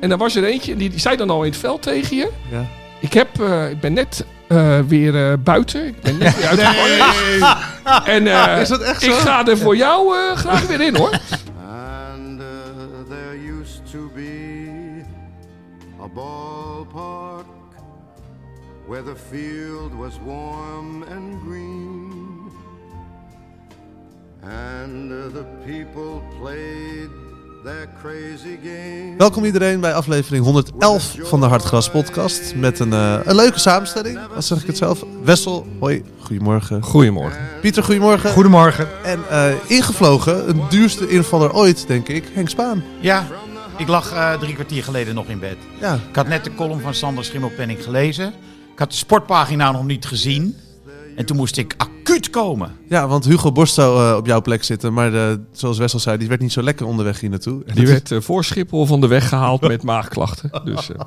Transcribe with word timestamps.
En 0.00 0.08
dan 0.08 0.18
was 0.18 0.36
er 0.36 0.44
eentje, 0.44 0.76
die, 0.76 0.90
die 0.90 1.00
zei 1.00 1.16
dan 1.16 1.30
al 1.30 1.42
in 1.44 1.50
het 1.50 1.60
veld 1.60 1.82
tegen 1.82 2.16
je. 2.16 2.30
Ja. 2.50 2.64
Ik, 3.00 3.12
heb, 3.12 3.40
eh, 3.40 3.70
ik 3.70 3.80
ben 3.80 3.92
net 3.92 4.24
eh, 4.48 4.78
weer 4.86 5.30
eh, 5.30 5.32
buiten. 5.38 5.86
Ik 5.86 6.00
ben 6.00 6.18
net 6.18 6.36
weer 6.36 6.46
uit 6.50 6.58
de. 6.58 7.64
En 8.12 8.26
eh, 8.26 8.60
Is 8.60 8.68
dat 8.68 8.80
echt 8.80 9.02
ik 9.02 9.12
ga 9.12 9.46
er 9.46 9.58
voor 9.58 9.76
jou 9.76 10.16
eh, 10.16 10.36
graag 10.36 10.66
weer 10.66 10.80
in 10.80 10.96
hoor. 10.96 11.10
And 11.10 12.40
uh, 12.40 12.46
there 13.08 13.60
used 13.60 13.80
to 13.90 14.10
be 14.14 15.02
a 16.02 16.08
ballpark 16.14 17.44
where 18.88 19.02
the 19.04 19.16
field 19.30 19.92
was 19.98 20.12
warm 20.24 21.02
and 21.02 21.40
green. 21.48 22.12
And 24.42 25.10
uh, 25.12 25.16
the 25.32 25.44
people 25.64 26.22
played. 26.40 27.10
Welkom 29.18 29.44
iedereen 29.44 29.80
bij 29.80 29.94
aflevering 29.94 30.44
111 30.44 31.14
van 31.22 31.40
de 31.40 31.46
Hartgras 31.46 31.90
podcast. 31.90 32.54
Met 32.54 32.78
een, 32.78 32.92
eh, 32.92 33.18
een 33.24 33.34
leuke 33.34 33.58
samenstelling, 33.58 34.18
als 34.34 34.46
zeg 34.46 34.60
ik 34.60 34.66
het 34.66 34.76
zelf. 34.76 35.04
Wessel, 35.22 35.66
hoi, 35.78 36.04
goedemorgen. 36.20 36.82
Goedemorgen. 36.82 37.40
Pieter, 37.60 37.82
goedemorgen. 37.82 38.30
Goedemorgen. 38.30 38.88
En 39.04 39.20
eh, 39.30 39.52
ingevlogen, 39.66 40.48
een 40.48 40.62
duurste 40.68 41.08
invaller 41.08 41.54
ooit, 41.54 41.86
denk 41.86 42.08
ik, 42.08 42.24
Henk 42.32 42.48
Spaan. 42.48 42.84
Ja, 43.00 43.26
ik 43.76 43.88
lag 43.88 44.12
eh, 44.12 44.38
drie 44.38 44.54
kwartier 44.54 44.82
geleden 44.82 45.14
nog 45.14 45.26
in 45.26 45.38
bed. 45.38 45.56
Ja, 45.80 45.94
Ik 45.94 46.16
had 46.16 46.28
net 46.28 46.44
de 46.44 46.54
column 46.54 46.80
van 46.80 46.94
Sander 46.94 47.24
Schimmelpenning 47.24 47.84
gelezen. 47.84 48.26
Ik 48.72 48.78
had 48.78 48.90
de 48.90 48.96
sportpagina 48.96 49.72
nog 49.72 49.84
niet 49.84 50.06
gezien. 50.06 50.56
En 51.16 51.26
toen 51.26 51.36
moest 51.36 51.56
ik 51.56 51.74
acuut 52.08 52.30
komen. 52.30 52.70
ja 52.88 53.08
want 53.08 53.24
Hugo 53.24 53.52
Borst 53.52 53.74
zou 53.74 54.10
eh, 54.10 54.16
op 54.16 54.26
jouw 54.26 54.40
plek 54.40 54.64
zitten. 54.64 54.92
Maar 54.92 55.14
eh, 55.30 55.36
zoals 55.52 55.78
Wessel 55.78 55.98
zei, 55.98 56.16
die 56.18 56.28
werd 56.28 56.40
niet 56.40 56.52
zo 56.52 56.62
lekker 56.62 56.86
onderweg 56.86 57.20
hier 57.20 57.30
naartoe. 57.30 57.62
Die 57.74 57.86
werd 57.86 58.10
eh, 58.10 58.20
voor 58.20 58.44
Schiphol 58.44 58.86
van 58.86 59.00
de 59.00 59.06
weg 59.06 59.28
gehaald 59.28 59.60
met 59.60 59.82
maagklachten. 59.92 60.50
Dus 60.64 60.90
eh, 60.90 61.00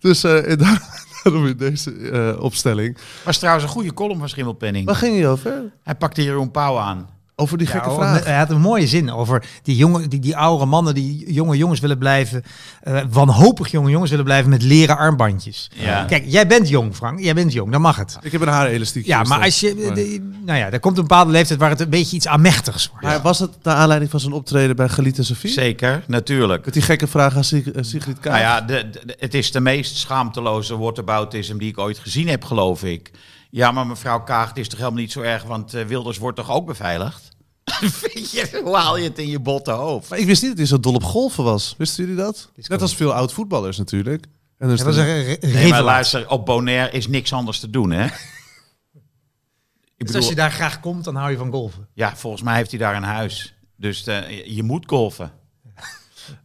Dus 0.00 0.24
eh, 0.24 0.50
en 0.50 0.58
daar- 0.58 1.02
daarom 1.22 1.46
in 1.46 1.56
deze 1.56 1.92
eh, 1.92 2.42
opstelling. 2.42 2.96
Was 3.24 3.38
trouwens 3.38 3.64
een 3.64 3.70
goede 3.70 3.94
column 3.94 4.18
van 4.18 4.28
Schimmelpenning. 4.28 4.86
Waar 4.86 4.94
ging 4.96 5.18
je 5.18 5.26
over? 5.26 5.72
Hij 5.82 5.94
pakte 5.94 6.22
Jeroen 6.22 6.50
Pauw 6.50 6.78
aan. 6.78 7.08
Over 7.36 7.58
die 7.58 7.66
gekke 7.66 7.88
Ja, 7.88 7.94
vraag. 7.94 8.24
Hij 8.24 8.36
had 8.36 8.50
een 8.50 8.60
mooie 8.60 8.86
zin 8.86 9.10
over 9.10 9.44
die, 9.62 9.76
jonge, 9.76 10.08
die, 10.08 10.20
die 10.20 10.36
oude 10.36 10.64
mannen 10.64 10.94
die 10.94 11.32
jonge 11.32 11.56
jongens 11.56 11.80
willen 11.80 11.98
blijven, 11.98 12.42
eh, 12.82 13.00
wanhopig 13.10 13.70
jonge 13.70 13.90
jongens 13.90 14.10
willen 14.10 14.24
blijven 14.24 14.50
met 14.50 14.62
leren 14.62 14.96
armbandjes. 14.96 15.70
Ja. 15.74 16.04
Kijk, 16.04 16.24
jij 16.26 16.46
bent 16.46 16.68
jong, 16.68 16.94
Frank. 16.94 17.20
Jij 17.20 17.34
bent 17.34 17.52
jong, 17.52 17.72
dan 17.72 17.80
mag 17.80 17.96
het. 17.96 18.18
Ik 18.22 18.32
heb 18.32 18.40
een 18.40 18.48
haarelastiekje. 18.48 19.10
Ja, 19.10 19.20
dus 19.20 19.28
maar 19.28 19.40
als 19.42 19.60
je, 19.60 19.74
de- 19.74 20.30
nou 20.44 20.58
ja, 20.58 20.70
er 20.70 20.80
komt 20.80 20.96
een 20.96 21.02
bepaalde 21.06 21.30
leeftijd 21.30 21.58
waar 21.60 21.70
het 21.70 21.80
een 21.80 21.88
beetje 21.90 22.16
iets 22.16 22.26
aanmächtigs 22.26 22.88
wordt. 22.90 23.04
Maar 23.06 23.20
was 23.22 23.38
het 23.38 23.50
naar 23.62 23.76
aanleiding 23.76 24.10
van 24.10 24.20
zijn 24.20 24.32
optreden 24.32 24.76
bij 24.76 24.88
Galit 24.88 25.18
en 25.18 25.24
Sofie? 25.24 25.50
Zeker, 25.50 26.04
natuurlijk. 26.06 26.64
Met 26.64 26.74
die 26.74 26.82
gekke 26.82 27.06
vraag 27.06 27.36
aan 27.36 27.44
Sig- 27.44 27.70
eh, 27.70 27.82
Sigrid 27.82 28.20
Kaag. 28.20 28.32
Nou 28.32 28.44
ja, 28.44 28.60
de, 28.60 28.90
de- 28.90 29.16
het 29.18 29.34
is 29.34 29.52
de 29.52 29.60
meest 29.60 29.96
schaamteloze 29.96 30.78
whataboutism 30.78 31.56
die 31.58 31.68
ik 31.68 31.78
ooit 31.78 31.98
gezien 31.98 32.28
heb, 32.28 32.44
geloof 32.44 32.82
ik. 32.84 33.10
Ja, 33.56 33.70
maar 33.72 33.86
mevrouw 33.86 34.22
Kaag, 34.22 34.48
het 34.48 34.56
is 34.58 34.68
toch 34.68 34.78
helemaal 34.78 35.00
niet 35.00 35.12
zo 35.12 35.20
erg, 35.20 35.42
want 35.42 35.74
eh, 35.74 35.84
Wilders 35.84 36.18
wordt 36.18 36.36
toch 36.36 36.50
ook 36.50 36.66
beveiligd? 36.66 37.28
Weet 38.02 38.30
je, 38.30 38.60
hoe 38.64 38.76
haal 38.76 38.96
je 38.96 39.04
het 39.08 39.18
in 39.18 39.28
je 39.28 39.38
botte 39.40 39.70
hoofd? 39.70 40.08
Maar 40.10 40.18
ik 40.18 40.26
wist 40.26 40.40
niet 40.42 40.50
dat 40.50 40.58
hij 40.58 40.68
zo 40.68 40.80
dol 40.80 40.94
op 40.94 41.02
golfen 41.04 41.44
was. 41.44 41.74
Wisten 41.78 42.04
jullie 42.04 42.18
dat? 42.22 42.50
Net 42.54 42.82
als 42.82 42.96
veel 42.96 43.12
oud-voetballers 43.14 43.78
natuurlijk. 43.78 44.26
En 44.58 44.68
dus 44.68 44.80
Dat 44.80 44.94
de- 44.94 45.00
een 45.00 45.06
re- 45.24 45.36
re- 45.40 45.46
Nee, 45.52 45.70
maar 45.70 45.82
luister, 45.82 46.28
op 46.30 46.46
Bonaire 46.46 46.90
is 46.96 47.06
niks 47.08 47.32
anders 47.32 47.60
te 47.60 47.70
doen, 47.70 47.90
hè? 47.90 48.04
Ik 49.96 50.06
Dus 50.06 50.14
als 50.16 50.28
je 50.28 50.34
daar 50.34 50.52
graag 50.52 50.80
komt, 50.80 51.04
dan 51.04 51.14
hou 51.16 51.30
je 51.30 51.36
van 51.36 51.50
golven. 51.50 51.88
ja, 51.94 52.16
volgens 52.16 52.42
mij 52.42 52.56
heeft 52.56 52.70
hij 52.70 52.78
daar 52.78 52.96
een 52.96 53.02
huis. 53.02 53.54
Dus 53.76 54.06
eh, 54.06 54.30
je- 54.30 54.54
je 54.54 54.62
moet 54.62 54.84
golfen. 54.88 55.32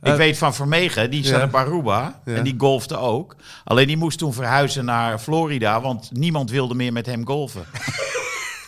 Eh, 0.01 0.11
ik 0.11 0.17
weet 0.17 0.37
van 0.37 0.53
Vermegen, 0.55 1.09
die 1.11 1.25
staat 1.25 1.39
ja. 1.39 1.45
op 1.45 1.55
Aruba 1.55 2.21
Ja. 2.25 2.35
en 2.35 2.43
die 2.43 2.55
golfde 2.57 2.97
ook. 2.97 3.35
Alleen 3.63 3.87
die 3.87 3.97
moest 3.97 4.17
toen 4.17 4.33
verhuizen 4.33 4.85
naar 4.85 5.19
Florida, 5.19 5.81
want 5.81 6.09
niemand 6.11 6.51
wilde 6.51 6.73
meer 6.75 6.93
met 6.93 7.05
hem 7.05 7.25
golfen. 7.25 7.65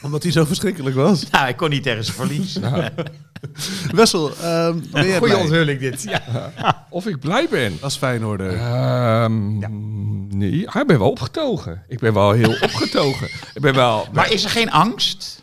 Omdat 0.04 0.24
hij 0.24 0.32
zo 0.32 0.46
verschrikkelijk 0.46 0.96
was. 0.96 1.24
nou, 1.32 1.44
hij 1.44 1.54
kon 1.54 1.70
niet 1.70 1.84
tegen 1.84 2.04
zijn 2.04 2.18
verlies. 2.18 2.58
Wessel, 3.92 4.32
ehm 4.42 4.80
ben 4.92 5.08
jij 5.08 5.18
Goeie 5.18 5.38
onthulling 5.38 5.80
dit. 5.80 6.04
Ja. 6.04 6.86
of 6.90 7.08
ik 7.08 7.20
blij 7.20 7.48
ben. 7.50 7.78
als 7.82 7.98
Feyenoorder? 7.98 8.54
Ehm, 8.54 9.60
Nee, 10.42 10.52
ik 10.62 10.84
ben 10.88 11.00
wel 11.00 11.10
opgetogen. 11.10 11.84
Ik 11.88 12.00
ben 12.00 12.14
wel 12.14 12.32
heel 12.32 12.56
opgetogen. 12.62 13.28
Ik 13.54 13.62
ben 13.62 13.74
wel... 13.74 14.08
Maar 14.12 14.32
is 14.32 14.44
er 14.44 14.50
geen 14.50 14.72
angst? 14.72 15.41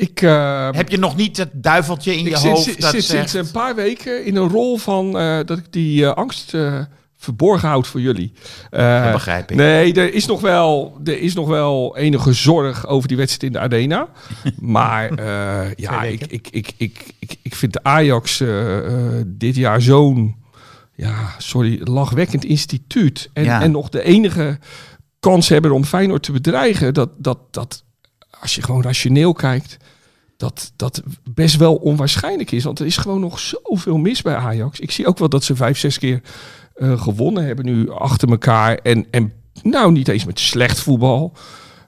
Ik, 0.00 0.22
eh, 0.22 0.68
Heb 0.72 0.88
je 0.88 0.98
nog 0.98 1.16
niet 1.16 1.36
het 1.36 1.50
duiveltje 1.52 2.16
in 2.16 2.24
je 2.24 2.36
hoofd 2.36 2.80
dat 2.80 2.90
zit 2.90 3.04
zegt... 3.04 3.30
sinds 3.30 3.32
een 3.32 3.50
paar 3.52 3.74
weken 3.74 4.24
in 4.24 4.36
een 4.36 4.48
rol 4.48 4.76
van 4.78 5.18
eh, 5.18 5.38
dat 5.44 5.58
ik 5.58 5.72
die 5.72 6.04
eh, 6.04 6.12
angst 6.12 6.54
eh, 6.54 6.80
verborgen 7.16 7.68
houd 7.68 7.86
voor 7.86 8.00
jullie. 8.00 8.32
Dat 8.70 9.12
begrijp 9.12 9.50
ik. 9.50 9.56
Nee, 9.56 9.94
er 9.94 10.14
is, 10.14 10.26
nog 10.26 10.40
wel, 10.40 10.98
er 11.04 11.20
is 11.20 11.34
nog 11.34 11.48
wel 11.48 11.96
enige 11.96 12.32
zorg 12.32 12.86
over 12.86 13.08
die 13.08 13.16
wedstrijd 13.16 13.54
in 13.54 13.60
de 13.60 13.64
Arena. 13.64 14.08
Maar 14.60 15.22
ja, 15.76 16.02
ik, 16.02 16.22
ik, 16.26 16.48
ik, 16.50 16.72
ik, 16.76 17.14
ik, 17.18 17.36
ik 17.42 17.54
vind 17.54 17.72
de 17.72 17.82
Ajax 17.82 18.42
dit 19.26 19.56
jaar 19.56 19.82
zo'n, 19.82 20.36
ja, 20.94 21.34
sorry, 21.38 21.80
lachwekkend 21.84 22.44
instituut. 22.44 23.30
En, 23.32 23.44
Ja. 23.44 23.62
en 23.62 23.70
nog 23.70 23.88
de 23.88 24.02
enige 24.02 24.58
kans 25.20 25.48
hebben 25.48 25.70
om 25.72 25.84
Feyenoord 25.84 26.22
te 26.22 26.32
bedreigen. 26.32 26.94
Dat, 26.94 27.10
dat, 27.16 27.38
dat 27.50 27.84
als 28.40 28.54
je 28.54 28.62
gewoon 28.62 28.82
rationeel 28.82 29.32
kijkt, 29.32 29.76
dat 30.36 30.72
dat 30.76 31.02
best 31.34 31.56
wel 31.56 31.74
onwaarschijnlijk 31.74 32.50
is. 32.50 32.64
Want 32.64 32.78
er 32.78 32.86
is 32.86 32.96
gewoon 32.96 33.20
nog 33.20 33.38
zoveel 33.38 33.96
mis 33.96 34.22
bij 34.22 34.34
Ajax. 34.34 34.80
Ik 34.80 34.90
zie 34.90 35.06
ook 35.06 35.18
wel 35.18 35.28
dat 35.28 35.44
ze 35.44 35.56
vijf, 35.56 35.78
zes 35.78 35.98
keer 35.98 36.20
eh, 36.74 37.02
gewonnen 37.02 37.44
hebben 37.44 37.64
nu 37.64 37.90
achter 37.90 38.28
elkaar. 38.28 38.74
En, 38.76 39.06
en 39.10 39.32
nou, 39.62 39.92
niet 39.92 40.08
eens 40.08 40.24
met 40.24 40.40
slecht 40.40 40.80
voetbal. 40.80 41.32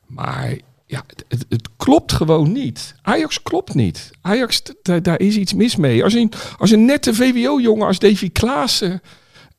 Maar 0.06 0.56
ja, 0.86 1.04
het, 1.28 1.44
het, 1.48 1.68
klopt 1.76 2.12
gewoon 2.12 2.52
niet. 2.52 2.94
Ajax 3.02 3.42
klopt 3.42 3.74
niet. 3.74 4.10
Ajax, 4.20 4.62
daar 4.82 5.20
is 5.20 5.36
iets 5.36 5.54
mis 5.54 5.76
mee. 5.76 6.04
Als 6.04 6.14
een, 6.14 6.32
als 6.58 6.70
een 6.70 6.84
nette 6.84 7.14
VWO-jongen 7.14 7.86
als 7.86 7.98
Davy 7.98 8.30
Klaassen... 8.30 9.02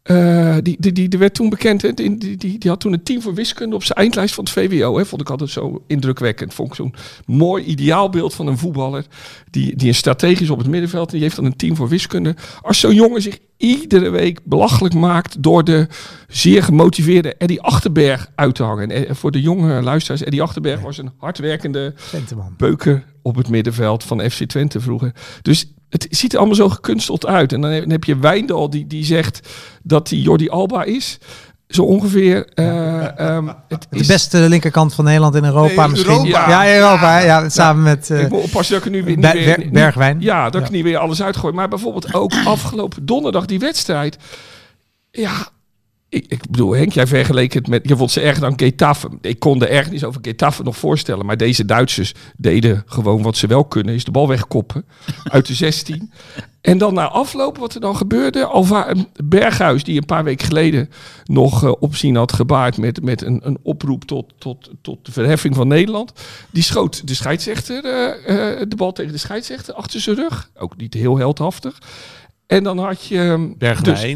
eh, 0.02 0.56
die, 0.62 0.76
die, 0.80 0.92
die, 0.92 1.10
die 1.10 1.20
werd 1.20 1.34
toen 1.34 1.50
bekend, 1.50 1.82
hè, 1.82 1.94
die, 1.94 2.18
die, 2.18 2.38
die, 2.38 2.58
die 2.58 2.70
had 2.70 2.80
toen 2.80 2.94
een 2.94 3.04
team 3.04 3.22
voor 3.22 3.34
wiskunde 3.34 3.76
op 3.76 3.84
zijn 3.84 3.98
eindlijst 3.98 4.34
van 4.34 4.44
het 4.44 4.54
VWO. 4.54 4.98
Hè, 4.98 5.06
vond 5.06 5.22
ik 5.22 5.30
altijd 5.30 5.50
zo 5.50 5.84
indrukwekkend. 5.88 6.54
Vond 6.54 6.70
ik 6.70 6.76
zo'n 6.76 6.94
mooi 7.26 7.64
ideaalbeeld 7.64 8.34
van 8.34 8.48
een 8.48 8.58
voetballer. 8.58 9.06
Die, 9.50 9.76
die 9.76 9.88
een 9.88 9.96
strategisch 9.96 10.50
op 10.50 10.58
het 10.58 10.68
middenveld. 10.68 11.10
Die 11.10 11.22
heeft 11.22 11.36
dan 11.36 11.46
een 11.46 11.56
team 11.56 11.76
voor 11.76 11.88
wiskunde. 11.88 12.36
Als 12.62 12.80
zo'n 12.80 12.96
jongen 12.96 13.22
zich 13.22 13.40
iedere 13.58 14.10
week 14.10 14.40
belachelijk 14.44 14.94
maakt 14.94 15.44
door 15.44 15.64
de 15.64 15.88
zeer 16.28 16.64
gemotiveerde 16.64 17.36
Eddie 17.36 17.62
Achterberg 17.62 18.32
uit 18.36 18.56
te 18.56 18.64
hangen. 18.64 19.08
En 19.08 19.16
voor 19.16 19.32
de 19.32 19.42
jonge 19.42 19.82
luisteraars, 19.82 20.24
Eddie 20.24 20.42
Achterberg 20.42 20.82
was 20.82 20.98
een 20.98 21.12
hardwerkende 21.18 21.94
Venteman. 21.96 22.54
beuker 22.58 23.04
op 23.22 23.36
het 23.36 23.50
middenveld 23.50 24.04
van 24.04 24.30
FC 24.30 24.44
Twente 24.44 24.80
vroeger. 24.80 25.14
Dus 25.42 25.74
het 25.92 26.08
ziet 26.10 26.32
er 26.34 26.38
allemaal 26.38 26.56
zo 26.56 26.70
gekunsteld 26.70 27.26
uit. 27.26 27.54
En 27.54 27.62
dan 27.62 27.72
heb, 27.72 28.04
je 28.04 28.18
Wijndal 28.18 28.70
die, 28.70 28.88
die 28.88 29.06
zegt 29.06 29.50
dat 29.84 30.10
hij 30.10 30.20
Jordi 30.20 30.50
Alba 30.50 30.84
is. 30.84 31.18
Zo 31.68 31.84
ongeveer. 31.84 32.48
eh, 32.54 33.20
ehm, 33.36 33.48
het 33.68 33.88
De 33.90 34.00
is, 34.00 34.08
beste 34.08 34.38
linkerkant 34.50 34.94
van 34.94 35.06
Nederland 35.06 35.36
in 35.36 35.44
Europa 35.46 35.82
Nee, 35.82 35.90
misschien. 35.90 36.12
Europa. 36.12 36.50
Ja, 36.64 36.76
Europa. 36.76 37.12
hè. 37.12 37.20
Ja, 37.26 37.50
samen 37.50 37.84
met 37.84 38.10
eh, 38.10 38.22
ik 38.22 38.30
moet 38.30 38.44
oppassen 38.44 38.76
dat 38.76 38.86
ik 38.86 38.92
nu 38.92 39.04
weer 39.04 39.16
niet 39.16 39.26
Ber- 39.26 39.34
weer- 39.34 39.46
Ber- 39.56 39.64
niet- 39.64 39.74
Bergwijn. 39.74 40.22
Ja, 40.22 40.44
dat 40.50 40.62
Ja. 40.62 40.68
ik 40.68 40.74
niet 40.74 40.84
weer 40.84 40.98
alles 40.98 41.22
uitgooi. 41.24 41.54
Maar 41.54 41.68
bijvoorbeeld 41.68 42.14
ook 42.14 42.32
afgelopen 42.46 43.06
donderdag 43.06 43.46
die 43.46 43.60
wedstrijd. 43.60 44.18
Ja, 45.12 45.48
ik, 46.12 46.26
ik 46.28 46.50
bedoel, 46.50 46.76
Henk, 46.76 46.92
jij 46.92 47.08
vergeleek 47.08 47.54
het 47.54 47.68
met... 47.68 47.88
Je 47.88 47.96
vond 47.96 48.12
ze 48.12 48.22
erger 48.22 48.42
dan 48.42 48.54
Getafe. 48.60 49.10
Ik 49.22 49.40
kon 49.40 49.62
er 49.62 49.70
erg 49.70 49.92
niet 49.92 50.04
over 50.04 50.22
Getafe 50.24 50.64
nog 50.64 50.78
voorstellen. 50.78 51.26
Maar 51.26 51.38
deze 51.38 51.66
Duitsers 51.66 52.14
deden 52.38 52.84
gewoon 52.86 53.22
wat 53.22 53.38
ze 53.38 53.48
wel 53.48 53.66
kunnen. 53.66 53.96
Is 53.96 54.04
de 54.04 54.12
bal 54.12 54.28
wegkoppen 54.28 54.86
uit 55.24 55.46
de 55.48 55.54
16. 55.54 56.12
En 56.62 56.78
dan 56.78 56.94
na 56.94 57.08
afloop, 57.08 57.58
wat 57.58 57.74
er 57.74 57.82
dan 57.82 57.96
gebeurde. 57.96 58.46
Alva 58.46 58.94
Berghuis, 59.24 59.84
die 59.84 59.98
een 59.98 60.06
paar 60.06 60.24
weken 60.24 60.48
geleden 60.48 60.90
nog 61.26 61.64
eh, 61.64 61.72
opzien 61.80 62.16
had 62.16 62.34
gebaard... 62.34 62.78
met, 62.78 63.02
met 63.02 63.22
een, 63.22 63.40
een 63.44 63.58
oproep 63.62 64.04
tot, 64.04 64.34
tot, 64.38 64.70
tot 64.82 65.06
de 65.06 65.12
verheffing 65.12 65.56
van 65.56 65.68
Nederland. 65.68 66.14
Die 66.52 66.64
schoot 66.64 67.08
de 67.08 67.14
scheidsrechter, 67.14 67.86
eh, 67.86 68.60
eh, 68.60 68.70
de 68.70 68.76
bal 68.76 68.92
tegen 68.92 69.12
de 69.12 69.18
scheidsrechter 69.18 69.74
achter 69.74 70.00
zijn 70.02 70.16
rug. 70.16 70.52
Ook 70.58 70.78
niet 70.78 70.94
heel 70.94 71.18
heldhaftig. 71.18 71.78
En 72.48 72.64
dan 72.64 72.78
had 72.78 73.06
je... 73.06 73.56
ehm, 73.58 73.84
dus- 73.84 74.16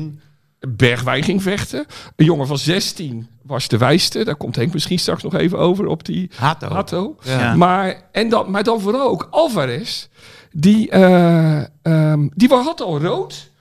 Bergwijn. 0.68 1.24
Ging 1.24 1.42
vechten. 1.42 1.86
Een 2.16 2.26
jongen 2.26 2.48
van 2.48 2.58
16 2.58 3.28
was 3.42 3.68
de 3.68 3.78
wijste. 3.78 4.24
Daar 4.24 4.36
komt 4.36 4.56
Henk 4.56 4.74
misschien 4.74 5.00
straks 5.00 5.24
nog 5.24 5.36
even 5.36 5.60
over 5.60 5.86
op 5.88 6.06
die 6.06 6.30
Hato. 6.36 6.68
Hato. 6.68 7.16
Ja. 7.24 7.56
Maar, 7.56 8.02
en 8.12 8.30
dan, 8.30 8.52
maar 8.52 8.64
dan 8.64 8.82
vooral 8.82 9.10
ook 9.10 9.28
Alvarez. 9.32 10.08
Die, 10.52 10.90
eh, 10.90 11.62
ehm, 11.82 12.28
die 12.36 12.48
had 12.50 12.82
al 12.82 13.00
rood. 13.00 13.52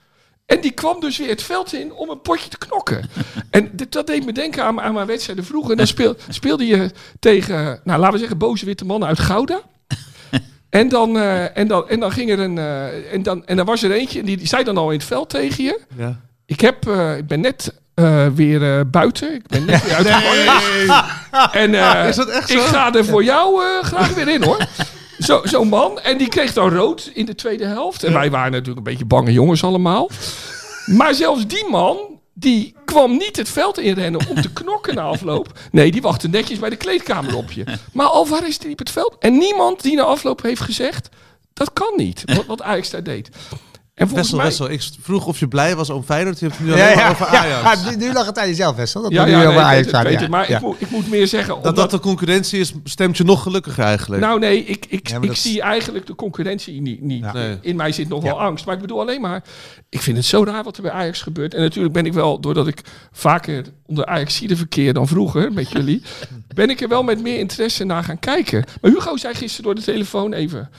En 0.45 0.61
die 0.61 0.71
kwam 0.71 0.99
dus 0.99 1.17
weer 1.17 1.29
het 1.29 1.43
veld 1.43 1.73
in 1.73 1.93
om 1.93 2.09
een 2.09 2.21
potje 2.21 2.49
te 2.49 2.57
knokken. 2.57 3.09
en 3.49 3.69
dit- 3.73 3.91
dat 3.91 4.07
deed 4.07 4.25
me 4.25 4.31
denken 4.31 4.63
aan, 4.63 4.81
aan 4.81 4.93
mijn 4.93 5.07
wedstrijden 5.07 5.45
vroeger. 5.45 5.71
En 5.71 5.77
dan 5.77 5.87
speel, 5.87 6.15
speelde 6.29 6.65
je 6.65 6.91
tegen, 7.19 7.79
nou, 7.83 7.99
laten 7.99 8.13
we 8.13 8.19
zeggen, 8.19 8.37
boze 8.37 8.65
witte 8.65 8.85
mannen 8.85 9.07
uit 9.07 9.19
Gouda. 9.19 9.61
En 10.69 10.89
dan, 10.89 11.17
eh, 11.17 11.57
en, 11.57 11.67
dan, 11.67 11.89
en 11.89 11.99
dan 11.99 12.11
ging 12.11 12.29
er 12.31 12.39
een. 12.39 12.57
eh, 12.57 13.13
en, 13.13 13.23
dan, 13.23 13.45
en 13.45 13.55
dan 13.57 13.65
was 13.65 13.83
er 13.83 13.91
eentje, 13.91 14.19
en 14.19 14.25
die, 14.25 14.37
die 14.37 14.47
zei 14.47 14.63
dan 14.63 14.77
al 14.77 14.91
in 14.91 14.97
het 14.97 15.07
veld 15.07 15.29
tegen 15.29 15.63
je. 15.63 15.81
Ja. 15.97 16.19
Ik, 16.45 16.61
heb, 16.61 16.87
eh, 16.87 17.17
ik 17.17 17.27
ben 17.27 17.39
net 17.39 17.73
eh, 17.93 18.27
weer 18.35 18.77
eh, 18.77 18.81
buiten. 18.87 19.33
Ik 19.33 19.47
ben 19.47 19.65
net 19.65 19.83
weer 19.83 19.95
uit 19.95 20.07
gevangenis. 20.07 21.03
En 21.51 21.73
Is 22.07 22.15
dat 22.15 22.29
echt 22.29 22.49
ik 22.49 22.57
zo? 22.59 22.63
ga 22.65 22.93
er 22.93 23.05
voor 23.05 23.23
jou 23.23 23.61
graag 23.81 24.13
weer 24.13 24.27
in 24.27 24.43
hoor. 24.43 24.65
Zo- 25.19 25.41
Zo'n 25.43 25.67
man. 25.67 25.99
En 25.99 26.17
die 26.17 26.27
kreeg 26.27 26.53
dan 26.53 26.69
rood 26.69 27.11
in 27.13 27.25
de 27.25 27.35
tweede 27.35 27.65
helft. 27.65 28.03
En 28.03 28.13
wij 28.13 28.29
waren 28.29 28.51
natuurlijk 28.51 28.77
een 28.77 28.83
beetje 28.91 29.05
bange 29.05 29.31
jongens 29.31 29.63
allemaal. 29.63 30.09
Maar 30.85 31.13
zelfs 31.13 31.47
die 31.47 31.65
man, 31.69 31.97
die 32.33 32.75
kwam 32.85 33.11
niet 33.17 33.35
het 33.37 33.49
veld 33.49 33.79
inrennen 33.79 34.27
om 34.29 34.41
te 34.41 34.53
knokken 34.53 34.95
na 34.95 35.01
afloop. 35.01 35.59
Nee, 35.71 35.91
die 35.91 36.01
wachtte 36.01 36.27
netjes 36.27 36.59
bij 36.59 36.69
de 36.69 36.75
kleedkamer 36.75 37.35
op 37.35 37.51
je. 37.51 37.63
Maar 37.93 38.05
Alvarez 38.07 38.57
die 38.57 38.67
liep 38.67 38.79
het 38.79 38.91
veld. 38.91 39.15
En 39.19 39.37
niemand 39.37 39.81
die 39.81 39.95
na 39.95 40.03
afloop 40.03 40.41
heeft 40.41 40.61
gezegd, 40.61 41.09
dat 41.53 41.73
kan 41.73 41.93
niet. 41.95 42.23
Wat, 42.35 42.45
wat 42.45 42.61
Ajax 42.61 42.89
daar 42.89 43.03
deed. 43.03 43.29
En 43.95 44.07
volgens 44.07 44.31
Wessel, 44.31 44.37
mij... 44.65 44.69
Wessel, 44.77 44.95
ik 44.97 45.03
vroeg 45.05 45.25
of 45.25 45.39
je 45.39 45.47
blij 45.47 45.75
was 45.75 45.89
om 45.89 46.03
Feyenoord. 46.03 46.39
Je 46.39 46.45
hebt 46.45 46.57
het 46.57 46.67
nu 46.67 46.73
Ja, 46.75 46.83
alleen 46.85 46.97
ja, 46.97 47.09
over 47.09 47.31
ja, 47.31 47.39
Ajax. 47.61 47.83
ja, 47.83 47.89
nu, 47.89 47.95
nu 47.95 48.13
lag 48.13 48.25
het 48.25 48.37
aan 48.37 48.47
jezelf, 48.47 48.75
Wessel. 48.75 49.01
Dat 49.01 49.11
Ja, 49.11 49.25
ja, 49.25 49.31
nu 49.31 49.35
nee, 49.37 49.47
over 49.47 49.61
Ajax 49.61 49.91
het, 49.91 50.19
het. 50.19 50.29
maar 50.29 50.49
Ja. 50.49 50.55
ik, 50.55 50.61
moet, 50.61 50.81
ik 50.81 50.89
moet 50.89 51.09
meer 51.09 51.27
zeggen... 51.27 51.47
Dat 51.47 51.57
omdat- 51.57 51.75
dat 51.75 51.91
de 51.91 51.99
concurrentie 51.99 52.59
is, 52.59 52.73
stemt 52.83 53.17
je 53.17 53.23
nog 53.23 53.43
gelukkiger 53.43 53.83
eigenlijk. 53.83 54.21
Nou 54.21 54.39
nee, 54.39 54.63
ik, 54.63 54.85
ik, 54.89 55.09
ik 55.09 55.27
dat- 55.27 55.37
zie 55.37 55.61
eigenlijk 55.61 56.05
de 56.07 56.15
concurrentie 56.15 56.81
niet. 56.81 57.01
niet. 57.01 57.23
Ja. 57.23 57.33
Nee. 57.33 57.57
In 57.61 57.75
mij 57.75 57.91
zit 57.91 58.07
nog 58.09 58.23
wel 58.23 58.41
angst. 58.41 58.65
Maar 58.65 58.75
ik 58.75 58.81
bedoel 58.81 58.99
alleen 58.99 59.21
maar... 59.21 59.43
Ik 59.89 60.01
vind 60.01 60.17
het 60.17 60.25
zo 60.25 60.43
raar 60.43 60.63
wat 60.63 60.75
er 60.77 60.81
bij 60.81 60.91
Ajax 60.91 61.21
gebeurt. 61.21 61.53
En 61.53 61.61
natuurlijk 61.61 61.93
ben 61.93 62.05
ik 62.05 62.13
wel, 62.13 62.39
doordat 62.39 62.67
ik 62.67 62.81
vaker 63.11 63.63
onder 63.85 64.05
ajax 64.05 64.41
verkeer 64.47 64.93
dan 64.93 65.07
vroeger 65.07 65.53
met 65.53 65.71
jullie... 65.71 66.01
ben 66.55 66.69
ik 66.69 66.81
er 66.81 66.87
wel 66.87 67.03
met 67.03 67.21
meer 67.21 67.39
interesse 67.39 67.83
naar 67.83 68.03
gaan 68.03 68.19
kijken. 68.19 68.63
Maar 68.81 68.91
Hugo 68.91 69.17
zei 69.17 69.33
gisteren 69.33 69.63
door 69.65 69.75
de 69.75 69.81
telefoon 69.91 70.33
even... 70.33 70.69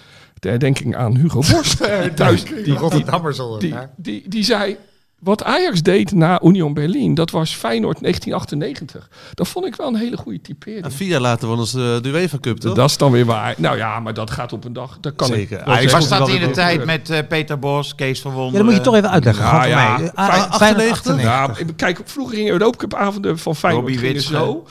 De 0.46 0.52
herdenking 0.52 0.96
aan 0.96 1.16
Hugo 1.16 1.42
Borst. 1.50 1.76
thuis, 2.14 2.44
die, 2.44 2.62
die, 2.62 2.74
Rotterdammers 2.74 3.40
die, 3.58 3.74
die, 3.96 4.28
die 4.28 4.44
zei... 4.44 4.76
Wat 5.18 5.44
Ajax 5.44 5.82
deed 5.82 6.12
na 6.12 6.42
Union 6.42 6.74
Berlin, 6.74 7.14
dat 7.14 7.30
was 7.30 7.54
Feyenoord 7.54 8.00
1998. 8.00 9.10
Dat 9.34 9.48
vond 9.48 9.66
ik 9.66 9.76
wel 9.76 9.86
een 9.86 9.96
hele 9.96 10.16
goede 10.16 10.40
typering. 10.40 10.84
En 10.84 10.92
vier 10.92 11.08
jaar 11.08 11.20
later 11.20 11.48
wonnen 11.48 11.66
ze 11.66 11.98
de 12.02 12.08
UEFA 12.08 12.38
Cup, 12.40 12.58
toch? 12.58 12.74
Dat 12.74 12.90
is 12.90 12.96
dan 12.96 13.12
weer 13.12 13.24
waar. 13.24 13.54
Nou 13.56 13.76
ja, 13.76 14.00
maar 14.00 14.14
dat 14.14 14.30
gaat 14.30 14.52
op 14.52 14.64
een 14.64 14.72
dag. 14.72 14.98
Dat 15.00 15.16
kan 15.16 15.26
Zeker. 15.26 15.60
ik. 15.60 15.66
Ajax. 15.66 15.92
Was 15.92 16.08
dat 16.08 16.28
in 16.28 16.40
de 16.40 16.50
tijd 16.50 16.84
met 16.84 17.10
eh, 17.10 17.18
Peter 17.28 17.58
Bos, 17.58 17.94
Kees 17.94 18.20
van 18.20 18.30
Ja, 18.30 18.36
Wonderen? 18.36 18.66
dat 18.66 18.74
moet 18.74 18.84
je 18.84 18.90
toch 18.90 18.94
even 18.98 19.10
uitleggen. 19.10 19.44
Nou, 19.44 19.68
ja, 19.68 19.98
mij. 19.98 20.12
98. 20.14 20.90
98. 20.90 21.22
Ja, 21.22 21.50
kijk, 21.76 22.00
vroeger 22.04 22.36
gingen 22.36 22.52
Europa 22.52 22.76
Cup 22.76 22.94
avonden 22.94 23.38
van 23.38 23.56
Feyenoord 23.56 24.22
zo. 24.22 24.66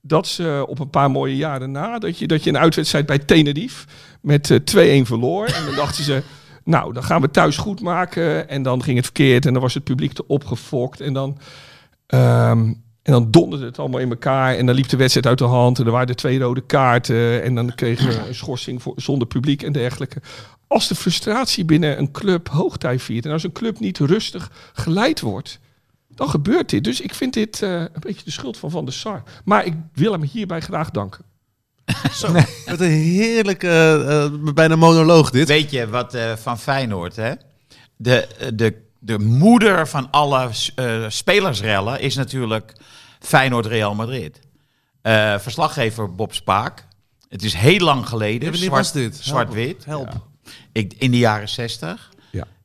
Dat 0.00 0.26
ze 0.26 0.64
op 0.68 0.78
een 0.78 0.90
paar 0.90 1.10
mooie 1.10 1.36
jaren 1.36 1.70
na, 1.70 1.98
dat 1.98 2.18
je, 2.18 2.26
dat 2.26 2.44
je 2.44 2.50
een 2.50 2.58
uitwedstrijd 2.58 3.06
bij 3.06 3.18
Tenerife 3.18 3.86
met 4.22 4.50
eh, 4.50 5.02
2-1 5.02 5.06
verloor. 5.06 5.46
En 5.46 5.64
dan 5.64 5.74
dachten 5.74 6.04
ze, 6.04 6.22
nou, 6.64 6.92
dan 6.92 7.04
gaan 7.04 7.20
we 7.20 7.30
thuis 7.30 7.56
goed 7.56 7.80
maken. 7.80 8.48
En 8.48 8.62
dan 8.62 8.82
ging 8.82 8.96
het 8.96 9.04
verkeerd 9.04 9.46
en 9.46 9.52
dan 9.52 9.62
was 9.62 9.74
het 9.74 9.84
publiek 9.84 10.12
te 10.12 10.26
opgefokt. 10.26 11.00
En 11.00 11.12
dan, 11.12 11.38
ehm, 12.06 12.58
en 13.02 13.12
dan 13.12 13.30
donderde 13.30 13.64
het 13.64 13.78
allemaal 13.78 14.00
in 14.00 14.10
elkaar. 14.10 14.54
En 14.54 14.66
dan 14.66 14.74
liep 14.74 14.88
de 14.88 14.96
wedstrijd 14.96 15.26
uit 15.26 15.38
de 15.38 15.44
hand. 15.44 15.78
En 15.78 15.86
er 15.86 15.92
waren 15.92 16.08
er 16.08 16.16
twee 16.16 16.38
rode 16.38 16.66
kaarten. 16.66 17.42
En 17.42 17.54
dan 17.54 17.74
kregen 17.74 18.08
we 18.08 18.26
een 18.28 18.34
schorsing 18.34 18.82
voor, 18.82 18.94
zonder 18.96 19.28
publiek 19.28 19.62
en 19.62 19.72
dergelijke. 19.72 20.22
Als 20.66 20.88
de 20.88 20.94
frustratie 20.94 21.64
binnen 21.64 21.98
een 21.98 22.10
club 22.10 22.48
hoogtij 22.48 22.98
viert. 22.98 23.26
En 23.26 23.32
als 23.32 23.44
een 23.44 23.52
club 23.52 23.80
niet 23.80 23.98
rustig 23.98 24.50
geleid 24.72 25.20
wordt 25.20 25.60
dan 26.14 26.28
gebeurt 26.28 26.70
dit. 26.70 26.84
Dus 26.84 27.00
ik 27.00 27.14
vind 27.14 27.32
dit 27.32 27.62
eh, 27.62 27.80
een 27.80 27.90
beetje 28.00 28.24
de 28.24 28.30
schuld 28.30 28.56
van 28.56 28.70
Van 28.70 28.84
der 28.84 28.94
Sar. 28.94 29.22
Maar 29.44 29.64
ik 29.64 29.74
wil 29.92 30.12
hem 30.12 30.22
hierbij 30.22 30.60
graag 30.60 30.90
danken. 30.90 31.24
Zo, 32.20 32.32
Met 32.32 32.80
een 32.80 32.90
heerlijke, 32.90 33.68
eh, 33.68 34.24
eh, 34.24 34.32
bijna 34.54 34.76
monoloog 34.76 35.30
dit. 35.30 35.48
Weet 35.48 35.70
je 35.70 35.88
wat 35.88 36.14
eh, 36.14 36.32
van 36.36 36.58
Feyenoord, 36.58 37.16
hè? 37.16 37.32
De, 37.96 38.28
de, 38.54 38.82
de 38.98 39.18
moeder 39.18 39.88
van 39.88 40.10
alle 40.10 40.50
eh, 40.74 41.04
spelersrellen 41.08 42.00
is 42.00 42.14
natuurlijk 42.14 42.72
Feyenoord-Real 43.20 43.94
Madrid. 43.94 44.40
Verslaggever 45.38 46.14
Bob 46.14 46.34
Spaak. 46.34 46.86
Het 47.28 47.42
is 47.42 47.54
heel 47.54 47.78
lang 47.78 48.08
geleden. 48.08 48.58
Ja, 48.58 48.70
was 48.70 48.92
dit? 48.92 49.16
Zwart-wit. 49.20 49.84
Help. 49.84 50.26
Ik, 50.72 50.94
in 50.98 51.10
de 51.10 51.18
jaren 51.18 51.48
zestig. 51.48 52.10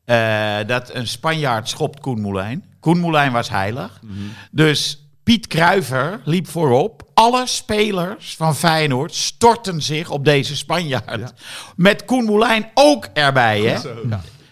Ja. 0.06 0.64
Dat 0.64 0.94
een 0.94 1.08
Spanjaard 1.08 1.70
schopt 1.70 2.00
Koen 2.00 2.22
Moulijn. 2.22 2.66
Koen 2.80 3.00
Moulijn 3.00 3.32
was 3.32 3.50
heilig. 3.50 4.00
Mhm. 4.02 4.14
Dus 4.52 5.07
Piet 5.28 5.48
Kruiver 5.48 6.20
liep 6.24 6.48
voorop. 6.48 7.04
Alle 7.14 7.48
spelers 7.48 8.36
van 8.38 8.56
Feyenoord 8.56 9.16
storten 9.16 9.82
zich 9.82 10.10
op 10.10 10.26
deze 10.26 10.56
Spanjaard. 10.56 11.34
Met 11.76 12.06
Koen 12.06 12.26
Moulijn 12.26 12.70
ook 12.74 13.08
erbij. 13.14 13.62
Hè? 13.62 13.80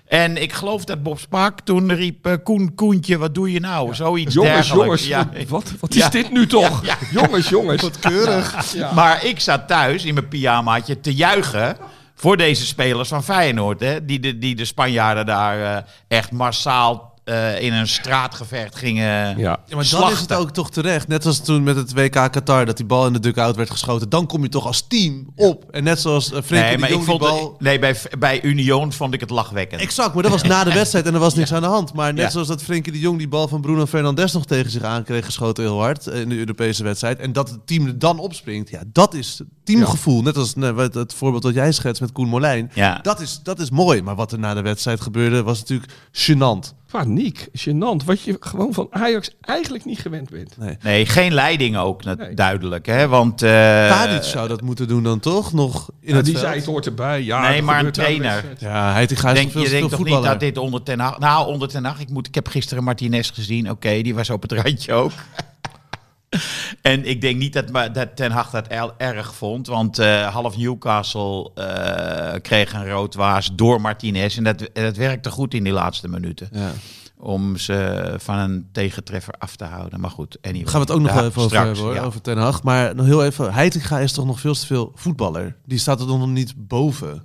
En 0.07 0.41
ik 0.41 0.53
geloof 0.53 0.85
dat 0.85 1.03
Bob 1.03 1.19
Spaak 1.19 1.59
toen 1.61 1.93
riep... 1.93 2.25
eh, 2.25 2.33
Koen, 2.43 2.75
Koentje, 2.75 3.17
wat 3.17 3.33
doe 3.35 3.51
je 3.51 3.59
nou? 3.59 3.93
Zoiets 3.95 4.33
Jongens, 4.33 4.53
dergelijks. 4.67 5.05
jongens, 5.07 5.31
Ja. 5.37 5.47
wat, 5.47 5.71
wat 5.79 5.89
is 5.89 5.97
Ja. 5.97 6.09
dit 6.09 6.31
nu 6.31 6.47
toch? 6.47 6.85
Ja, 6.85 6.97
Jongens, 7.11 7.49
jongens. 7.49 7.81
Wat 7.81 7.99
Keurig. 7.99 8.55
Maar 8.93 9.25
ik 9.25 9.39
zat 9.39 9.67
thuis 9.67 10.03
in 10.05 10.13
mijn 10.13 10.27
pyjamaatje 10.27 10.99
te 10.99 11.13
juichen 11.13 11.77
voor 12.15 12.37
deze 12.37 12.65
spelers 12.65 13.09
van 13.09 13.23
Feyenoord. 13.23 13.79
Hè? 13.79 14.05
Die, 14.05 14.19
de, 14.19 14.37
die 14.37 14.55
de 14.55 14.65
Spanjaarden 14.65 15.25
daar 15.25 15.75
eh, 15.77 15.83
echt 16.07 16.31
massaal 16.31 17.14
eh, 17.25 17.61
in 17.61 17.73
een 17.73 17.87
straatgevecht 17.87 18.75
gingen 18.75 19.03
Ja. 19.37 19.59
Ja, 19.67 19.75
maar 19.75 19.87
dan 19.89 20.11
is 20.11 20.19
het 20.19 20.33
ook 20.33 20.51
toch 20.51 20.71
terecht. 20.71 21.07
Net 21.07 21.25
als 21.25 21.39
toen 21.39 21.63
met 21.63 21.75
het 21.75 21.93
WK 21.93 22.11
Qatar, 22.11 22.65
dat 22.65 22.77
die 22.77 22.85
bal 22.85 23.05
in 23.07 23.13
de 23.13 23.19
dugout 23.19 23.55
werd 23.55 23.69
geschoten. 23.69 24.09
Dan 24.09 24.27
kom 24.27 24.41
je 24.43 24.49
toch 24.49 24.65
als 24.65 24.87
team 24.87 25.27
op. 25.35 25.65
En 25.71 25.83
net 25.83 25.99
zoals 25.99 26.31
uh, 26.31 26.37
Frenkie 26.43 26.57
Nee, 26.69 26.77
maar 26.77 26.89
ik 26.89 26.95
Jong 26.95 27.05
die 27.05 27.17
vond 27.17 27.19
bal... 27.19 27.55
nee, 27.59 27.79
bij, 27.79 27.95
bij 28.19 28.41
Union 28.43 28.93
vond 28.93 29.13
ik 29.13 29.19
het 29.19 29.29
lachwekkend. 29.29 29.81
Exact, 29.81 30.13
maar 30.13 30.23
dat 30.23 30.31
was 30.31 30.41
na 30.43 30.63
de 30.63 30.73
wedstrijd 30.81 31.05
en 31.05 31.13
er 31.13 31.19
was 31.19 31.35
niks 31.35 31.53
aan 31.53 31.61
de 31.61 31.67
hand. 31.67 31.93
Maar 31.93 32.13
net 32.13 32.23
Ja. 32.23 32.29
zoals 32.29 32.47
dat 32.47 32.63
Frenkie 32.63 32.91
de 32.91 32.99
Jong 32.99 33.17
die 33.17 33.27
bal 33.27 33.47
van 33.47 33.61
Bruno 33.61 33.85
Fernandes 33.85 34.33
nog 34.33 34.45
tegen 34.45 34.71
zich 34.71 34.81
aankreeg, 34.83 35.25
geschoten 35.25 35.63
heel 35.63 35.79
hard 35.81 36.07
eh, 36.07 36.19
in 36.21 36.29
de 36.29 36.37
Europese 36.37 36.83
wedstrijd. 36.83 37.19
En 37.19 37.33
dat 37.33 37.49
het 37.49 37.67
team 37.67 37.85
er 37.87 37.99
dan 37.99 38.19
opspringt. 38.19 38.69
Ja, 38.69 38.81
dat 38.91 39.13
is 39.13 39.41
teamgevoel. 39.63 40.21
Net 40.21 40.37
als 40.37 40.55
nee, 40.55 40.71
wat- 40.71 40.93
het 40.93 41.13
voorbeeld 41.13 41.43
dat 41.43 41.53
jij 41.53 41.71
schetst 41.71 42.01
met 42.01 42.11
Koen 42.11 42.27
Molijn. 42.27 42.71
Ja. 42.73 42.99
Dat, 43.01 43.19
is, 43.21 43.39
dat 43.43 43.59
is 43.59 43.69
mooi. 43.69 44.01
Maar 44.01 44.15
wat 44.15 44.31
er 44.31 44.39
na 44.39 44.53
de 44.53 44.61
wedstrijd 44.61 45.01
gebeurde 45.01 45.43
was 45.43 45.59
natuurlijk 45.59 45.91
gênant. 46.11 46.73
Paniek, 46.95 47.47
gênant. 47.53 48.05
Wat 48.05 48.21
je 48.21 48.37
gewoon 48.39 48.73
van 48.73 48.87
Ajax 48.89 49.29
eigenlijk 49.41 49.85
niet 49.85 49.99
gewend 49.99 50.29
bent. 50.29 50.57
Nee. 50.57 50.77
Nee, 50.83 51.05
geen 51.05 51.33
leiding 51.33 51.77
ook, 51.77 52.03
Nee. 52.03 52.33
duidelijk. 52.33 52.85
Hè? 52.85 53.07
Want, 53.07 53.41
eh, 53.41 53.49
Tadic 53.89 54.23
zou 54.23 54.47
dat 54.47 54.61
moeten 54.61 54.87
doen 54.87 55.03
dan 55.03 55.19
toch? 55.19 55.53
Nog 55.53 55.89
in 56.01 56.09
Ja, 56.09 56.15
het 56.15 56.25
die 56.25 56.33
veld? 56.33 56.45
zei 56.45 56.57
het 56.59 56.65
hoort 56.65 56.85
erbij. 56.85 57.23
Ja, 57.23 57.49
Nee, 57.49 57.61
maar 57.61 57.85
een 57.85 57.91
trainer. 57.91 58.43
Ja, 58.57 58.91
hij 58.93 59.07
gaat 59.07 59.35
denk, 59.35 59.51
veel 59.51 59.61
je 59.61 59.69
denkt 59.69 59.89
toch 59.89 60.03
niet 60.03 60.23
dat 60.23 60.39
dit 60.39 60.57
onder 60.57 60.83
Ten 60.83 60.99
Hag... 60.99 61.19
Nou, 61.19 61.47
onder 61.47 61.67
Ten 61.67 61.85
Hag, 61.85 61.99
ik, 61.99 62.09
moet, 62.09 62.27
ik 62.27 62.35
heb 62.35 62.47
gisteren 62.47 62.83
Martinez 62.83 63.31
gezien. 63.33 63.69
Oké, 63.71 64.01
die 64.01 64.15
was 64.15 64.29
op 64.29 64.41
het 64.41 64.51
randje 64.51 64.93
ook. 64.93 65.11
en 66.81 67.05
ik 67.05 67.21
denk 67.21 67.37
niet 67.37 67.53
dat, 67.53 67.93
dat 67.93 68.15
Ten 68.15 68.31
Hag 68.31 68.49
dat 68.49 68.67
erg 68.97 69.35
vond. 69.35 69.67
Want 69.67 69.99
eh, 69.99 70.33
half 70.33 70.57
Newcastle 70.57 71.51
eh, 71.55 72.41
kreeg 72.41 72.73
een 72.73 72.89
rood 72.89 73.15
waas 73.15 73.49
door 73.55 73.81
Martinez. 73.81 74.37
En 74.37 74.43
dat, 74.43 74.69
dat 74.73 74.95
werkte 74.97 75.29
goed 75.31 75.53
in 75.53 75.63
die 75.63 75.73
laatste 75.73 76.07
minuten. 76.07 76.47
Ja. 76.51 76.71
Om 77.17 77.57
ze 77.57 78.13
van 78.17 78.37
een 78.37 78.69
tegentreffer 78.71 79.33
af 79.37 79.55
te 79.55 79.63
houden. 79.65 79.99
Maar 79.99 80.09
goed, 80.11 80.37
anyway. 80.41 80.65
Gaan 80.71 80.81
we 80.81 80.87
het 80.87 80.95
ook 80.95 81.01
nog 81.01 81.11
even 81.11 81.25
over 81.25 81.41
straks, 81.41 81.65
hebben, 81.65 81.83
hoor, 81.83 81.93
ja. 81.93 82.01
over 82.01 82.21
Ten 82.21 82.37
Hag. 82.37 82.63
Maar 82.63 82.95
nog 82.95 83.05
heel 83.05 83.25
even, 83.25 83.53
Heitinga 83.53 83.99
is 83.99 84.11
toch 84.11 84.25
nog 84.25 84.39
veel 84.39 84.53
te 84.53 84.65
veel 84.65 84.91
voetballer? 84.95 85.55
Die 85.65 85.77
staat 85.79 85.99
er 86.01 86.07
dan 86.07 86.19
nog 86.19 86.29
niet 86.29 86.53
boven, 86.57 87.23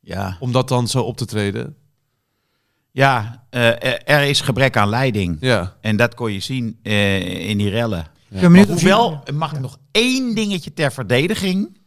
Ja. 0.00 0.36
om 0.40 0.52
dat 0.52 0.68
dan 0.68 0.88
zo 0.88 1.02
op 1.02 1.16
te 1.16 1.24
treden? 1.26 1.76
Ja, 2.90 3.44
eh, 3.50 3.66
er- 3.68 4.02
er 4.04 4.22
is 4.22 4.40
gebrek 4.40 4.76
aan 4.76 4.88
leiding. 4.88 5.36
Ja. 5.40 5.76
En 5.80 5.96
dat 5.96 6.14
kon 6.14 6.32
je 6.32 6.40
zien 6.40 6.78
in 6.82 7.58
die 7.58 7.70
rellen. 7.70 8.06
Maar 8.32 8.66
hoewel, 8.66 9.22
mag 9.34 9.52
ik 9.52 9.60
nog 9.60 9.78
één 9.90 10.34
dingetje 10.34 10.72
ter 10.72 10.92
verdediging 10.92 11.78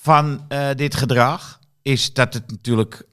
van 0.00 0.44
eh, 0.48 0.68
dit 0.76 0.94
gedrag, 0.94 1.60
is 1.82 2.12
dat 2.12 2.34
het 2.34 2.50
natuurlijk 2.50 3.06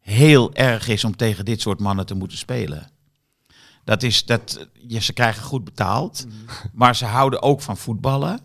heel 0.00 0.54
erg 0.54 0.88
is 0.88 1.04
om 1.04 1.16
tegen 1.16 1.44
dit 1.44 1.60
soort 1.60 1.80
mannen 1.80 2.06
te 2.06 2.14
moeten 2.14 2.38
spelen. 2.38 2.90
Dat 3.84 4.02
is 4.02 4.24
dat 4.24 4.66
je, 4.72 5.00
ze 5.00 5.12
krijgen 5.12 5.42
goed 5.42 5.64
betaald, 5.64 6.26
maar 6.72 6.96
ze 6.96 7.04
houden 7.04 7.42
ook 7.42 7.60
van 7.62 7.76
voetballen. 7.76 8.40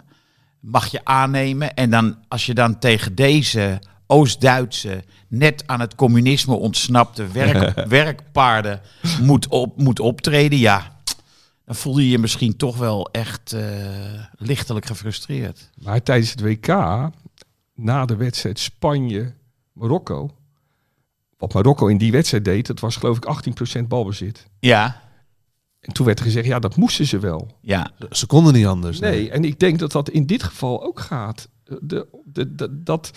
Mag 0.60 0.88
je 0.88 1.06
aannemen. 1.06 1.74
En 1.74 1.90
dan 1.90 2.18
als 2.28 2.46
je 2.46 2.54
dan 2.54 2.80
tegen 2.80 3.16
deze 3.16 3.82
Oost-Duitse, 4.08 5.04
net 5.28 5.64
aan 5.66 5.80
het 5.80 5.96
communisme 5.96 6.56
ontsnapte 6.56 7.28
werk, 7.28 7.84
werkpaarden 7.88 8.82
moet, 9.22 9.48
op, 9.48 9.78
moet 9.78 10.00
optreden, 10.00 10.60
ja, 10.60 11.01
dan 11.72 11.80
voel 11.80 11.98
je 12.00 12.10
je 12.10 12.18
misschien 12.18 12.56
toch 12.56 12.78
wel 12.78 13.10
echt 13.12 13.54
eh, 13.54 13.64
lichtelijk 14.36 14.86
gefrustreerd. 14.86 15.70
Maar 15.84 16.04
tijdens 16.04 16.32
het 16.32 16.42
WK, 16.42 16.68
na 17.76 18.06
de 18.06 18.16
wedstrijd 18.16 18.60
Spanje-Marokko, 18.60 20.30
wat 21.38 21.54
Marokko 21.54 21.88
in 21.88 21.98
die 21.98 22.12
wedstrijd 22.12 22.46
deed, 22.46 22.68
dat 22.68 22.80
was 22.80 22.96
geloof 22.96 23.18
ik 23.18 23.80
18% 23.80 23.88
balbezit. 23.88 24.46
Ja, 24.60 25.02
En 25.80 25.94
toen 25.94 26.06
werd 26.06 26.20
er 26.20 26.26
gezegd, 26.26 26.46
ja, 26.48 26.60
dat 26.60 26.76
moesten 26.76 27.06
ze 27.06 27.20
wel. 27.20 27.58
ja. 27.62 27.92
Ze 28.10 28.26
konden 28.26 28.54
niet 28.54 28.66
anders. 28.66 29.00
Nee, 29.00 29.30
en 29.30 29.44
ik 29.44 29.60
denk 29.60 29.80
dat 29.80 29.92
dat 29.92 30.10
in 30.10 30.26
dit 30.26 30.44
geval 30.44 30.84
ook 30.84 31.00
gaat. 31.00 31.50
De, 31.64 32.08
de, 32.26 32.56
de- 32.56 32.84
dat, 32.84 33.12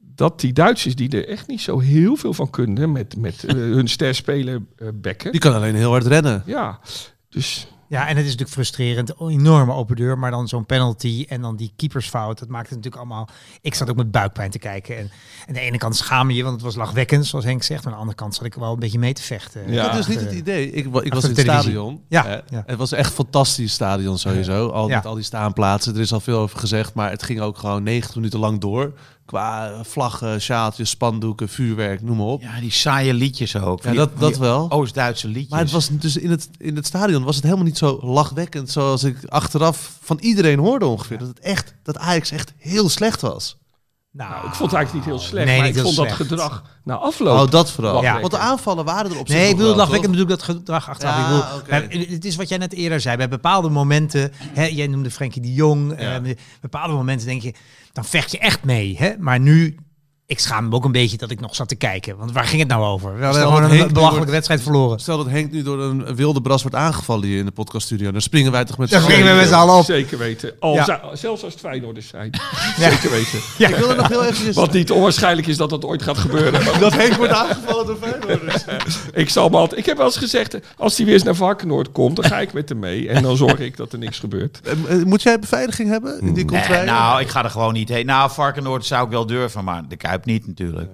dat 0.00 0.40
die 0.40 0.52
Duitsers 0.52 0.94
die 0.94 1.08
er 1.10 1.28
echt 1.28 1.46
niet 1.48 1.60
zo 1.60 1.78
heel 1.78 2.16
veel 2.16 2.32
van 2.34 2.50
kunnen 2.50 2.92
met, 2.92 3.16
met 3.16 3.44
eh, 3.44 3.54
hun 3.54 3.88
sterspeler 3.96 4.62
eh 4.76 4.88
Bekken. 4.94 5.30
Die 5.32 5.40
kan 5.40 5.54
alleen 5.54 5.74
heel 5.74 5.90
hard 5.90 6.06
rennen. 6.06 6.42
Ja, 6.46 6.80
dus 7.28 7.66
Ja, 7.92 8.00
en 8.08 8.08
het 8.16 8.24
is 8.24 8.24
natuurlijk 8.24 8.50
frustrerend. 8.50 9.20
Een 9.20 9.28
enorme 9.28 9.72
open 9.72 9.96
deur, 9.96 10.18
maar 10.18 10.30
dan 10.30 10.48
zo'n 10.48 10.66
penalty 10.66 11.26
en 11.28 11.40
dan 11.40 11.56
die 11.56 11.72
keepersfout. 11.76 12.38
Dat 12.38 12.48
maakt 12.48 12.68
het 12.68 12.76
natuurlijk 12.76 13.02
allemaal... 13.02 13.28
Ik 13.60 13.74
zat 13.74 13.90
ook 13.90 13.96
met 13.96 14.10
buikpijn 14.10 14.50
te 14.50 14.58
kijken. 14.58 14.96
En 14.98 15.10
aan 15.48 15.54
de 15.54 15.60
ene 15.60 15.78
kant 15.78 15.96
schaam 15.96 16.30
je 16.30 16.36
je, 16.36 16.42
want 16.42 16.54
het 16.54 16.64
was 16.64 16.74
lachwekkend, 16.74 17.26
zoals 17.26 17.44
Henk 17.44 17.62
zegt. 17.62 17.78
Maar 17.84 17.92
aan 17.92 17.98
de 17.98 18.04
andere 18.04 18.18
kant 18.22 18.34
zat 18.34 18.44
ik 18.44 18.54
wel 18.54 18.72
een 18.72 18.78
beetje 18.78 18.98
mee 18.98 19.12
te 19.12 19.22
vechten. 19.22 19.72
Ja. 19.72 19.88
Dat 19.88 19.98
is 19.98 20.06
niet 20.06 20.20
het 20.20 20.32
idee. 20.32 20.70
Ik, 20.70 20.84
ik 20.84 20.92
was 20.92 21.02
in 21.04 21.10
de 21.10 21.16
het 21.16 21.34
televisie. 21.34 21.46
stadion. 21.46 22.00
Ja, 22.08 22.26
Eh, 22.26 22.38
ja. 22.48 22.62
Het 22.66 22.78
was 22.78 22.92
echt 22.92 23.12
fantastisch 23.12 23.72
stadion 23.72 24.18
sowieso. 24.18 24.68
Al 24.68 24.88
Ja. 24.88 24.96
met 24.96 25.06
al 25.06 25.14
die 25.14 25.24
staanplaatsen. 25.24 25.94
Er 25.94 26.00
is 26.00 26.12
al 26.12 26.20
veel 26.20 26.38
over 26.38 26.58
gezegd. 26.58 26.94
Maar 26.94 27.10
het 27.10 27.22
ging 27.22 27.40
ook 27.40 27.58
gewoon 27.58 27.82
90 27.82 28.14
minuten 28.14 28.38
lang 28.38 28.60
door. 28.60 28.92
Qua 29.32 29.84
vlaggen, 29.84 30.40
sjaaltjes, 30.40 30.90
spandoeken, 30.90 31.48
vuurwerk, 31.48 32.02
noem 32.02 32.16
maar 32.16 32.26
op. 32.26 32.42
Ja, 32.42 32.60
die 32.60 32.70
saaie 32.70 33.14
liedjes 33.14 33.56
ook. 33.56 33.82
Ja, 33.82 33.88
Die- 33.90 33.98
dat, 33.98 34.18
dat 34.20 34.36
wel. 34.36 34.70
Oost-Duitse 34.70 35.28
liedjes. 35.28 35.48
Maar 35.48 35.58
het 35.60 35.70
was 35.70 35.88
dus 35.88 36.16
in 36.16 36.30
het, 36.30 36.48
in 36.58 36.76
het 36.76 36.86
stadion 36.86 37.24
was 37.24 37.34
het 37.34 37.44
helemaal 37.44 37.64
niet 37.64 37.78
zo 37.78 37.98
lachwekkend 38.02 38.70
zoals 38.70 39.04
ik 39.04 39.16
achteraf 39.28 39.98
van 40.02 40.18
iedereen 40.20 40.58
hoorde 40.58 40.86
ongeveer. 40.86 41.18
Dat 41.18 41.28
het 41.28 41.38
echt, 41.40 41.74
dat 41.82 41.98
Ajax 41.98 42.30
echt 42.30 42.52
heel 42.58 42.88
slecht 42.88 43.20
was. 43.20 43.56
Nou, 44.12 44.46
ik 44.46 44.54
vond 44.54 44.70
het 44.70 44.72
eigenlijk 44.72 44.92
niet 44.94 45.04
heel 45.16 45.28
slecht. 45.28 45.46
Nee, 45.46 45.58
maar 45.58 45.68
ik 45.68 45.78
vond 45.78 45.96
dat 45.96 46.12
gedrag 46.12 46.62
na 46.84 46.94
afloop. 46.96 47.38
Oh, 47.40 47.50
dat 47.50 47.70
vooral. 47.70 48.02
Ja. 48.02 48.20
Want 48.20 48.32
de 48.32 48.38
aanvallen 48.38 48.84
waren 48.84 49.10
er 49.10 49.18
op 49.18 49.26
zich 49.28 49.36
Nee, 49.36 49.48
ik 49.48 49.52
bedoel 49.56 49.68
wel, 49.68 49.76
lachwekkend 49.76 50.10
bedoel 50.10 50.26
ik 50.26 50.30
dat 50.38 50.42
gedrag 50.42 50.88
achteraf. 50.88 51.14
Ja, 51.16 51.20
ik 51.22 51.26
bedoel, 51.28 51.88
bij- 51.88 52.06
het 52.14 52.24
is 52.24 52.36
wat 52.36 52.48
jij 52.48 52.58
net 52.58 52.72
eerder 52.72 53.00
zei. 53.00 53.16
Bij 53.16 53.28
bepaalde 53.28 53.68
momenten, 53.68 54.32
hè, 54.52 54.64
jij 54.64 54.86
noemde 54.86 55.10
Frenkie 55.10 55.42
de 55.42 55.52
Jong. 55.52 56.00
Ja. 56.00 56.20
eh, 56.22 56.34
bepaalde 56.60 56.94
momenten 56.94 57.26
denk 57.26 57.42
je, 57.42 57.54
dan 57.92 58.04
vecht 58.04 58.30
je 58.30 58.38
echt 58.38 58.64
mee. 58.64 58.96
Hè? 58.98 59.12
Maar 59.18 59.40
nu, 59.40 59.76
ik 60.32 60.38
schaam 60.38 60.68
me 60.68 60.74
ook 60.74 60.84
een 60.84 60.92
beetje 60.92 61.16
dat 61.16 61.30
ik 61.30 61.40
nog 61.40 61.54
zat 61.54 61.68
te 61.68 61.74
kijken. 61.74 62.16
Want 62.16 62.32
waar 62.32 62.44
ging 62.44 62.60
het 62.60 62.70
nou 62.70 62.84
over? 62.84 63.18
We 63.18 63.24
hadden 63.24 63.42
gewoon 63.42 63.62
een 63.62 63.70
Henk 63.70 63.92
belachelijke 63.92 64.30
wedstrijd 64.30 64.62
verloren. 64.62 64.98
Stel 65.00 65.16
dat 65.16 65.26
Henk 65.26 65.52
nu 65.52 65.62
door 65.62 65.80
een 65.82 66.14
wilde 66.14 66.40
bras 66.40 66.62
wordt 66.62 66.76
aangevallen 66.76 67.26
hier 67.28 67.38
in 67.38 67.44
de 67.44 67.50
podcaststudio. 67.50 68.10
Dan 68.12 68.20
springen 68.20 68.52
wij 68.52 68.64
toch 68.64 68.78
met 68.78 68.88
z'n 68.88 68.98
springen 69.00 69.22
we 69.22 69.28
allen- 69.30 69.36
met 69.40 69.48
z'n 69.48 69.54
allen 69.54 69.74
op. 69.74 69.84
Zeker 69.84 70.18
weten. 70.18 70.52
Al 70.60 70.74
Ja. 70.74 70.84
zelfs 71.12 71.42
als 71.44 71.52
het 71.52 71.60
Feyenoorders 71.62 72.08
zijn. 72.08 72.30
Zeker 72.78 73.10
weten. 73.10 73.38
Ik 73.58 73.76
wil 73.76 73.90
er 73.90 73.96
nog 73.96 74.08
heel 74.08 74.24
even... 74.24 74.54
Wat 74.54 74.72
niet 74.72 74.90
onwaarschijnlijk 74.90 75.46
is 75.46 75.56
dat 75.56 75.70
dat 75.70 75.84
ooit 75.84 76.02
gaat 76.02 76.18
gebeuren. 76.18 76.60
Dat 76.80 76.92
Henk 76.92 77.14
wordt 77.14 77.32
aangevallen 77.32 77.86
door 77.86 77.96
Feyenoorders. 78.00 78.64
ik, 79.12 79.28
zal 79.30 79.48
me 79.48 79.56
altijd, 79.56 79.80
ik 79.80 79.86
heb 79.86 79.96
wel 79.96 80.06
eens 80.06 80.16
gezegd, 80.16 80.56
als 80.76 80.96
hij 80.96 81.04
weer 81.06 81.14
eens 81.14 81.22
naar 81.22 81.34
Varkenoord 81.34 81.92
komt, 81.92 82.16
dan 82.16 82.24
ga 82.24 82.40
ik 82.40 82.52
met 82.52 82.68
hem 82.68 82.78
mee. 82.78 83.08
En 83.08 83.22
dan 83.22 83.36
zorg 83.36 83.58
ik 83.58 83.76
dat 83.76 83.92
er 83.92 83.98
niks 83.98 84.18
gebeurt. 84.18 84.60
Eh, 84.64 84.72
eh, 85.00 85.04
Moet 85.06 85.22
jij 85.22 85.38
beveiliging 85.38 85.88
hebben? 85.88 86.20
In 86.20 86.24
die 86.34 86.44
Nee, 86.44 86.44
contraille? 86.44 86.84
nou, 86.84 87.20
ik 87.20 87.28
ga 87.28 87.44
er 87.44 87.50
gewoon 87.50 87.72
niet 87.72 87.88
heen. 87.88 88.06
Nou, 88.06 88.30
Varkenoord 88.30 88.86
zou 88.86 89.04
ik 89.04 89.10
wel 89.10 89.26
durven, 89.26 89.64
maar 89.64 89.82
de 89.88 89.96
Kuip 89.96 90.21
niet 90.24 90.46
natuurlijk. 90.46 90.90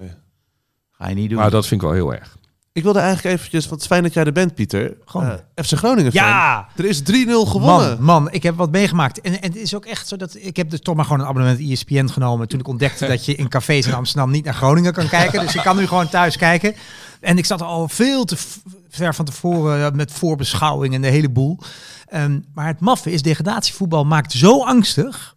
Ga 0.91 1.09
je 1.09 1.15
niet 1.15 1.29
doen. 1.29 1.39
Maar 1.39 1.51
dat 1.51 1.67
vind 1.67 1.81
ik 1.81 1.87
wel 1.87 1.95
heel 1.95 2.13
erg. 2.13 2.37
Ik 2.71 2.83
wilde 2.83 2.99
eigenlijk 2.99 3.35
eventjes... 3.35 3.67
Wat 3.67 3.85
fijn 3.85 4.03
dat 4.03 4.13
jij 4.13 4.23
er 4.23 4.31
bent, 4.31 4.55
Pieter. 4.55 4.97
Gewoon. 5.05 5.39
Eh, 5.55 5.63
FC 5.63 5.73
Groningen 5.73 6.11
fan. 6.11 6.23
Ja! 6.23 6.67
Er 6.75 6.85
is 6.85 7.01
3-0 7.01 7.03
gewonnen. 7.25 7.89
Man, 7.89 8.23
man, 8.23 8.31
ik 8.31 8.43
heb 8.43 8.55
wat 8.55 8.71
meegemaakt. 8.71 9.21
En, 9.21 9.41
en 9.41 9.47
het 9.47 9.55
is 9.55 9.75
ook 9.75 9.85
echt 9.85 10.07
zo 10.07 10.15
dat 10.15 10.35
ik 10.35 10.57
heb 10.57 10.69
dus 10.69 10.81
toch 10.81 10.95
maar 10.95 11.05
gewoon 11.05 11.19
een 11.19 11.27
abonnement 11.27 11.59
ESPN 11.59 12.07
genomen 12.07 12.47
toen 12.47 12.59
ik 12.59 12.67
ontdekte 12.67 13.07
dat 13.07 13.25
je 13.25 13.35
in 13.35 13.47
cafés 13.47 13.87
in 13.87 13.93
Amsterdam 13.93 14.31
niet 14.31 14.45
naar 14.45 14.53
Groningen 14.53 14.93
kan 14.93 15.07
kijken. 15.07 15.41
Dus 15.41 15.55
ik 15.55 15.61
kan 15.61 15.77
nu 15.77 15.87
gewoon 15.87 16.09
thuis 16.09 16.37
kijken. 16.37 16.75
En 17.19 17.37
ik 17.37 17.45
zat 17.45 17.61
al 17.61 17.87
veel 17.87 18.25
te 18.25 18.37
ver 18.89 19.15
van 19.15 19.25
tevoren 19.25 19.85
eh, 19.85 19.91
met 19.91 20.11
voorbeschouwing 20.11 20.93
en 20.93 21.01
de 21.01 21.07
hele 21.07 21.29
boel. 21.29 21.59
Ehm, 22.05 22.39
maar 22.53 22.67
het 22.67 22.79
maffe 22.79 23.11
is 23.11 23.21
degradatievoetbal 23.21 24.05
maakt 24.05 24.31
zo 24.31 24.63
angstig 24.63 25.35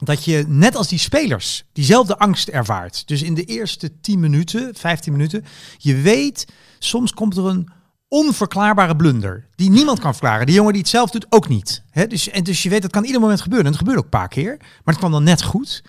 dat 0.00 0.24
je 0.24 0.44
net 0.48 0.74
als 0.76 0.88
die 0.88 0.98
spelers 0.98 1.64
diezelfde 1.72 2.18
angst 2.18 2.48
ervaart. 2.48 3.08
Dus 3.08 3.22
in 3.22 3.34
de 3.34 3.44
eerste 3.44 4.00
10 4.00 4.20
minuten, 4.20 4.74
15 4.74 5.12
minuten, 5.12 5.44
je 5.78 5.94
weet, 5.94 6.46
soms 6.78 7.12
komt 7.12 7.36
er 7.36 7.46
een 7.46 7.68
onverklaarbare 8.08 8.96
blunder 8.96 9.46
die 9.54 9.70
niemand 9.70 9.98
kan 9.98 10.12
verklaren. 10.12 10.46
Die 10.46 10.54
jongen 10.54 10.72
die 10.72 10.82
het 10.82 10.90
zelf 10.90 11.10
doet 11.10 11.26
ook 11.28 11.48
niet. 11.48 11.82
Dus, 12.08 12.28
en 12.28 12.44
dus 12.44 12.62
je 12.62 12.68
weet, 12.68 12.82
dat 12.82 12.90
kan 12.90 13.04
ieder 13.04 13.20
moment 13.20 13.40
gebeuren. 13.40 13.66
En 13.66 13.72
dat 13.72 13.80
gebeurt 13.80 13.98
ook 13.98 14.04
een 14.04 14.18
paar 14.18 14.28
keer. 14.28 14.56
Maar 14.58 14.80
het 14.84 14.96
kwam 14.96 15.10
dan 15.10 15.24
net 15.24 15.42
goed. 15.42 15.82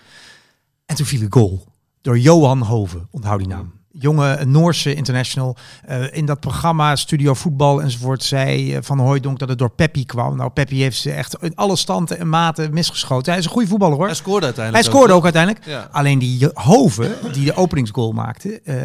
En 0.86 0.96
toen 0.96 1.06
viel 1.06 1.22
een 1.22 1.32
goal 1.32 1.66
door 2.00 2.18
Johan 2.18 2.62
Hoven, 2.62 3.08
onthoud 3.10 3.38
die 3.38 3.48
naam. 3.48 3.72
Jonge 3.92 4.44
Noorse 4.44 4.94
international. 4.94 5.56
Eh, 5.84 6.16
in 6.16 6.26
dat 6.26 6.40
programma 6.40 6.96
Studio 6.96 7.34
Voetbal 7.34 7.82
enzovoort 7.82 8.22
zei 8.22 8.74
eh, 8.74 8.82
Van 8.82 8.98
Hooijdonk 8.98 9.38
dat 9.38 9.48
het 9.48 9.58
door 9.58 9.70
Peppi 9.70 10.06
kwam. 10.06 10.36
Nou, 10.36 10.50
Peppi 10.50 10.80
heeft 10.80 10.96
ze 10.96 11.12
echt 11.12 11.36
in 11.40 11.54
alle 11.54 11.76
standen 11.76 12.18
en 12.18 12.28
maten 12.28 12.72
misgeschoten. 12.72 13.30
Hij 13.30 13.40
is 13.40 13.46
een 13.46 13.52
goede 13.52 13.68
voetballer 13.68 13.96
hoor. 13.96 14.06
Hij 14.06 14.14
scoorde 14.14 14.44
uiteindelijk. 14.44 14.84
Hij 14.84 14.94
scoorde 14.94 15.12
ook 15.12 15.24
uiteindelijk. 15.24 15.66
Ja. 15.66 15.88
Alleen 15.92 16.18
die 16.18 16.48
Hoven, 16.54 17.16
die 17.32 17.44
de 17.44 17.54
openingsgoal 17.54 18.12
maakte, 18.12 18.60
eh, 18.60 18.76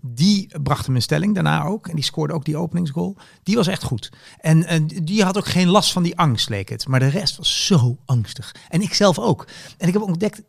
die 0.00 0.48
bracht 0.62 0.86
hem 0.86 0.94
in 0.94 1.02
stelling 1.02 1.34
daarna 1.34 1.64
ook. 1.64 1.86
En 1.86 1.94
die 1.94 2.04
scoorde 2.04 2.32
ook 2.32 2.44
die 2.44 2.56
openingsgoal. 2.56 3.16
Die 3.42 3.56
was 3.56 3.66
echt 3.66 3.82
goed. 3.82 4.12
En 4.40 4.66
eh, 4.66 4.80
die 5.02 5.24
had 5.24 5.36
ook 5.36 5.46
geen 5.46 5.68
last 5.68 5.92
van 5.92 6.02
die 6.02 6.18
angst, 6.18 6.48
leek 6.48 6.68
het. 6.68 6.88
Maar 6.88 7.00
de 7.00 7.08
rest 7.08 7.36
was 7.36 7.66
zo 7.66 7.96
angstig. 8.04 8.54
En 8.68 8.82
ik 8.82 8.94
zelf 8.94 9.18
ook. 9.18 9.46
En 9.78 9.86
ik 9.86 9.92
heb 9.92 10.02
ontdekt, 10.02 10.42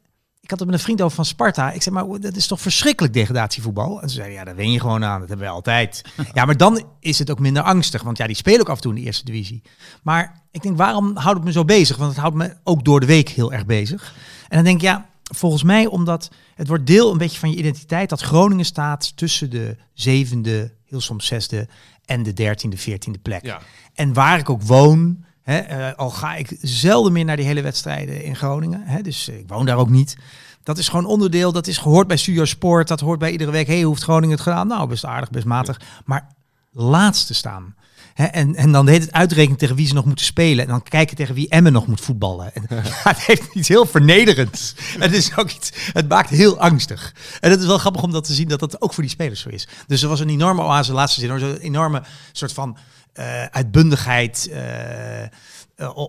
ik 0.44 0.50
had 0.50 0.60
het 0.60 0.68
met 0.68 0.78
een 0.78 0.84
vriend 0.84 1.02
over 1.02 1.16
van 1.16 1.26
Sparta. 1.26 1.72
Ik 1.72 1.82
zei, 1.82 1.96
maar 1.96 2.20
dat 2.20 2.36
is 2.36 2.48
toch 2.48 2.62
verschrikkelijk 2.62 3.14
degradatievoetbal? 3.14 4.02
En 4.02 4.10
ze 4.10 4.16
zeiden, 4.16 4.38
ja, 4.38 4.44
daar 4.44 4.56
wen 4.56 4.72
je 4.72 4.80
gewoon 4.80 5.04
aan. 5.04 5.20
Dat 5.20 5.30
hebben 5.30 5.48
we 5.48 5.54
altijd. 5.54 6.02
ja, 6.34 6.46
maar 6.46 6.58
dan 6.58 6.86
is 7.00 7.20
het 7.20 7.32
ook 7.32 7.40
minder 7.40 7.64
angstig. 7.64 8.02
Want 8.02 8.18
ja, 8.18 8.28
die 8.28 8.36
spelen 8.36 8.60
ook 8.60 8.70
af 8.70 8.76
en 8.76 8.82
toe 8.82 8.94
in 8.96 9.00
de 9.00 9.06
eerste 9.06 9.26
divisie. 9.26 9.62
Maar 10.02 10.42
ik 10.52 10.62
denk, 10.62 10.78
waarom 10.78 11.18
houdt 11.18 11.38
het 11.38 11.48
me 11.48 11.52
zo 11.52 11.66
bezig? 11.66 11.98
Want 11.98 12.10
het 12.10 12.20
houdt 12.20 12.36
me 12.36 12.56
ook 12.64 12.86
door 12.86 13.00
de 13.00 13.06
week 13.06 13.30
heel 13.30 13.54
erg 13.54 13.66
bezig. 13.66 14.14
En 14.48 14.56
dan 14.56 14.64
denk 14.64 14.78
ik, 14.78 14.82
ja, 14.82 15.10
volgens 15.24 15.64
mij 15.64 15.86
omdat 15.86 16.30
het 16.56 16.68
wordt 16.68 16.88
deel 16.88 17.12
een 17.12 17.18
beetje 17.18 17.40
van 17.40 17.50
je 17.50 17.58
identiteit. 17.58 18.10
Dat 18.10 18.22
Groningen 18.22 18.66
staat 18.66 19.18
tussen 19.18 19.50
de 19.50 19.78
zevende, 19.94 20.74
heel 20.86 21.02
soms 21.02 21.26
zesde 21.26 21.68
en 22.06 22.24
de 22.24 22.34
dertiende, 22.34 22.78
veertiende 22.78 23.20
plek. 23.20 23.46
Ja. 23.46 23.62
En 23.94 24.14
waar 24.14 24.40
ik 24.40 24.50
ook 24.50 24.62
woon, 24.62 25.26
hè, 25.44 25.58
eh, 25.58 25.98
al 25.98 26.10
ga 26.10 26.36
ik 26.36 26.58
zelden 26.62 27.14
meer 27.14 27.26
naar 27.26 27.36
die 27.36 27.46
hele 27.46 27.62
wedstrijden 27.62 28.24
in 28.24 28.36
Groningen. 28.36 28.82
Hè, 28.86 29.02
dus 29.02 29.30
eh, 29.30 29.38
ik 29.38 29.48
woon 29.48 29.66
daar 29.66 29.78
ook 29.78 29.90
niet. 29.90 30.18
Dat 30.64 30.78
is 30.78 30.88
gewoon 30.88 31.06
onderdeel, 31.06 31.52
dat 31.52 31.68
is 31.68 31.78
gehoord 31.78 32.08
bij 32.08 32.18
Studio 32.18 32.46
Sport. 32.46 32.88
Dat 32.88 33.00
hoort 33.00 33.20
bij 33.20 33.32
iedere 33.32 33.52
week. 33.52 33.68
Hey, 33.68 33.82
hoe 33.82 33.90
heeft 33.90 34.04
Groningen 34.04 34.36
het 34.36 34.44
gedaan? 34.44 34.68
Nou, 34.68 34.88
best 34.88 35.06
aardig, 35.06 35.30
best 35.30 35.46
matig. 35.46 35.82
Maar 36.06 36.28
laatste 36.72 37.34
staan. 37.34 37.76
Hè, 38.14 38.26
en, 38.26 38.56
en 38.56 38.72
dan 38.72 38.88
heet 38.88 39.02
het 39.02 39.12
uitrekenen 39.12 39.58
tegen 39.58 39.76
wie 39.76 39.88
ze 39.88 39.94
nog 39.94 40.06
moeten 40.06 40.26
spelen. 40.26 40.64
En 40.64 40.70
dan 40.70 40.84
kijken 40.84 41.16
tegen 41.16 41.36
wie 41.36 41.50
Emmen 41.50 41.74
nog 41.74 41.88
moet 41.88 42.02
voetballen. 42.02 42.56
En, 42.56 42.66
ja, 42.70 42.82
het 43.04 43.20
heeft 43.20 43.54
iets 43.54 43.68
heel 43.68 43.86
vernederends. 43.86 44.74
Het, 45.00 45.14
is 45.14 45.38
ook 45.38 45.52
iets, 45.52 45.72
het 45.94 46.10
maakt 46.10 46.30
heel 46.30 46.60
angstig. 46.60 47.16
En 47.40 47.52
het 47.52 47.60
is 47.60 47.66
wel 47.66 47.78
grappig 47.78 48.04
om 48.04 48.12
dat 48.12 48.24
te 48.24 48.34
zien 48.34 48.48
dat 48.48 48.60
dat 48.60 48.82
ook 48.82 48.94
voor 48.94 49.04
die 49.04 49.12
spelers 49.12 49.42
zo 49.42 49.50
is. 49.50 49.68
Dus 49.88 50.02
er 50.02 50.10
was 50.10 50.20
een 50.20 50.30
enorme 50.30 50.62
oase, 50.62 50.94
laatste 50.94 51.20
zin, 51.20 51.40
zo'n 51.40 51.58
enorme 51.58 52.04
soort 52.32 52.54
van 52.54 52.78
eh, 53.14 53.44
uitbundigheid. 53.46 54.50
eh, 54.52 55.24
eh, 55.24 55.30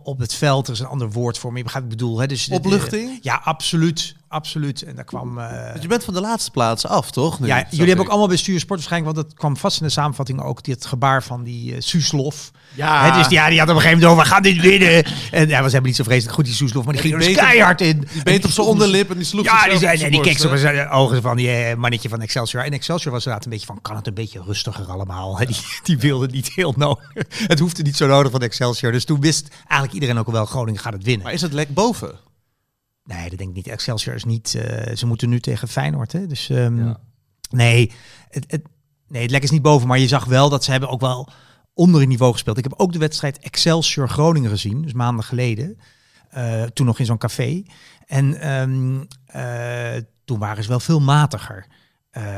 op 0.05 0.19
het 0.19 0.35
veld. 0.35 0.67
Er 0.67 0.73
is 0.73 0.81
een 0.81 0.87
ander 0.87 1.11
woord 1.11 1.39
voor, 1.39 1.49
maar 1.51 1.59
je 1.59 1.65
begrijpt 1.65 1.89
wat 1.89 1.97
ik 1.97 2.01
bedoel. 2.03 2.19
Hè? 2.21 2.27
Dus, 2.27 2.45
de- 2.45 2.51
de- 2.51 2.57
Opluchting? 2.57 3.19
ja, 3.23 3.41
absoluut. 3.45 4.17
Absoluut. 4.35 4.83
En 4.83 4.95
daar 4.95 5.05
kwam... 5.05 5.39
eh, 5.39 5.81
je 5.81 5.89
bent 5.89 6.05
van 6.05 6.15
de 6.15 6.21
laatste 6.21 6.51
plaats 6.51 6.87
af, 6.87 7.11
toch? 7.11 7.41
nu, 7.41 7.47
ja, 7.47 7.67
jullie 7.71 7.87
hebben 7.87 8.05
ook 8.05 8.11
allemaal 8.11 8.29
bij 8.29 8.37
Stuur 8.37 8.61
Sport 8.61 8.79
waarschijnlijk, 8.79 9.15
want 9.15 9.27
dat 9.29 9.39
kwam 9.39 9.57
vast 9.57 9.81
in 9.81 9.87
de 9.87 9.93
samenvatting 9.93 10.43
ook, 10.43 10.63
dit 10.63 10.87
gebaar 10.87 11.23
van 11.23 11.43
die 11.43 11.75
eh 11.75 11.81
Soeslof. 11.81 12.51
Ja. 12.75 13.05
Hè, 13.11 13.19
dus 13.19 13.29
ja, 13.29 13.49
die 13.49 13.59
had 13.59 13.69
op 13.69 13.75
een 13.75 13.81
gegeven 13.81 14.03
moment 14.03 14.19
over, 14.19 14.29
we 14.29 14.35
gaan 14.35 14.43
dit 14.43 14.61
winnen. 14.61 15.05
En 15.05 15.11
hij 15.31 15.47
was 15.49 15.59
helemaal 15.59 15.83
niet 15.83 15.97
zo 15.97 16.03
vreselijk 16.05 16.35
goed, 16.35 16.45
die 16.45 16.55
Soeslof, 16.55 16.85
maar 16.85 16.93
die 16.93 17.03
ging 17.03 17.15
er 17.15 17.21
die 17.21 17.29
dus 17.29 17.39
keihard 17.39 17.81
in. 17.81 18.09
Die 18.13 18.23
beet 18.23 18.45
op 18.45 18.51
zijn 18.51 18.67
onderlip 18.67 19.11
en 19.11 19.17
die 19.17 19.25
sloeg 19.27 19.45
Ja, 19.45 19.69
die, 19.69 19.79
zei, 19.79 19.95
op 19.95 20.01
nee, 20.01 20.11
die 20.11 20.21
keek 20.21 20.39
zo 20.39 20.51
met 20.51 20.61
zijn 20.61 20.89
ogen 20.89 21.23
van 21.23 21.37
die 21.37 21.51
eh, 21.51 21.77
mannetje 21.77 22.09
van 22.09 22.21
Excelsior. 22.21 22.65
En 22.65 22.73
Excelsior 22.73 23.13
was 23.13 23.25
inderdaad 23.25 23.45
een 23.45 23.53
beetje 23.53 23.67
van, 23.67 23.79
kan 23.83 23.97
het 23.97 24.07
een 24.07 24.15
beetje 24.15 24.43
rustiger 24.47 24.87
allemaal? 24.87 25.39
Hè, 25.39 25.47
Die, 25.47 25.57
die 25.83 25.99
wilde 25.99 26.27
niet 26.27 26.53
heel 26.55 26.75
nodig. 26.77 27.11
Het 27.53 27.59
hoefde 27.59 27.83
niet 27.83 27.97
zo 27.97 28.07
nodig 28.07 28.33
van 28.33 28.43
Excelsior. 28.43 28.93
Dus 28.93 29.05
toen 29.05 29.21
wist 29.21 29.49
eigenlijk 29.59 29.93
iedereen 29.93 30.19
ook 30.19 30.31
wel, 30.31 30.47
Groningen 30.47 30.81
gaat 30.81 30.93
het 30.93 31.05
winnen. 31.05 31.25
Maar 31.25 31.33
is 31.35 31.43
het 31.43 31.53
lek 31.53 31.75
boven? 31.75 32.33
Nee, 33.05 33.29
dat 33.29 33.39
denk 33.39 33.51
ik 33.51 33.57
niet. 33.57 33.67
Excelsior 33.69 34.15
is 34.15 34.25
niet. 34.25 34.55
eh, 34.55 34.97
ze 34.97 35.07
moeten 35.07 35.29
nu 35.29 35.41
tegen 35.41 35.69
Feyenoord. 35.69 36.13
Hè? 36.13 36.27
Dus 36.27 36.51
ehm, 36.51 36.85
Ja. 36.87 37.01
nee, 37.51 37.93
het, 38.31 38.45
het, 38.49 38.63
nee, 39.09 39.23
het 39.23 39.31
lek 39.31 39.43
is 39.43 39.51
niet 39.51 39.63
boven. 39.63 39.89
Maar 39.89 39.99
je 39.99 40.09
zag 40.09 40.25
wel 40.25 40.49
dat 40.49 40.65
ze 40.65 40.71
hebben 40.71 40.89
ook 40.89 41.01
wel 41.01 41.29
onder 41.75 42.01
het 42.01 42.09
niveau 42.09 42.33
gespeeld. 42.33 42.59
Ik 42.59 42.65
heb 42.65 42.75
ook 42.77 42.93
de 42.93 42.99
wedstrijd 42.99 43.39
Excelsior 43.39 44.09
Groningen 44.09 44.51
gezien, 44.51 44.83
dus 44.83 44.93
maanden 44.93 45.25
geleden. 45.25 45.79
Eh, 46.31 46.63
toen 46.63 46.87
nog 46.87 46.99
in 46.99 47.07
zo'n 47.07 47.19
café. 47.19 47.63
En 48.07 48.41
ehm, 48.41 49.05
eh, 49.27 50.03
toen 50.25 50.39
waren 50.39 50.63
ze 50.63 50.69
wel 50.69 50.81
veel 50.81 51.01
matiger. 51.01 51.67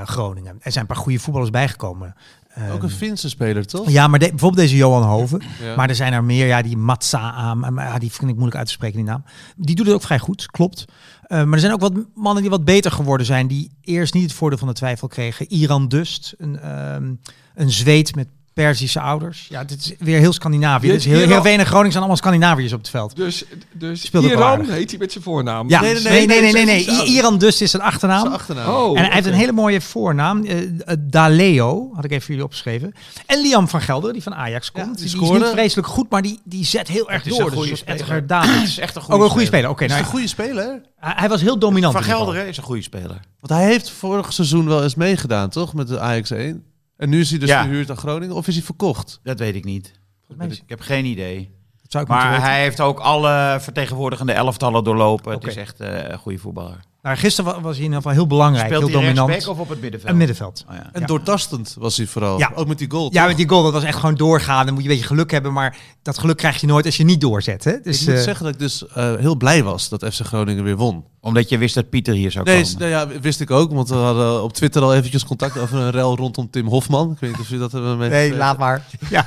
Groningen. 0.05 0.57
Er 0.61 0.73
zijn 0.73 0.85
een 0.85 0.95
paar 0.95 1.03
goede 1.03 1.19
voetballers 1.19 1.51
bijgekomen. 1.51 2.15
Ehm, 2.57 2.71
Ook 2.71 2.83
een 2.83 2.91
Finse 2.91 3.29
speler, 3.29 3.67
toch? 3.67 3.91
ja, 3.91 4.07
maar 4.09 4.19
de- 4.19 4.29
bijvoorbeeld 4.29 4.63
deze 4.63 4.77
Johan 4.77 5.03
Hoven. 5.03 5.43
Ja. 5.63 5.77
Maar 5.77 5.89
er 5.89 5.95
zijn 5.95 6.13
er 6.13 6.25
meer, 6.25 6.47
ja, 6.47 6.63
die 6.63 6.77
Matsa 6.77 7.33
aan. 7.33 7.59
Maar 7.59 7.85
ja, 7.87 7.99
die 7.99 8.11
vind 8.13 8.23
ik 8.31 8.35
moeilijk 8.35 8.57
uit 8.57 8.67
te 8.67 8.73
spreken, 8.73 8.97
die 8.97 9.07
naam. 9.07 9.25
Die 9.57 9.75
doet 9.75 9.87
het 9.87 9.95
ook 9.95 10.03
vrij 10.03 10.19
goed, 10.19 10.47
klopt. 10.47 10.85
Eh, 11.23 11.43
maar 11.45 11.53
er 11.53 11.59
zijn 11.61 11.73
ook 11.73 11.81
wat 11.81 11.93
mannen 12.15 12.43
die 12.43 12.51
wat 12.51 12.65
beter 12.65 12.91
geworden 12.91 13.27
zijn. 13.27 13.47
Die 13.47 13.71
eerst 13.81 14.15
niet 14.15 14.23
het 14.23 14.33
voordeel 14.33 14.59
van 14.59 14.69
de 14.69 14.75
twijfel 14.75 15.09
kregen. 15.09 15.53
Iran 15.53 15.89
Dust, 15.89 16.35
een, 16.39 16.59
ehm, 16.61 17.13
een 17.55 17.71
Zweed 17.71 18.15
met 18.15 18.29
Perzische 18.57 19.01
ouders. 19.01 19.47
Ja, 19.49 19.65
dit 19.65 19.81
is 19.81 19.93
weer 19.99 20.19
heel 20.19 20.33
Scandinavië. 20.33 20.89
Dus 20.89 21.05
heel, 21.05 21.17
Heerenveen 21.19 21.59
en 21.59 21.67
Groningen 21.67 21.91
zijn 21.91 21.99
allemaal 21.99 22.17
Scandinaviërs 22.17 22.73
op 22.73 22.79
het 22.79 22.89
veld. 22.89 23.17
Dus, 23.17 23.45
dus 23.73 24.11
Iran 24.11 24.69
heet 24.69 24.91
hij 24.91 24.99
met 24.99 25.13
zijn 25.13 25.25
voornaam. 25.25 25.69
Ja, 25.69 25.81
Nee, 25.81 25.95
nee, 26.03 26.27
nee, 26.27 26.53
nee, 26.53 26.65
nee, 26.65 26.83
zijn. 26.83 27.07
Iran 27.07 27.39
Dust 27.39 27.61
is 27.61 27.73
een 27.73 27.81
achternaam. 27.81 28.21
Zijn 28.21 28.33
achternaam. 28.33 28.75
Oh, 28.75 28.99
En 28.99 29.05
hij 29.05 29.15
heeft 29.15 29.27
een 29.27 29.33
hele 29.33 29.53
mooie 29.53 29.81
voornaam, 29.81 30.45
eh, 30.45 30.63
eh, 30.63 30.97
Daleo, 31.01 31.91
had 31.95 32.05
ik 32.05 32.11
even 32.11 32.21
voor 32.23 32.31
jullie 32.31 32.45
opgeschreven. 32.45 32.93
En 33.27 33.41
Liam 33.43 33.69
van 33.69 33.81
Gelder, 33.81 34.13
die 34.13 34.23
van 34.23 34.35
Ajax 34.35 34.71
Ja, 34.75 34.83
komt. 34.83 34.99
die 34.99 35.11
die, 35.11 35.23
is 35.23 35.31
niet 35.31 35.47
vreselijk 35.49 35.89
goed, 35.89 36.11
maar 36.11 36.23
die, 36.23 36.41
die 36.45 36.65
zet 36.65 36.89
heel 36.89 37.11
erg 37.11 37.23
Het 37.23 37.33
is 37.33 37.39
door. 37.39 37.47
een 37.47 37.53
goede 37.57 37.71
dus. 37.71 37.83
Edgar 37.85 38.27
Davids. 38.27 38.63
is 38.63 38.79
echt 38.79 38.97
een 38.97 39.03
Ook 39.09 39.23
een 39.23 39.31
goede 39.31 39.47
speler. 39.47 39.71
Oké, 39.71 39.85
Is 39.85 39.91
nou, 39.91 40.03
een 40.03 40.09
goede 40.09 40.27
speler? 40.29 40.81
hij, 40.97 41.13
hij 41.17 41.29
was 41.29 41.41
heel 41.41 41.59
dominant. 41.59 41.93
Van. 41.95 42.03
Gelder 42.03 42.47
is 42.47 42.57
een 42.57 42.63
goede 42.63 42.83
speler. 42.83 43.21
Want 43.41 43.61
hij 43.61 43.65
heeft 43.65 43.91
vorig 43.91 44.33
seizoen 44.33 44.67
wel 44.67 44.83
eens 44.83 44.95
meegedaan, 44.95 45.49
toch? 45.51 45.75
Met 45.75 45.89
de 45.89 46.01
Ajax 46.01 46.31
1. 46.31 46.65
En 46.97 47.09
nu 47.09 47.21
is 47.21 47.31
hij 47.31 47.39
dus 47.39 47.49
Ja. 47.49 47.63
verhuurd 47.63 47.91
aan 47.91 47.97
Groningen. 47.97 48.35
Of 48.35 48.47
is 48.49 48.55
hij 48.55 48.65
verkocht? 48.65 49.21
Dat 49.23 49.39
weet 49.39 49.55
ik 49.55 49.65
niet. 49.65 49.93
mij 50.37 50.47
is- 50.47 50.59
Ik 50.61 50.69
heb 50.69 50.81
geen 50.81 51.05
idee. 51.05 51.51
Dat 51.83 51.91
zou 51.93 52.05
ik 52.05 52.11
moeten 52.11 52.29
Maar 52.29 52.37
weten. 52.39 52.53
hij 52.53 52.63
heeft 52.63 52.81
ook 52.81 52.99
alle 53.01 53.57
vertegenwoordigende 53.61 54.33
elftallen 54.33 54.85
doorlopen. 54.85 55.35
Oké. 55.35 55.47
Het 55.47 55.57
is 55.57 55.63
echt 55.63 55.81
eh, 55.81 56.09
een 56.09 56.19
goede 56.19 56.39
voetballer. 56.39 56.81
Nou, 57.07 57.19
gisteren 57.19 57.53
wa- 57.55 57.61
was 57.61 57.71
hij 57.77 57.77
in 57.79 57.83
ieder 57.85 57.97
geval 57.97 58.13
heel 58.13 58.27
belangrijk, 58.27 58.67
Speelt 58.67 58.83
heel 58.83 58.91
hij 58.93 59.01
dominant. 59.01 59.29
rechtsback 59.29 59.55
of 59.55 59.61
op 59.61 59.69
het 59.69 59.81
middenveld? 59.81 60.13
Een 60.13 60.19
middenveld. 60.19 60.65
Oh, 60.69 60.75
ja. 60.75 60.91
En 60.93 61.01
Ja. 61.01 61.07
doortastend 61.07 61.77
was 61.79 61.97
hij 61.97 62.07
vooral. 62.07 62.39
Ja. 62.39 62.53
Ook 62.55 62.67
met 62.67 62.79
die 62.79 62.91
goal. 62.91 63.09
Ja, 63.13 63.19
toch? 63.19 63.29
met 63.29 63.37
die 63.37 63.49
goal, 63.49 63.63
dat 63.63 63.73
was 63.73 63.83
echt 63.83 63.99
gewoon 63.99 64.15
doorgaan. 64.15 64.65
Dan 64.65 64.75
moet 64.75 64.83
je 64.83 64.89
een 64.89 64.95
beetje 64.95 65.09
geluk 65.11 65.31
hebben, 65.31 65.53
maar 65.53 65.77
dat 66.03 66.19
geluk 66.19 66.37
krijg 66.37 66.61
je 66.61 66.67
nooit 66.67 66.85
als 66.85 66.97
je 66.97 67.05
niet 67.05 67.21
doorzet. 67.21 67.65
Hè? 67.65 67.81
Dus, 67.83 68.01
ik 68.01 68.07
moet 68.09 68.17
eh, 68.17 68.23
zeggen 68.23 68.45
dat 68.45 68.55
ik 68.55 68.61
dus 68.61 68.87
eh, 68.87 69.15
heel 69.15 69.37
blij 69.37 69.63
was 69.63 69.89
dat 69.89 70.05
FC 70.05 70.21
Groningen 70.25 70.65
weer 70.65 70.77
won. 70.77 71.05
Omdat 71.21 71.49
je 71.49 71.59
wist 71.59 71.75
dat 71.75 71.89
Pieter 71.91 72.15
hier 72.15 72.31
zou 72.31 72.45
Nee, 72.45 72.55
komen. 72.55 72.69
s- 72.71 72.77
nou 72.77 72.91
ja, 72.91 73.09
wist 73.21 73.41
ik 73.41 73.51
ook. 73.51 73.73
Want 73.73 73.89
we 73.89 73.95
hadden 73.95 74.43
op 74.43 74.53
Twitter 74.53 74.83
al 74.83 74.95
eventjes 74.95 75.25
contact 75.25 75.59
over 75.59 75.79
een 75.79 75.91
rel 75.91 76.17
rondom 76.17 76.51
Tim 76.51 76.67
Hofman. 76.67 77.11
Ik 77.13 77.19
weet 77.21 77.31
niet 77.31 77.41
of 77.41 77.49
je 77.49 77.59
dat 77.59 77.73
hebben 77.73 77.99
met... 77.99 78.11
nee, 78.11 78.37
laat 78.37 78.59
maar. 78.59 78.85
Ja. 79.11 79.25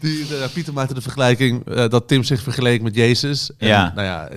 Die, 0.00 0.36
eh, 0.36 0.48
Pieter 0.52 0.72
maakte 0.72 0.94
de 0.94 1.00
vergelijking 1.00 1.64
eh, 1.66 1.88
dat 1.88 2.08
Tim 2.08 2.22
zich 2.22 2.42
vergeleek 2.42 2.82
met 2.82 2.94
Jezus. 2.94 3.50
En, 3.58 3.68
Ja. 3.68 3.92
Nou 3.94 4.06
ja, 4.06 4.28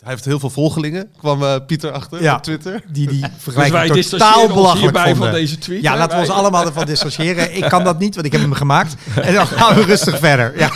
hij 0.00 0.10
heeft 0.12 0.24
heel 0.24 0.38
veel 0.38 0.50
volgelingen, 0.50 1.10
kwam 1.16 1.42
eh, 1.42 1.56
Pieter 1.66 1.90
achter 1.92 2.22
Ja. 2.22 2.34
op 2.36 2.42
Twitter. 2.42 2.82
Die, 2.88 3.08
die 3.08 3.20
Dus 3.20 3.30
vergelijking 3.38 3.92
wij 3.92 4.02
totaal 4.02 4.46
belachelijk 4.48 5.16
van 5.16 5.30
deze 5.30 5.58
tweet. 5.58 5.82
Ja, 5.82 5.96
laten 5.96 6.14
we 6.16 6.22
ons 6.22 6.32
allemaal 6.32 6.66
ervan 6.66 6.86
dissociëren. 6.94 7.56
Ik 7.56 7.64
kan 7.68 7.84
dat 7.84 7.98
niet, 7.98 8.14
want 8.14 8.26
ik 8.26 8.32
heb 8.32 8.40
hem 8.40 8.52
gemaakt. 8.52 8.94
En 9.20 9.34
dan 9.34 9.46
gaan 9.46 9.74
we 9.74 9.82
rustig 9.82 10.18
verder. 10.18 10.58
Ja. 10.58 10.70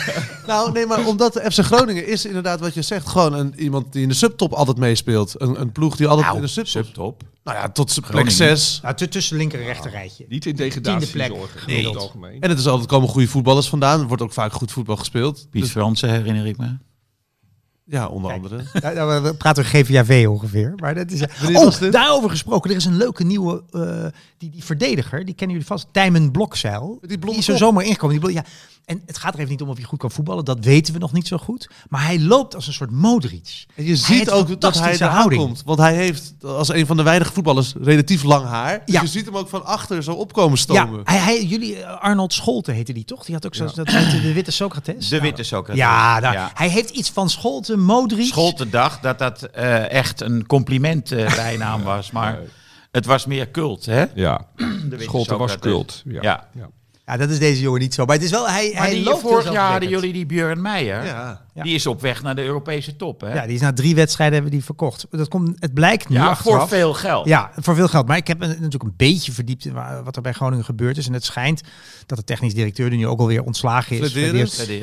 Nou, 0.47 0.71
nee, 0.71 0.85
maar 0.85 1.05
omdat 1.05 1.33
de 1.33 1.51
FC 1.51 1.59
Groningen 1.59 2.07
is 2.07 2.25
inderdaad 2.25 2.59
wat 2.59 2.73
je 2.73 2.81
zegt, 2.81 3.07
gewoon 3.07 3.33
een, 3.33 3.53
iemand 3.57 3.93
die 3.93 4.01
in 4.01 4.09
de 4.09 4.15
subtop 4.15 4.53
altijd 4.53 4.77
meespeelt. 4.77 5.41
Een, 5.41 5.61
een 5.61 5.71
ploeg 5.71 5.95
die 5.95 6.07
altijd 6.07 6.25
Nou, 6.25 6.37
in 6.37 6.43
de 6.43 6.49
subtop... 6.49 6.83
subtop. 6.85 7.21
Nou 7.43 7.57
ja, 7.57 7.69
tot 7.69 7.93
plek 7.93 8.05
Groningen. 8.05 8.31
6. 8.31 8.79
Nou, 8.83 8.95
tu- 8.95 9.07
tussen 9.07 9.37
linker 9.37 9.59
en 9.59 9.65
rechter 9.65 9.91
rijtje. 9.91 10.25
Niet 10.29 10.45
in 10.45 10.55
degradatie 10.55 11.07
Tiende 11.07 11.25
plek. 11.27 11.39
zorgen, 11.39 11.67
Nee. 11.67 11.77
in 11.79 11.85
het 11.85 11.97
algemeen. 11.97 12.41
En 12.41 12.49
het 12.49 12.59
is 12.59 12.67
altijd 12.67 12.87
komen 12.87 13.09
goede 13.09 13.27
voetballers 13.27 13.69
vandaan. 13.69 13.99
Er 13.99 14.07
wordt 14.07 14.21
ook 14.23 14.33
vaak 14.33 14.53
goed 14.53 14.71
voetbal 14.71 14.95
gespeeld. 14.97 15.47
Piet 15.49 15.61
Dus- 15.61 15.71
Fransen 15.71 16.09
herinner 16.09 16.45
ik 16.45 16.57
me. 16.57 16.77
Ja, 17.85 18.07
onder 18.07 18.31
Kijk. 18.31 18.43
andere. 18.43 18.63
Ja, 18.95 19.21
we 19.21 19.33
praten 19.35 19.63
over 19.65 19.83
GVAV 19.85 20.25
ongeveer. 20.29 20.73
Maar 20.75 20.95
dat 20.95 21.11
is, 21.11 21.21
oh, 21.55 21.91
daarover 21.91 22.29
gesproken. 22.29 22.69
Er 22.69 22.75
is 22.75 22.85
een 22.85 22.97
leuke 22.97 23.23
nieuwe 23.23 23.63
eh, 23.71 24.05
die, 24.37 24.49
die 24.49 24.63
verdediger. 24.63 25.25
Die 25.25 25.35
kennen 25.35 25.55
jullie 25.55 25.71
vast. 25.71 25.87
Tijmen 25.91 26.31
Blokzeil. 26.31 26.97
Die 27.01 27.17
die 27.19 27.35
is 27.35 27.47
er 27.47 27.57
zomaar 27.57 27.83
ingekomen. 27.85 28.19
Die 28.21 28.31
ja. 28.33 28.43
En 28.85 29.01
het 29.05 29.17
gaat 29.17 29.33
er 29.33 29.39
even 29.39 29.51
niet 29.51 29.61
om 29.61 29.69
of 29.69 29.75
hij 29.75 29.85
goed 29.85 29.99
kan 29.99 30.11
voetballen. 30.11 30.45
Dat 30.45 30.65
weten 30.65 30.93
we 30.93 30.99
nog 30.99 31.11
niet 31.13 31.27
zo 31.27 31.37
goed. 31.37 31.69
Maar 31.89 32.05
hij 32.05 32.19
loopt 32.19 32.55
als 32.55 32.67
een 32.67 32.73
soort 32.73 32.91
Modric. 32.91 33.65
En 33.75 33.85
je 33.85 33.95
ziet 33.95 34.29
ook 34.31 34.61
dat 34.61 34.79
hij 34.79 34.99
er 34.99 35.07
houding. 35.07 35.41
komt. 35.41 35.61
Want 35.65 35.79
hij 35.79 35.93
heeft 35.95 36.33
als 36.41 36.69
een 36.69 36.85
van 36.85 36.97
de 36.97 37.03
weinige 37.03 37.33
voetballers 37.33 37.73
relatief 37.81 38.23
lang 38.23 38.45
haar. 38.45 38.81
Dus 38.85 38.95
Ja. 38.95 39.01
je 39.01 39.07
ziet 39.07 39.25
hem 39.25 39.37
ook 39.37 39.49
van 39.49 39.65
achter 39.65 40.03
zo 40.03 40.11
opkomen 40.13 40.51
Ja, 40.57 40.61
stomen. 40.61 41.01
hij, 41.03 41.17
hij, 41.17 41.43
jullie, 41.45 41.75
eh, 41.83 42.01
Arnold 42.01 42.33
Scholten 42.33 42.73
heette 42.73 42.93
die 42.93 43.05
toch? 43.05 43.25
Die 43.25 43.33
had 43.35 43.45
ook 43.45 43.55
zo, 43.55 43.65
dat 43.75 43.87
de 43.87 44.31
witte 44.33 44.51
Socrates. 44.51 45.07
De 45.07 45.15
Nou, 45.15 45.27
witte 45.27 45.43
Socrates. 45.43 45.81
Ja, 45.81 46.19
Ja. 46.19 46.51
hij 46.53 46.69
heeft 46.69 46.89
iets 46.89 47.09
van 47.09 47.29
Scholten, 47.79 48.11
Modric. 48.11 48.25
Scholte 48.27 48.69
dacht 48.69 49.01
dat 49.03 49.19
dat 49.19 49.43
eh, 49.43 49.89
echt 49.91 50.21
een 50.21 50.45
compliment 50.45 51.11
eh, 51.11 51.35
bijnaam 51.43 51.83
was. 51.83 52.11
Maar 52.11 52.39
het 52.91 53.05
was 53.05 53.25
meer 53.25 53.51
cult, 53.51 53.85
hè? 53.85 54.05
Ja, 54.15 54.45
Scholten 54.97 55.37
was 55.37 55.59
cult. 55.59 56.01
Ja. 56.05 56.21
Ja. 56.21 56.47
Ja. 56.53 56.69
Dat 57.17 57.29
is 57.29 57.39
deze 57.39 57.61
jongen 57.61 57.79
niet 57.79 57.93
zo. 57.93 58.05
Maar 58.05 58.15
het 58.15 58.23
is 58.25 58.31
wel, 58.31 58.49
hij, 58.49 58.71
Maar 58.73 58.81
hij 58.83 58.93
die, 58.93 59.03
loopt 59.03 59.21
heel 59.21 59.29
vorig 59.29 59.51
jaar 59.51 59.71
hadden 59.71 59.89
jullie 59.89 60.13
die 60.13 60.25
Björn 60.25 60.61
Meijer. 60.61 61.05
Ja. 61.05 61.41
Die 61.53 61.73
is 61.75 61.85
op 61.87 62.01
weg 62.01 62.23
naar 62.23 62.35
de 62.35 62.43
Europese 62.43 62.95
top, 62.95 63.21
hè? 63.21 63.33
Ja, 63.33 63.45
die 63.45 63.55
is 63.55 63.61
na 63.61 63.73
drie 63.73 63.95
wedstrijden 63.95 64.33
hebben 64.35 64.51
we 64.51 64.57
die 64.57 64.65
verkocht. 64.67 65.05
Dat 65.09 65.27
komt, 65.27 65.55
het 65.59 65.73
blijkt 65.73 66.09
nu 66.09 66.15
Ja, 66.15 66.27
achteraf. 66.27 66.59
voor 66.59 66.67
veel 66.67 66.93
geld. 66.93 67.27
Ja, 67.27 67.51
voor 67.55 67.75
veel 67.75 67.87
geld. 67.87 68.07
Maar 68.07 68.17
ik 68.17 68.27
heb 68.27 68.39
natuurlijk 68.39 68.83
een 68.83 68.93
beetje 68.97 69.31
verdiept 69.31 69.65
in 69.65 69.73
wa- 69.73 70.03
wat 70.03 70.15
er 70.15 70.21
bij 70.21 70.33
Groningen 70.33 70.65
gebeurd 70.65 70.97
is. 70.97 71.07
En 71.07 71.13
het 71.13 71.23
schijnt 71.25 71.61
dat 72.05 72.17
de 72.17 72.23
technisch 72.23 72.53
directeur, 72.53 72.89
die 72.89 72.99
nu 72.99 73.07
ook 73.07 73.19
alweer 73.19 73.43
ontslagen 73.43 73.99
is, 73.99 74.13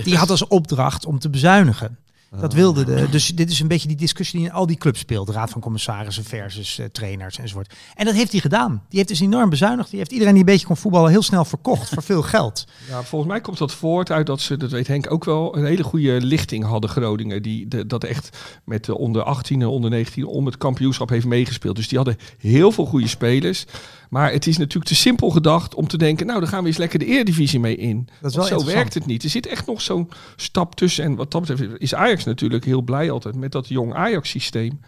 die 0.05 0.17
had 0.17 0.31
als 0.31 0.47
opdracht 0.47 1.07
om 1.07 1.19
te 1.19 1.31
bezuinigen. 1.31 1.99
Dat 2.39 2.53
wilde 2.53 2.85
de. 2.85 3.09
Dus 3.11 3.29
dit 3.29 3.51
is 3.51 3.61
een 3.61 3.69
beetje 3.69 3.89
die 3.89 3.97
discussie 3.97 4.39
die 4.39 4.49
in 4.49 4.55
al 4.55 4.67
die 4.67 4.77
clubs 4.77 4.99
speelt. 4.99 5.29
Raad 5.29 5.51
van 5.51 5.61
commissarissen 5.61 6.25
versus 6.25 6.79
eh, 6.79 6.87
trainers 6.87 7.39
enzovoort. 7.39 7.75
En 7.95 8.05
dat 8.05 8.15
heeft 8.15 8.33
hij 8.33 8.41
gedaan. 8.41 8.83
Die 8.89 8.99
heeft 8.99 9.09
dus 9.09 9.21
enorm 9.21 9.51
bezuinigd. 9.51 9.91
Die 9.91 9.99
heeft 9.99 10.13
iedereen 10.13 10.33
die 10.33 10.43
een 10.43 10.49
beetje 10.49 10.67
kon 10.67 10.77
voetballen 10.77 11.11
heel 11.11 11.23
snel 11.23 11.45
verkocht 11.45 11.89
voor 11.89 12.03
veel 12.03 12.23
geld. 12.23 12.65
Ja, 12.89 13.03
volgens 13.03 13.31
mij 13.31 13.41
komt 13.41 13.59
dat 13.59 13.73
voort 13.73 14.11
uit 14.11 14.27
dat 14.27 14.41
ze, 14.41 14.57
dat 14.57 14.71
weet 14.71 14.87
Henk 14.87 15.13
ook 15.13 15.25
wel, 15.25 15.57
een 15.57 15.65
hele 15.65 15.83
goede 15.83 16.21
lichting 16.21 16.65
hadden 16.65 16.91
Groningen. 16.91 17.43
Die 17.43 17.69
de, 17.69 17.87
dat 17.87 18.05
echt 18.05 18.39
met 18.65 18.85
de 18.85 18.97
onder 18.97 19.23
18 19.23 19.61
en 19.61 19.69
onder 19.69 19.91
19 19.91 20.27
om 20.27 20.47
het 20.47 20.57
kampioenschap 20.57 21.09
heeft 21.09 21.27
meegespeeld. 21.27 21.77
Dus 21.77 21.89
die 21.89 21.99
hadden 21.99 22.17
heel 22.39 22.73
veel 22.73 22.87
goede 22.87 23.09
spelers. 23.09 23.67
Maar 24.11 24.33
het 24.33 24.47
is 24.47 24.57
natuurlijk 24.59 24.91
te 24.91 24.95
simpel 24.97 25.31
gedacht 25.31 25.75
om 25.75 25.89
te 25.89 25.99
denken, 25.99 26.27
nou 26.27 26.41
dan 26.41 26.49
gaan 26.49 26.63
we 26.63 26.69
eens 26.69 26.77
lekker 26.77 26.99
de 26.99 27.05
Eredivisie 27.05 27.61
mee 27.61 27.77
in. 27.77 28.09
Dat 28.21 28.31
is 28.31 28.37
Want 28.37 28.49
wel 28.49 28.61
zo 28.61 28.67
werkt 28.67 28.95
het 28.95 29.07
niet. 29.07 29.23
Er 29.23 29.31
zit 29.31 29.47
echt 29.47 29.67
nog 29.67 29.81
zo'n 29.81 30.11
stap 30.37 30.75
tussen. 30.75 31.05
En 31.05 31.15
wat 31.15 31.31
dat 31.31 31.41
betreft 31.47 31.73
is 31.79 31.95
Ajax 31.95 32.25
natuurlijk 32.25 32.65
heel 32.65 32.83
blij 32.83 33.11
altijd 33.11 33.35
met 33.37 33.53
dat 33.53 33.69
jong 33.69 33.95
Ajax 33.95 34.31
systeem. 34.31 34.81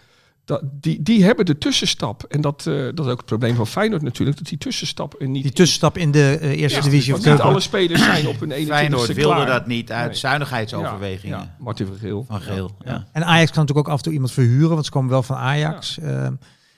Dat, 0.45 0.61
die, 0.81 1.03
die 1.03 1.25
hebben 1.25 1.47
de 1.47 1.59
tussenstap. 1.59 2.23
En 2.29 2.41
dat, 2.41 2.67
eh, 2.67 2.75
dat 2.95 3.07
is 3.07 3.11
ook 3.13 3.17
het 3.17 3.27
probleem 3.27 3.55
van 3.55 3.67
Feyenoord 3.67 4.03
natuurlijk. 4.03 4.39
Dat 4.39 4.47
die 4.49 4.59
tussenstap 4.59 5.15
er 5.21 5.29
niet 5.29 5.43
Die 5.43 5.53
tussenstap 5.53 5.99
in 5.99 6.11
de 6.11 6.39
eh, 6.41 6.61
eerste 6.61 6.79
Ja, 6.79 6.85
divisie 6.85 7.15
of 7.15 7.25
want 7.25 7.37
niet 7.37 7.47
alle 7.47 7.61
spelers 7.61 8.03
zijn 8.05 8.27
op 8.27 8.41
hun 8.41 8.51
21ste 8.53 8.67
Feyenoord 8.67 9.13
wilde 9.13 9.35
klaar. 9.35 9.47
dat 9.47 9.67
niet 9.67 9.93
uit 9.93 10.09
Nee. 10.11 10.17
zuinigheidsoverwegingen 10.19 11.39
Ja, 11.39 11.43
ja, 11.45 11.57
Martin 11.59 11.87
van 11.87 11.97
Geel. 11.97 12.25
van 12.29 12.41
Geel. 12.41 12.71
Ja. 12.85 13.07
En 13.13 13.25
Ajax 13.25 13.51
kan 13.51 13.61
natuurlijk 13.61 13.87
ook 13.87 13.93
af 13.93 13.97
en 13.99 14.05
toe 14.05 14.13
iemand 14.13 14.33
verhuren, 14.33 14.71
want 14.71 14.85
ze 14.85 14.91
komen 14.91 15.11
wel 15.11 15.23
van 15.23 15.37
Ajax. 15.37 15.99
Ehm, 15.99 16.33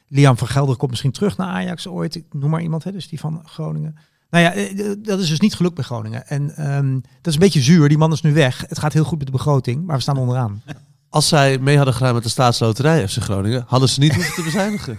Liam 0.08 0.36
van 0.36 0.48
Gelder 0.48 0.76
komt 0.76 0.90
misschien 0.90 1.12
terug 1.12 1.36
naar 1.36 1.48
Ajax 1.48 1.86
ooit. 1.86 2.14
Ik 2.14 2.24
noem 2.32 2.50
maar 2.50 2.62
iemand, 2.62 2.84
hè, 2.84 2.92
dus 2.92 3.08
die 3.08 3.20
van 3.20 3.42
Groningen. 3.44 3.96
Nou 4.34 4.46
ja, 4.46 4.52
eh, 4.52 4.90
eh, 4.90 4.96
dat 4.98 5.18
is 5.18 5.28
dus 5.28 5.40
niet 5.40 5.54
gelukt 5.54 5.74
bij 5.74 5.84
Groningen. 5.84 6.26
En 6.26 6.56
ehm, 6.56 6.92
dat 6.94 7.26
is 7.26 7.34
een 7.34 7.40
beetje 7.40 7.60
zuur. 7.60 7.88
Die 7.88 7.98
man 7.98 8.12
is 8.12 8.22
nu 8.22 8.32
weg. 8.32 8.64
Het 8.68 8.78
gaat 8.78 8.92
heel 8.92 9.04
goed 9.04 9.18
met 9.18 9.26
de 9.26 9.32
begroting, 9.32 9.86
maar 9.86 9.96
we 9.96 10.02
staan 10.02 10.16
onderaan. 10.16 10.62
Als 11.08 11.28
zij 11.28 11.58
mee 11.58 11.76
hadden 11.76 11.94
gedaan 11.94 12.14
met 12.14 12.22
de 12.22 12.28
staatsloterij 12.28 13.08
FC 13.08 13.22
Groningen, 13.22 13.64
hadden 13.66 13.88
ze 13.88 14.00
niet 14.00 14.14
hoeven 14.14 14.34
te 14.34 14.42
bezuinigen. 14.42 14.98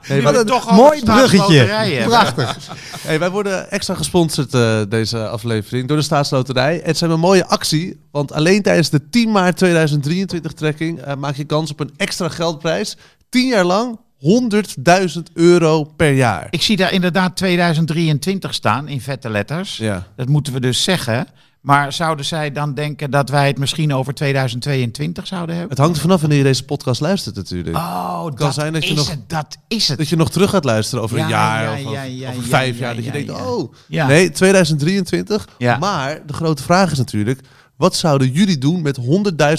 Hey, 0.00 0.22
Wat 0.22 0.32
wij, 0.32 0.40
een 0.40 0.46
toch 0.46 0.70
Mooi 0.70 1.04
bruggetje. 1.04 2.04
Prachtig. 2.04 2.56
hey, 3.06 3.18
wij 3.18 3.30
worden 3.30 3.70
extra 3.70 3.94
gesponsord 3.94 4.54
eh, 4.54 4.80
deze 4.88 5.28
aflevering 5.28 5.88
door 5.88 5.96
de 5.96 6.02
Staatsloterij. 6.02 6.80
Het 6.84 6.96
zijn 6.96 7.10
een 7.10 7.20
mooie 7.20 7.46
actie, 7.46 8.00
want 8.10 8.32
alleen 8.32 8.62
tijdens 8.62 8.90
de 8.90 9.08
10 9.08 9.30
maart 9.30 9.56
2023 9.56 10.52
trekking 10.52 11.14
maak 11.18 11.34
je 11.34 11.44
kans 11.44 11.70
op 11.70 11.80
een 11.80 11.94
extra 11.96 12.28
geldprijs. 12.28 12.96
10 13.28 13.46
jaar 13.48 13.64
lang 13.64 13.98
100.000 14.18 15.22
euro 15.34 15.84
per 15.84 16.12
jaar. 16.12 16.46
Ik 16.50 16.62
zie 16.62 16.76
daar 16.76 16.92
inderdaad 16.92 17.36
2023 17.36 18.54
staan 18.54 18.88
in 18.88 19.00
vette 19.00 19.30
letters. 19.30 19.76
Ja. 19.76 20.06
Dat 20.16 20.28
moeten 20.28 20.52
we 20.52 20.60
dus 20.60 20.82
zeggen. 20.84 21.26
Maar 21.60 21.92
zouden 21.92 22.24
zij 22.24 22.52
dan 22.52 22.74
denken 22.74 23.10
dat 23.10 23.28
wij 23.28 23.46
het 23.46 23.58
misschien 23.58 23.94
over 23.94 24.14
2022 24.14 25.26
zouden 25.26 25.54
hebben? 25.54 25.70
Het 25.76 25.84
hangt 25.84 25.98
vanaf 26.00 26.20
wanneer 26.20 26.38
je 26.38 26.44
deze 26.44 26.64
podcast 26.64 27.00
luistert 27.00 27.36
natuurlijk. 27.36 27.76
Oh, 27.76 28.24
kan 28.24 28.34
dat, 28.36 28.54
zijn 28.54 28.72
dat 28.72 28.84
je 28.84 28.90
is 28.90 28.96
nog- 28.96 29.10
het. 29.10 29.28
Dat 29.28 29.56
is 29.68 29.88
het. 29.88 29.98
Dat 29.98 30.08
je 30.08 30.16
nog 30.16 30.30
terug 30.30 30.50
gaat 30.50 30.64
luisteren 30.64 31.04
over 31.04 31.18
een 31.18 31.28
Ja, 31.28 31.30
jaar 31.30 31.80
ja, 31.80 31.90
of 31.90 32.06
ja, 32.08 32.30
over 32.30 32.42
vijf 32.42 32.74
ja, 32.78 32.84
jaar. 32.84 32.94
Dat 32.94 33.04
je 33.04 33.10
denkt, 33.10 33.30
oh, 33.30 33.72
nee, 33.88 34.30
2023. 34.30 35.48
Ja. 35.58 35.78
Maar 35.78 36.26
de 36.26 36.32
grote 36.32 36.62
vraag 36.62 36.90
is 36.92 36.98
natuurlijk, 36.98 37.40
wat 37.76 37.96
zouden 37.96 38.30
jullie 38.30 38.58
doen 38.58 38.82
met 38.82 38.98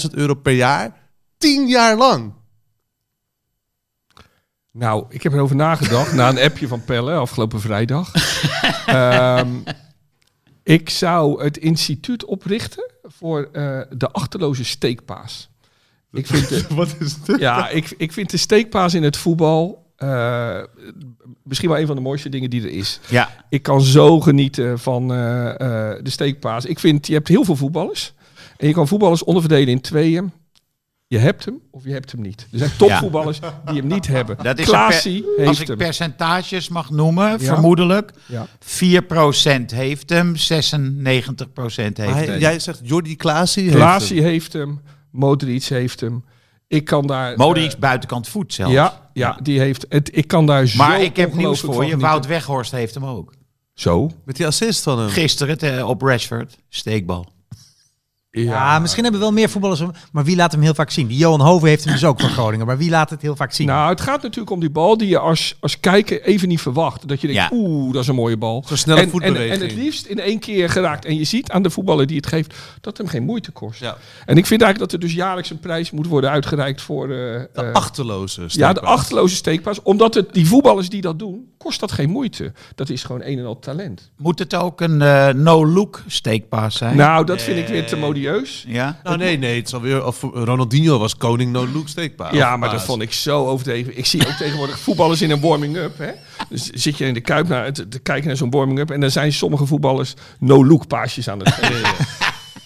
100.000 0.04 0.10
euro 0.14 0.34
per 0.34 0.52
jaar, 0.52 0.92
10 1.38 1.68
jaar 1.68 1.96
lang? 1.96 2.32
Nou, 4.72 5.04
ik 5.08 5.22
heb 5.22 5.32
erover 5.32 5.56
nagedacht 5.56 6.12
na 6.12 6.28
een 6.28 6.38
appje 6.38 6.68
van 6.68 6.84
Pelle 6.84 7.14
afgelopen 7.14 7.60
vrijdag. 7.60 8.12
Ehm, 8.86 9.48
ik 10.62 10.90
zou 10.90 11.42
het 11.42 11.56
instituut 11.56 12.24
oprichten 12.24 12.90
voor 13.02 13.48
eh, 13.52 13.80
de 13.90 14.10
achterloze 14.10 14.64
steekpaas. 14.64 15.50
Ik 16.12 16.26
vind 16.26 16.48
de, 16.48 16.64
Wat 16.74 16.96
is 16.98 17.22
dit? 17.22 17.40
ja, 17.40 17.68
ik, 17.68 17.94
ik 17.96 18.12
vind 18.12 18.30
de 18.30 18.36
steekpaas 18.36 18.94
in 18.94 19.02
het 19.02 19.16
voetbal 19.16 19.88
eh, 19.98 20.62
misschien 21.42 21.68
wel 21.68 21.78
een 21.78 21.86
van 21.86 21.96
de 21.96 22.02
mooiste 22.02 22.28
dingen 22.28 22.50
die 22.50 22.62
er 22.62 22.70
is. 22.70 23.00
Ja, 23.08 23.44
Ik 23.48 23.62
kan 23.62 23.80
zo 23.80 24.20
genieten 24.20 24.78
van 24.78 25.12
eh, 25.12 25.48
eh, 25.48 26.04
de 26.04 26.10
steekpaas. 26.10 26.64
Ik 26.64 26.78
vind, 26.78 27.06
je 27.06 27.12
hebt 27.12 27.28
heel 27.28 27.44
veel 27.44 27.56
voetballers. 27.56 28.12
En 28.56 28.66
je 28.66 28.72
kan 28.72 28.88
voetballers 28.88 29.24
onderverdelen 29.24 29.68
in 29.68 29.80
tweeën. 29.80 30.32
Je 31.10 31.18
hebt 31.18 31.44
hem 31.44 31.60
of 31.70 31.84
je 31.84 31.92
hebt 31.92 32.12
hem 32.12 32.20
niet. 32.20 32.46
Er 32.52 32.58
zijn 32.58 32.70
topvoetballers 32.78 33.40
die 33.64 33.76
hem 33.76 33.86
niet 33.86 34.06
hebben. 34.16 34.36
dat 34.42 34.58
is 34.58 34.66
Klaasie 34.66 35.16
een 35.16 35.22
per- 35.22 35.34
heeft 35.36 35.48
als 35.48 35.60
ik 35.60 35.66
hem. 35.66 35.76
percentages 35.76 36.68
mag 36.68 36.90
noemen, 36.90 37.30
Ja. 37.30 37.38
vermoedelijk. 37.38 38.12
Ja. 38.26 38.46
4% 38.58 39.70
heeft 39.72 40.10
hem, 40.10 40.36
96% 40.36 41.96
heeft 41.96 42.10
Maar 42.10 42.18
hij- 42.18 42.26
hem. 42.26 42.38
jij 42.40 42.58
zegt 42.58 42.80
Jordi 42.82 43.16
Klaasie 43.16 43.62
heeft 43.62 43.74
Klaasie 43.76 44.20
hem. 44.20 44.28
heeft 44.30 44.52
hem. 44.52 44.80
Modric 45.10 45.64
heeft 45.64 46.00
hem. 46.00 46.24
Ik 46.66 46.84
kan 46.84 47.06
daar... 47.06 47.36
Modric 47.36 47.72
eh, 47.72 47.78
buitenkant 47.78 48.28
voet 48.28 48.54
zelfs. 48.54 48.72
ja, 48.72 49.10
ja, 49.12 49.38
die 49.42 49.58
heeft... 49.60 49.86
Het, 49.88 50.16
ik 50.16 50.26
kan 50.28 50.46
daar 50.46 50.66
zo 50.66 50.76
Maar 50.76 51.02
ik 51.02 51.16
heb 51.16 51.34
nieuws 51.34 51.60
voor 51.60 51.84
je. 51.84 51.96
Wout 51.96 52.26
Weghorst 52.26 52.70
heeft 52.72 52.94
hem 52.94 53.04
ook. 53.04 53.32
Zo? 53.74 54.10
Met 54.24 54.36
die 54.36 54.46
assist 54.46 54.82
van 54.82 54.98
hem. 54.98 55.08
Gisteren 55.08 55.58
eh, 55.58 55.88
op 55.88 56.02
Rashford, 56.02 56.56
steekbal. 56.68 57.32
Ja, 58.30 58.78
misschien 58.78 59.02
hebben 59.02 59.20
we 59.20 59.26
wel 59.26 59.36
meer 59.36 59.48
voetballers, 59.48 59.82
maar 60.12 60.24
wie 60.24 60.36
laat 60.36 60.52
hem 60.52 60.60
heel 60.60 60.74
vaak 60.74 60.90
zien? 60.90 61.06
Die 61.06 61.18
Johan 61.18 61.40
Hoven 61.40 61.68
heeft 61.68 61.84
hem 61.84 61.92
dus 61.92 62.04
ook 62.04 62.20
van 62.20 62.30
Groningen, 62.30 62.66
maar 62.66 62.78
wie 62.78 62.90
laat 62.90 63.10
het 63.10 63.22
heel 63.22 63.36
vaak 63.36 63.52
zien? 63.52 63.66
Nou, 63.66 63.90
het 63.90 64.00
gaat 64.00 64.22
natuurlijk 64.22 64.50
om 64.50 64.60
die 64.60 64.70
bal 64.70 64.96
die 64.96 65.08
je 65.08 65.18
als, 65.18 65.56
als 65.60 65.80
kijker 65.80 66.22
even 66.22 66.48
niet 66.48 66.60
verwacht. 66.60 67.08
Dat 67.08 67.20
je 67.20 67.26
denkt, 67.26 67.42
Ja. 67.42 67.56
oeh, 67.56 67.92
dat 67.92 68.02
is 68.02 68.08
een 68.08 68.14
mooie 68.14 68.36
bal. 68.36 68.64
Zo'n 68.66 68.76
snelle 68.76 68.98
en, 68.98 69.04
en, 69.04 69.10
voetbeweging. 69.10 69.52
en 69.52 69.60
het 69.68 69.74
liefst 69.76 70.06
in 70.06 70.18
één 70.20 70.38
keer 70.38 70.70
geraakt. 70.70 71.04
En 71.04 71.16
je 71.16 71.24
ziet 71.24 71.50
aan 71.50 71.62
de 71.62 71.70
voetballer 71.70 72.06
die 72.06 72.16
het 72.16 72.26
geeft, 72.26 72.54
dat 72.80 72.96
hem 72.98 73.06
geen 73.06 73.22
moeite 73.24 73.50
kost. 73.50 73.80
Ja. 73.80 73.96
En 74.26 74.36
ik 74.36 74.46
vind 74.46 74.62
eigenlijk 74.62 74.78
dat 74.90 74.92
er 75.00 75.06
dus 75.08 75.16
jaarlijks 75.16 75.50
een 75.50 75.60
prijs 75.60 75.90
moet 75.90 76.06
worden 76.06 76.30
uitgereikt 76.30 76.82
voor... 76.82 77.02
eh, 77.04 77.08
De 77.08 77.48
eh, 77.52 77.72
achterloze 77.72 78.44
ja, 78.46 78.72
de 78.72 78.80
achterloze 78.80 79.34
steekpaas. 79.34 79.82
Omdat 79.82 80.14
het, 80.14 80.34
die 80.34 80.46
voetballers 80.46 80.88
die 80.88 81.00
dat 81.00 81.18
doen, 81.18 81.46
kost 81.58 81.80
dat 81.80 81.92
geen 81.92 82.10
moeite. 82.10 82.52
Dat 82.74 82.88
is 82.88 83.02
gewoon 83.02 83.22
een 83.22 83.38
en 83.38 83.44
al 83.44 83.58
talent. 83.58 84.10
Moet 84.16 84.38
het 84.38 84.54
ook 84.54 84.80
een 84.80 85.02
eh, 85.02 85.28
no-look 85.28 86.02
steekpaas 86.06 86.76
zijn? 86.76 86.96
Nou, 86.96 87.24
dat 87.24 87.42
vind 87.42 87.58
ik 87.58 87.66
weer 87.66 87.86
te 87.86 87.96
modieus. 87.96 88.64
Ja? 88.66 89.00
Nou 89.02 89.16
nee, 89.16 89.38
nee, 89.38 89.56
het 89.56 89.66
is 89.66 89.74
alweer, 89.74 90.04
of 90.04 90.22
Ronaldinho 90.22 90.98
was 90.98 91.16
koning 91.16 91.52
no-look 91.52 91.88
steekpaas. 91.88 92.32
Ja, 92.32 92.56
maar 92.56 92.70
dat 92.70 92.82
vond 92.82 93.02
ik 93.02 93.12
zo 93.12 93.46
overdreven. 93.46 93.98
Ik 93.98 94.06
zie 94.06 94.26
ook 94.26 94.34
tegenwoordig 94.44 94.78
voetballers 94.78 95.22
in 95.22 95.30
een 95.30 95.40
warming-up. 95.40 95.98
Hè? 95.98 96.10
Dus 96.48 96.70
zit 96.70 96.98
je 96.98 97.06
in 97.06 97.14
de 97.14 97.20
kuip 97.20 97.48
naar, 97.48 97.72
te, 97.72 97.88
te 97.88 97.98
kijken 97.98 98.26
naar 98.26 98.36
zo'n 98.36 98.50
warming-up... 98.50 98.90
en 98.90 99.00
dan 99.00 99.10
zijn 99.10 99.32
sommige 99.32 99.66
voetballers 99.66 100.14
no-look 100.38 100.86
paasjes 100.86 101.28
aan 101.28 101.38
het 101.38 101.52
geven. 101.60 102.06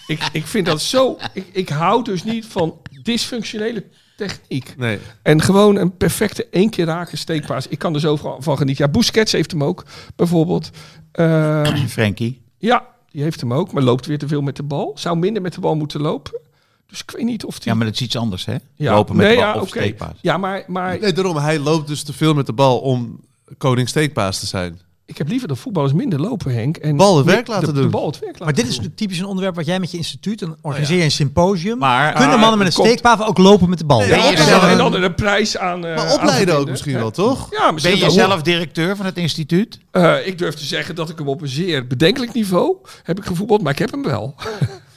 ik, 0.07 0.19
ik 0.31 0.47
vind 0.47 0.65
dat 0.65 0.81
zo... 0.81 1.17
Ik, 1.33 1.45
ik 1.51 1.69
hou 1.69 2.03
dus 2.03 2.23
niet 2.23 2.45
van 2.45 2.77
dysfunctionele 3.03 3.83
techniek. 4.27 4.73
Nee. 4.77 4.99
En 5.21 5.41
gewoon 5.41 5.75
een 5.75 5.97
perfecte 5.97 6.47
één 6.51 6.69
keer 6.69 6.85
raken 6.85 7.17
steekpaas. 7.17 7.67
Ik 7.67 7.79
kan 7.79 7.93
er 7.93 7.99
zo 7.99 8.15
van 8.39 8.57
genieten. 8.57 8.85
Ja, 8.85 8.91
Busquets 8.91 9.31
heeft 9.31 9.51
hem 9.51 9.63
ook, 9.63 9.85
bijvoorbeeld. 10.15 10.69
Ehm, 11.11 11.87
Frankie. 11.87 12.41
ja, 12.57 12.85
die 13.11 13.21
heeft 13.21 13.41
hem 13.41 13.53
ook, 13.53 13.71
maar 13.71 13.83
loopt 13.83 14.05
weer 14.05 14.17
te 14.17 14.27
veel 14.27 14.41
met 14.41 14.55
de 14.55 14.63
bal. 14.63 14.91
Zou 14.95 15.17
minder 15.17 15.41
met 15.41 15.53
de 15.53 15.59
bal 15.59 15.75
moeten 15.75 16.01
lopen. 16.01 16.39
Dus 16.87 17.01
ik 17.01 17.11
weet 17.11 17.25
niet 17.25 17.45
of 17.45 17.59
die... 17.59 17.71
Ja, 17.71 17.77
maar 17.77 17.85
dat 17.85 17.95
is 17.95 18.01
iets 18.01 18.15
anders, 18.15 18.45
hè? 18.45 18.55
Ja, 18.75 18.93
Lopen 18.93 19.15
met 19.15 19.25
nee, 19.25 19.35
de 19.35 19.41
bal 19.41 19.53
ja, 19.53 19.61
of 19.61 19.67
steekpaas. 19.67 20.17
Ja, 20.21 20.37
maar, 20.37 20.63
maar 20.67 20.99
Nee, 20.99 21.13
daarom, 21.13 21.37
hij 21.37 21.59
loopt 21.59 21.87
dus 21.87 22.03
te 22.03 22.13
veel 22.13 22.33
met 22.33 22.45
de 22.45 22.53
bal 22.53 22.79
om 22.79 23.19
koning 23.57 23.89
steekpaas 23.89 24.39
te 24.39 24.45
zijn. 24.45 24.79
Ik 25.13 25.19
heb 25.19 25.27
liever 25.27 25.47
dat 25.47 25.57
voetballers 25.57 25.93
minder 25.93 26.19
lopen, 26.19 26.53
Henk. 26.53 26.77
En 26.77 26.95
Bal 26.97 27.17
het 27.17 27.25
werk 27.25 27.47
laten 27.47 27.67
de, 27.67 27.73
doen. 27.73 27.83
De 27.83 27.89
bal 27.89 28.05
het 28.05 28.19
werk 28.19 28.31
laten 28.31 28.45
maar 28.45 28.53
dit 28.53 28.63
is 28.63 28.69
natuurlijk 28.69 28.95
typisch 28.95 29.19
een 29.19 29.25
onderwerp 29.25 29.55
wat 29.55 29.65
jij 29.65 29.79
met 29.79 29.91
je 29.91 29.97
instituut, 29.97 30.39
dan 30.39 30.55
organiseer 30.61 30.97
je 30.97 31.03
een 31.03 31.11
symposium. 31.11 31.77
Maar 31.77 32.13
Kunnen 32.13 32.33
Ah, 32.33 32.39
mannen 32.39 32.57
met 32.57 32.67
een 32.67 32.73
komt- 32.73 32.87
steekpaaf 32.87 33.21
ook 33.27 33.37
lopen 33.37 33.69
met 33.69 33.79
de 33.79 33.85
bal? 33.85 34.03
Je 34.03 34.13
En 34.13 34.35
dan, 34.35 34.45
zelf- 34.45 34.63
en 34.63 34.77
dan 34.77 34.93
een 34.93 35.15
prijs 35.15 35.57
aan. 35.57 35.85
eh, 35.85 35.95
Maar 35.95 36.05
aan 36.07 36.13
opleiden 36.19 36.57
ook 36.57 36.69
misschien 36.69 36.93
wel, 36.93 37.11
toch? 37.11 37.47
Ja, 37.51 37.71
misschien 37.71 37.99
ben 37.99 38.03
je 38.07 38.11
zelf 38.13 38.41
directeur 38.41 38.95
van 38.95 39.05
het 39.05 39.17
instituut? 39.17 39.79
Eh, 39.91 40.27
ik 40.27 40.37
durf 40.37 40.55
te 40.55 40.65
zeggen 40.65 40.95
dat 40.95 41.09
ik 41.09 41.17
hem 41.17 41.27
op 41.27 41.41
een 41.41 41.47
zeer 41.47 41.87
bedenkelijk 41.87 42.33
niveau 42.33 42.75
heb 43.03 43.17
ik 43.17 43.25
gevoetbald, 43.25 43.61
maar 43.61 43.71
ik 43.71 43.79
heb 43.79 43.91
hem 43.91 44.03
wel. 44.03 44.35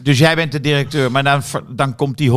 Dus 0.06 0.18
jij 0.18 0.34
bent 0.34 0.52
de 0.52 0.60
directeur, 0.60 1.10
maar 1.10 1.24
dan, 1.24 1.42
dan 1.68 1.94
komt 1.96 2.16
die 2.16 2.30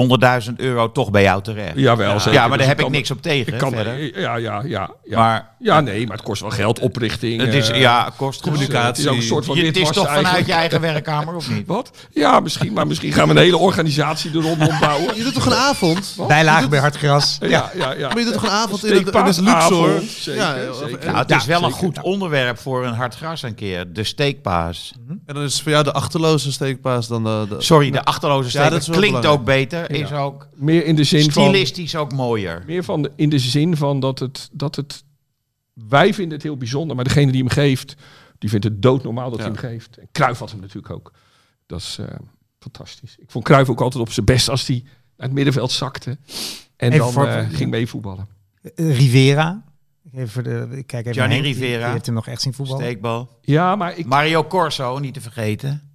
100.000 0.49 0.53
euro 0.55 0.91
toch 0.91 1.11
bij 1.11 1.21
jou 1.21 1.41
terecht. 1.41 1.71
Jawel, 1.75 2.11
ja, 2.11 2.19
zeker. 2.19 2.33
Ja, 2.33 2.47
maar 2.47 2.57
Dus 2.57 2.67
daar 2.67 2.75
heb 2.75 2.85
ik 2.85 2.91
niks 2.91 3.11
op 3.11 3.21
tegen. 3.21 3.53
Ik 3.53 3.59
kan, 3.59 3.71
verder. 3.71 4.19
ja, 4.19 4.35
ja, 4.35 4.61
ja, 4.65 4.91
ja. 5.03 5.17
Maar 5.19 5.49
ja, 5.59 5.81
nee, 5.81 6.07
maar 6.07 6.15
het 6.17 6.25
kost 6.25 6.41
wel 6.41 6.49
geld, 6.49 6.79
oprichting. 6.79 7.41
het 7.41 7.53
is, 7.53 7.69
eh, 7.69 7.79
ja, 7.79 8.11
kost 8.15 8.41
communicatie. 8.41 8.87
Het 8.87 8.97
is 8.97 9.07
ook 9.07 9.15
een 9.15 9.21
soort 9.21 9.45
van 9.45 9.55
Je, 9.55 9.65
het 9.65 9.77
is 9.77 9.83
witwassen 9.87 10.13
toch 10.15 10.23
vanuit 10.23 10.45
je 10.45 10.53
eigen 10.53 10.81
werkkamer, 10.81 11.35
of 11.35 11.49
niet? 11.49 11.67
Wat? 11.75 11.91
Ja, 12.11 12.39
misschien, 12.39 12.73
maar 12.73 12.87
misschien 12.87 13.11
gaan 13.11 13.27
we 13.27 13.33
een 13.33 13.39
hele 13.41 13.57
organisatie 13.57 14.31
er 14.31 14.41
rondom 14.41 14.79
bouwen. 14.79 15.15
Je 15.17 15.23
doet 15.23 15.33
toch 15.33 15.45
een 15.45 15.53
avond? 15.53 16.15
Bijlagen 16.27 16.69
bij 16.69 16.79
Hartgras. 16.79 17.37
Ja, 17.41 17.71
ja, 17.75 17.91
ja. 17.91 18.07
Maar 18.07 18.17
je 18.17 18.23
doet 18.23 18.33
toch 18.33 18.43
een 18.43 18.49
avond 18.49 18.85
in 18.85 18.95
het, 18.95 19.15
in 19.15 19.23
het 19.23 19.39
Luxor? 19.39 20.01
zeker, 20.19 20.41
Ja, 20.41 20.55
en- 20.55 21.05
Nou, 21.05 21.17
het 21.17 21.31
is 21.31 21.45
wel 21.45 21.63
een 21.63 21.71
goed 21.71 22.01
onderwerp 22.01 22.59
voor 22.59 22.85
een 22.85 22.93
hard 22.93 23.15
gras 23.15 23.43
een 23.43 23.55
keer. 23.55 23.93
De 23.93 24.03
steekpaas. 24.03 24.93
En 25.25 25.33
dan 25.33 25.43
is 25.43 25.61
voor 25.61 25.71
jou 25.71 25.83
de 25.83 25.93
achterloze 25.93 26.51
steekpaas 26.51 27.07
dan 27.07 27.23
de... 27.23 27.55
Sorry, 27.61 27.91
de 27.91 28.03
achterloze 28.03 28.57
Ja, 28.57 28.69
dat 28.69 28.83
klinkt 28.83 28.99
belangrijk. 28.99 29.25
ook 29.39 29.45
beter. 29.45 29.91
Is 29.91 30.11
ook 30.11 30.47
Meer 30.55 30.85
in 30.85 30.95
de 30.95 31.03
zin 31.03 31.31
van... 31.31 31.43
stilistisch 31.43 31.95
ook 31.95 32.11
mooier. 32.13 32.63
Meer 32.65 32.83
van 32.83 33.01
de, 33.01 33.11
in 33.15 33.29
de 33.29 33.39
zin 33.39 33.77
van 33.77 33.99
dat 33.99 34.19
het, 34.19 34.49
dat 34.51 34.75
het... 34.75 35.03
Wij 35.73 36.13
vinden 36.13 36.33
het 36.33 36.43
heel 36.43 36.57
bijzonder, 36.57 36.95
maar 36.95 37.05
degene 37.05 37.31
die 37.31 37.41
hem 37.41 37.49
geeft... 37.51 37.95
die 38.37 38.49
vindt 38.49 38.65
het 38.65 38.81
doodnormaal 38.81 39.29
dat 39.29 39.39
Ja. 39.39 39.45
hij 39.45 39.53
hem 39.53 39.61
geeft. 39.71 39.97
En 39.97 40.07
Cruijff 40.11 40.39
had 40.39 40.51
hem 40.51 40.59
natuurlijk 40.59 40.93
ook. 40.93 41.11
Dat 41.65 41.79
is 41.79 41.97
eh, 41.99 42.05
fantastisch. 42.59 43.15
Ik 43.19 43.31
vond 43.31 43.43
Cruijff 43.45 43.69
ook 43.69 43.81
altijd 43.81 44.03
op 44.03 44.11
zijn 44.11 44.25
best 44.25 44.49
als 44.49 44.67
hij 44.67 44.81
naar 44.85 45.27
het 45.27 45.31
middenveld 45.35 45.71
zakte. 45.71 46.09
En 46.75 46.87
Even 46.91 46.97
dan 46.97 47.11
voor- 47.11 47.27
eh, 47.27 47.45
ging 47.49 47.69
meevoetballen. 47.69 48.27
Eh, 48.75 48.97
Rivera. 48.97 49.63
Even 50.13 50.29
voor 50.29 50.43
de, 50.43 50.67
ik 50.71 50.87
kijk 50.87 51.05
even 51.05 51.13
Gianni 51.21 51.41
die- 51.41 51.53
Rivera. 51.53 51.83
Die 51.83 51.93
heeft 51.93 52.05
hem 52.05 52.15
nog 52.15 52.27
echt 52.27 52.41
zien 52.41 52.53
voetballen. 52.53 52.83
Steekbal. 52.83 53.29
Ja, 53.41 53.75
maar 53.75 53.97
ik... 53.97 54.05
Mario 54.05 54.43
Corso, 54.43 54.99
niet 54.99 55.13
te 55.13 55.21
vergeten. 55.21 55.88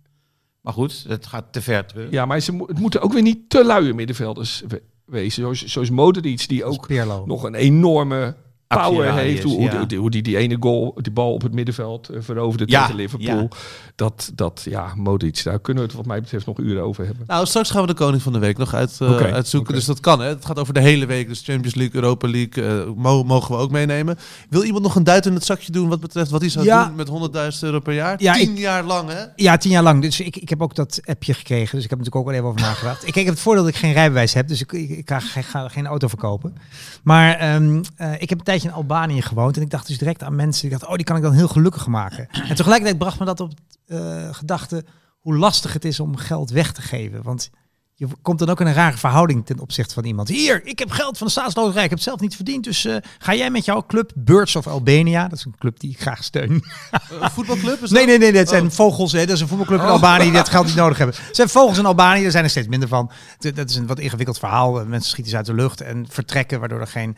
Maar 0.65 0.73
goed, 0.73 1.09
dat 1.09 1.27
gaat 1.27 1.53
te 1.53 1.63
ver 1.63 1.87
terug. 1.87 2.11
Ja, 2.11 2.27
maar 2.27 2.41
ze, 2.41 2.53
mo- 2.53 2.67
het 2.67 2.79
moeten 2.79 3.01
ook 3.01 3.13
weer 3.13 3.23
niet 3.23 3.51
te 3.51 3.65
luie 3.65 3.95
middenvelders 3.95 4.63
we- 4.69 4.83
wezen. 5.05 5.43
Zoals, 5.43 5.65
zoals 5.65 5.91
Modric, 5.91 6.49
die 6.49 6.65
ook 6.65 6.89
nog 7.27 7.43
een 7.43 7.55
enorme 7.55 8.37
power 8.79 9.13
heeft. 9.15 9.43
Hoe, 9.43 9.53
hoe, 9.55 9.63
ja. 9.63 9.85
die, 9.85 9.99
hoe 9.99 10.11
die 10.11 10.23
die 10.23 10.37
ene 10.37 10.57
goal, 10.61 10.99
die 11.03 11.13
bal 11.13 11.33
op 11.33 11.43
het 11.43 11.55
middenveld 11.55 12.09
eh, 12.09 12.17
veroverde 12.21 12.65
Ja, 12.67 12.81
tegen 12.81 12.97
Liverpool. 12.97 13.37
ja. 13.41 13.49
Dat, 13.97 14.31
dat, 14.35 14.63
ja, 14.65 14.93
Modric, 14.97 15.45
daar 15.45 15.61
kunnen 15.61 15.83
we 15.83 15.89
het 15.89 15.97
wat 15.99 16.07
mij 16.07 16.21
betreft 16.21 16.47
nog 16.47 16.59
uren 16.59 16.83
over 16.83 17.05
hebben. 17.07 17.25
Nou, 17.27 17.47
straks 17.47 17.71
gaan 17.71 17.81
we 17.81 17.87
de 17.87 17.95
koning 17.95 18.23
van 18.23 18.33
de 18.33 18.39
week 18.39 18.59
nog 18.59 18.75
uit, 18.75 18.97
eh, 19.01 19.17
uitzoeken. 19.17 19.75
Dus 19.75 19.85
dat 19.85 20.01
kan, 20.01 20.21
hè. 20.21 20.29
Het 20.29 20.45
gaat 20.45 20.59
over 20.59 20.75
de 20.75 20.81
hele 20.81 21.07
week. 21.07 21.29
Dus 21.29 21.43
Champions 21.45 21.75
League, 21.75 21.95
Europa 21.95 22.29
League, 22.29 22.65
eh, 22.83 22.91
mo- 22.97 23.23
mogen 23.25 23.55
we 23.57 23.61
ook 23.63 23.71
meenemen. 23.71 24.19
Wil 24.51 24.63
iemand 24.65 24.83
nog 24.83 24.95
een 24.97 25.05
duit 25.05 25.27
in 25.27 25.35
het 25.35 25.45
zakje 25.45 25.73
doen 25.73 25.89
wat 25.89 26.01
betreft 26.01 26.31
wat 26.31 26.41
hij 26.41 26.51
zou 26.51 26.65
Ja. 26.65 26.85
doen 26.87 26.95
met 26.95 27.09
100.000 27.09 27.65
euro 27.65 27.81
per 27.81 27.95
jaar? 27.95 28.23
Ja, 28.23 28.33
Tien 28.35 28.51
ik- 28.51 28.59
jaar 28.59 28.85
lang, 28.85 29.09
hè? 29.11 29.23
Ja, 29.37 29.57
tien 29.57 29.71
jaar 29.71 29.83
lang. 29.83 30.03
Dus 30.03 30.21
ik, 30.21 30.37
ik 30.37 30.49
heb 30.49 30.63
ook 30.63 30.75
dat 30.75 31.01
appje 31.05 31.35
gekregen. 31.35 31.75
Dus 31.77 31.85
ik 31.85 31.91
heb 31.91 31.99
er 31.99 32.05
natuurlijk 32.05 32.17
ook 32.17 32.25
wel 32.27 32.35
even 32.35 32.47
over 32.49 32.61
nagedacht. 32.61 33.03
Ik, 33.03 33.17
ik 33.17 33.25
heb 33.25 33.35
het 33.35 33.43
voordeel 33.43 33.63
dat 33.65 33.73
ik 33.73 33.79
geen 33.79 33.93
rijbewijs 33.93 34.35
heb. 34.35 34.49
Dus 34.49 34.61
ik, 34.61 34.73
ik, 34.73 34.89
ik 34.91 35.11
ga, 35.33 35.69
geen 35.69 35.87
auto 35.87 36.09
verkopen. 36.09 36.55
Maar 37.03 37.35
ehm, 37.35 37.83
eh, 37.97 38.13
ik 38.19 38.29
heb 38.29 38.39
een 38.39 38.45
tijdje 38.45 38.64
in 38.65 38.73
Albanië 38.73 39.23
gewoond. 39.23 39.57
En 39.57 39.63
ik 39.63 39.71
dacht 39.71 39.87
dus 39.87 39.99
direct 39.99 40.23
aan 40.23 40.37
mensen. 40.37 40.65
Ik 40.65 40.71
dacht, 40.71 40.87
oh, 40.87 40.95
die 40.95 41.05
kan 41.05 41.17
ik 41.17 41.23
dan 41.23 41.33
heel 41.33 41.49
gelukkig 41.49 41.87
maken. 41.87 42.29
En 42.31 42.55
tegelijkertijd 42.55 42.99
bracht 42.99 43.19
me 43.19 43.25
dat 43.25 43.41
op 43.41 43.53
eh 43.87 44.35
gedachte 44.35 44.85
hoe 45.21 45.37
lastig 45.37 45.73
het 45.73 45.85
is 45.85 46.01
om 46.01 46.17
geld 46.17 46.51
weg 46.51 46.73
te 46.73 46.83
geven. 46.83 47.23
Want 47.23 47.51
je 47.97 48.07
komt 48.23 48.39
dan 48.39 48.49
ook 48.49 48.61
in 48.61 48.67
een 48.67 48.75
rare 48.75 48.97
verhouding 48.97 49.47
ten 49.47 49.59
opzichte 49.59 49.95
van 49.95 50.05
iemand. 50.05 50.29
Hier, 50.29 50.67
ik 50.67 50.79
heb 50.79 50.91
geld 50.91 51.19
van 51.19 51.27
de 51.27 51.33
staatsloterij, 51.33 51.83
ik 51.85 51.91
heb 51.91 51.99
het 51.99 52.09
zelf 52.09 52.21
niet 52.21 52.37
verdiend. 52.37 52.65
Dus 52.65 52.85
eh, 52.85 52.97
ga 53.19 53.35
jij 53.35 53.51
met 53.51 53.65
jouw 53.65 53.85
club 53.87 54.13
Birds 54.15 54.57
of 54.57 54.67
Albania, 54.67 55.29
dat 55.29 55.39
is 55.39 55.45
een 55.45 55.55
club 55.59 55.81
die 55.81 55.91
ik 55.91 56.01
graag 56.01 56.25
steun. 56.25 56.65
Een 57.21 57.31
voetbalclub 57.31 57.83
is 57.83 57.91
Nee, 57.91 58.07
nee, 58.07 58.19
nee, 58.19 58.33
dat 58.33 58.49
zijn 58.49 58.73
vogels. 58.73 59.13
Hè. 59.13 59.27
Dat 59.27 59.35
is 59.35 59.41
een 59.41 59.49
voetbalclub 59.49 59.81
in 59.81 59.87
Albanië 59.87 60.25
die 60.25 60.33
dat 60.33 60.49
geld 60.49 60.67
niet 60.67 60.75
nodig 60.85 60.99
hebben. 60.99 61.17
Het 61.17 61.37
zijn 61.37 61.49
vogels 61.49 61.79
in 61.79 61.87
Albanië, 61.87 62.25
er 62.25 62.31
zijn 62.31 62.45
er 62.45 62.51
steeds 62.51 62.69
minder 62.69 62.89
van. 62.89 63.11
Dat 63.39 63.71
is 63.71 63.77
een 63.77 63.87
wat 63.87 63.99
ingewikkeld 63.99 64.39
verhaal. 64.39 64.73
Mensen 64.73 65.11
schieten 65.11 65.31
ze 65.31 65.37
uit 65.37 65.47
de 65.47 65.55
lucht 65.55 65.81
en 65.81 66.07
vertrekken, 66.09 66.61
waardoor 66.61 66.81
er 66.81 66.87
geen... 66.87 67.17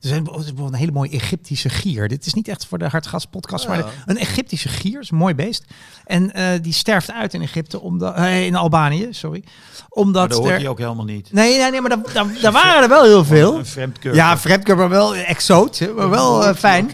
Er 0.00 0.08
zijn 0.08 0.24
bijvoorbeeld 0.24 0.68
een 0.72 0.74
hele 0.78 0.92
mooie 0.92 1.10
Egyptische 1.10 1.68
gier. 1.68 2.08
Dit 2.08 2.26
is 2.26 2.34
niet 2.34 2.48
echt 2.48 2.66
voor 2.66 2.78
de 2.78 2.88
Hartgas 2.88 3.24
podcast, 3.24 3.68
maar 3.68 3.76
de- 3.76 3.84
een 4.06 4.18
Egyptische 4.18 4.68
gier 4.68 5.00
is 5.00 5.10
een 5.10 5.16
mooi 5.16 5.34
beest. 5.34 5.64
En 6.04 6.32
eh, 6.32 6.44
die 6.62 6.72
sterft 6.72 7.12
uit 7.12 7.34
in 7.34 7.42
Egypte, 7.42 7.80
omdat, 7.80 8.14
eh, 8.14 8.44
in 8.46 8.54
Albanië, 8.56 9.06
sorry. 9.10 9.42
Maar 9.44 9.86
Omdat 9.88 10.30
dat 10.30 10.38
hoort 10.38 10.50
er... 10.50 10.58
hij 10.58 10.68
ook 10.68 10.78
helemaal 10.78 11.04
niet. 11.04 11.32
Nee, 11.32 11.58
nee, 11.58 11.70
nee, 11.70 11.80
maar 11.80 11.98
daar, 12.40 12.52
waren 12.52 12.82
er 12.82 12.88
wel 12.88 13.02
heel 13.04 13.24
veel. 13.24 13.58
Een 13.58 13.66
vreemdkeur. 13.76 14.14
Ja, 14.14 14.38
vreemdkeur, 14.38 14.76
maar 14.76 14.88
wel 14.88 15.16
exoot, 15.16 15.88
maar 15.96 16.10
wel 16.10 16.44
eh, 16.44 16.54
fijn. 16.54 16.90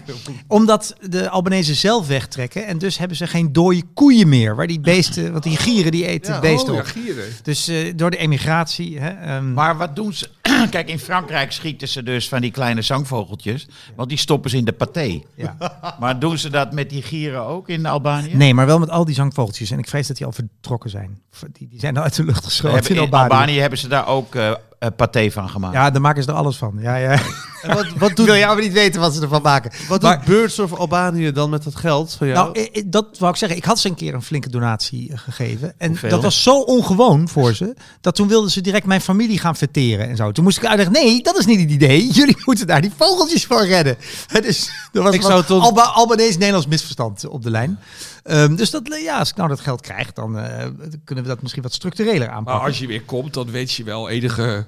Omdat 0.47 0.95
de 1.09 1.29
Albanese 1.29 1.73
zelf 1.73 2.07
wegtrekken 2.07 2.65
en 2.65 2.77
dus 2.77 2.97
hebben 2.97 3.17
ze 3.17 3.27
geen 3.27 3.53
dode 3.53 3.81
koeien 3.93 4.29
meer. 4.29 4.55
Waar 4.55 4.67
die 4.67 4.79
beesten, 4.79 5.31
want 5.31 5.43
die 5.43 5.57
gieren 5.57 5.91
die 5.91 6.05
eten 6.05 6.33
Ja, 6.33 6.39
beesten 6.39 6.69
Oh, 6.69 6.75
ja, 6.75 6.81
op. 6.81 6.87
gieren. 6.87 7.25
Dus 7.43 7.67
eh, 7.67 7.93
door 7.95 8.11
de 8.11 8.17
emigratie. 8.17 8.99
Hè, 8.99 9.09
ehm, 9.09 9.53
Maar 9.53 9.77
wat 9.77 9.95
doen 9.95 10.13
ze? 10.13 10.29
Kijk, 10.69 10.89
in 10.89 10.99
Frankrijk 10.99 11.51
schieten 11.51 11.87
ze 11.87 12.03
dus 12.03 12.27
van 12.27 12.41
die 12.41 12.51
kleine 12.51 12.81
zangvogeltjes. 12.95 13.67
Want 13.95 14.09
die 14.09 14.17
stoppen 14.17 14.49
ze 14.49 14.57
in 14.57 14.65
de 14.65 14.73
paté. 14.73 15.21
ja. 15.35 15.55
Maar 15.99 16.19
doen 16.19 16.37
ze 16.37 16.49
dat 16.49 16.73
met 16.73 16.89
die 16.89 17.01
gieren 17.01 17.45
ook 17.45 17.69
in 17.69 17.85
Albanië? 17.85 18.35
Nee, 18.35 18.53
maar 18.53 18.65
wel 18.65 18.79
met 18.79 18.89
al 18.89 19.05
die 19.05 19.15
zangvogeltjes. 19.15 19.71
En 19.71 19.79
ik 19.79 19.87
vrees 19.87 20.07
dat 20.07 20.17
die 20.17 20.25
al 20.25 20.31
vertrokken 20.31 20.89
zijn. 20.89 21.21
Die, 21.51 21.67
die 21.67 21.79
zijn 21.79 21.97
al 21.97 22.03
uit 22.03 22.15
de 22.15 22.23
lucht 22.23 22.45
geschoten 22.45 22.89
in 22.89 22.95
in 22.95 23.01
Albanië. 23.01 23.31
Albanië 23.31 23.59
hebben 23.59 23.79
ze 23.79 23.87
daar 23.87 24.07
ook 24.07 24.35
eh, 24.35 24.51
paté 24.95 25.31
van 25.31 25.49
gemaakt. 25.49 25.73
Ja, 25.73 25.89
daar 25.89 26.01
maken 26.01 26.23
ze 26.23 26.29
er 26.29 26.35
alles 26.35 26.57
van. 26.57 26.77
Ja, 26.79 26.95
ja. 26.95 27.19
En 27.61 27.75
wat, 27.75 27.85
wat 27.97 28.15
doet, 28.15 28.25
Wil 28.25 28.35
jij 28.35 28.47
maar 28.47 28.61
niet 28.61 28.73
weten 28.73 29.01
wat 29.01 29.13
ze 29.13 29.21
ervan 29.21 29.41
maken. 29.41 29.71
wat 29.87 30.01
Maar- 30.01 30.17
doet 30.17 30.25
Birds 30.25 30.59
of 30.59 30.73
Albanië 30.73 31.31
dan 31.31 31.49
met 31.49 31.63
dat 31.63 31.75
geld 31.75 32.13
van 32.13 32.27
jou? 32.27 32.39
Nou, 32.39 32.59
eh, 32.59 32.79
eh, 32.79 32.83
dat 32.87 33.17
wou 33.19 33.31
ik 33.31 33.37
zeggen. 33.37 33.57
Ik 33.57 33.65
had 33.65 33.79
ze 33.79 33.87
een 33.87 33.95
keer 33.95 34.13
een 34.13 34.21
flinke 34.21 34.49
donatie 34.49 35.11
eh, 35.11 35.17
gegeven. 35.17 35.73
En 35.77 35.87
Hoeveel? 35.87 36.09
dat 36.09 36.21
was 36.21 36.43
zo 36.43 36.59
ongewoon 36.59 37.27
voor 37.29 37.53
ze. 37.53 37.75
Dat 38.01 38.15
toen 38.15 38.27
wilden 38.27 38.51
ze 38.51 38.61
direct 38.61 38.85
mijn 38.85 39.01
familie 39.01 39.39
gaan 39.39 39.55
verteren 39.55 40.09
en 40.09 40.15
zo. 40.15 40.31
Toen 40.31 40.43
moest 40.43 40.57
ik 40.57 40.65
uitleggen, 40.65 40.93
nee, 40.93 41.23
dat 41.23 41.37
is 41.37 41.45
niet 41.45 41.59
het 41.59 41.69
idee. 41.69 42.11
Jullie 42.13 42.37
moeten 42.45 42.67
daar 42.67 42.81
die 42.81 42.91
vogeltjes 42.97 43.45
voor 43.45 43.65
redden. 43.65 43.97
Dus 44.41 44.69
er 44.93 45.01
was 45.03 45.13
Ik 45.13 45.21
zou 45.21 45.43
Alba 45.47 45.83
Albanees-Nederlands 45.83 46.67
misverstand 46.67 47.27
op 47.27 47.43
de 47.43 47.49
lijn. 47.51 47.79
Ehm, 48.25 48.55
dus 48.55 48.69
dat, 48.69 48.81
ja, 49.03 49.17
als 49.19 49.29
ik 49.29 49.35
nou 49.35 49.49
dat 49.49 49.59
geld 49.59 49.81
krijg, 49.81 50.13
dan 50.13 50.37
eh, 50.39 50.67
kunnen 51.03 51.23
we 51.23 51.29
dat 51.29 51.41
misschien 51.41 51.63
wat 51.63 51.73
structureler 51.73 52.27
Maar 52.27 52.35
aanpakken. 52.35 52.65
als 52.67 52.79
je 52.79 52.87
weer 52.87 53.01
komt, 53.01 53.33
dan 53.33 53.51
weet 53.51 53.71
je 53.73 53.83
wel 53.83 54.09
enige, 54.09 54.67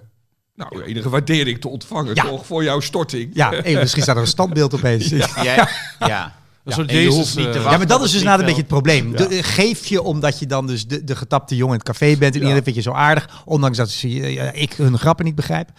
nou, 0.55 0.83
enige 0.83 1.09
waardering 1.09 1.61
te 1.61 1.67
ontvangen, 1.67 2.15
Ja. 2.15 2.23
toch? 2.23 2.45
Voor 2.45 2.63
jouw 2.63 2.79
storting. 2.79 3.29
Ja, 3.33 3.49
hey, 3.51 3.75
misschien 3.75 4.01
staat 4.03 4.15
er 4.15 4.21
een 4.21 4.27
standbeeld 4.27 4.73
opeens. 4.75 5.07
Ja. 5.09 5.27
Jij- 5.43 5.67
ja. 5.99 6.35
Een 6.67 6.73
soort 6.73 6.89
en 6.89 6.95
je 6.95 7.01
Jezus. 7.01 7.15
hoeft 7.17 7.35
niet 7.35 7.45
te 7.45 7.49
eh, 7.51 7.53
wachten. 7.55 7.71
Ja, 7.71 7.77
maar 7.77 7.87
dat 7.87 7.97
op 7.99 8.05
is 8.05 8.11
dus 8.11 8.21
het 8.21 8.31
inderdaad 8.31 8.49
een 8.49 8.55
beetje 8.55 8.77
vliegveld. 8.79 9.05
het 9.07 9.17
probleem. 9.27 9.41
De- 9.41 9.43
geef 9.43 9.85
je 9.85 10.01
omdat 10.01 10.39
je 10.39 10.45
dan 10.45 10.67
dus 10.67 10.87
de, 10.87 11.03
de 11.03 11.15
getapte 11.15 11.55
jongen 11.55 11.73
in 11.73 11.79
het 11.79 11.87
café 11.97 12.15
bent 12.17 12.35
en 12.35 12.41
iedereen 12.41 12.63
vindt 12.63 12.77
je 12.77 12.89
zo 12.89 12.91
aardig, 12.91 13.41
ondanks 13.45 13.77
dat 13.77 13.89
ze, 13.89 14.07
eh, 14.21 14.61
ik 14.61 14.73
hun 14.73 14.97
grappen 14.99 15.25
niet 15.25 15.35
begrijp. 15.35 15.69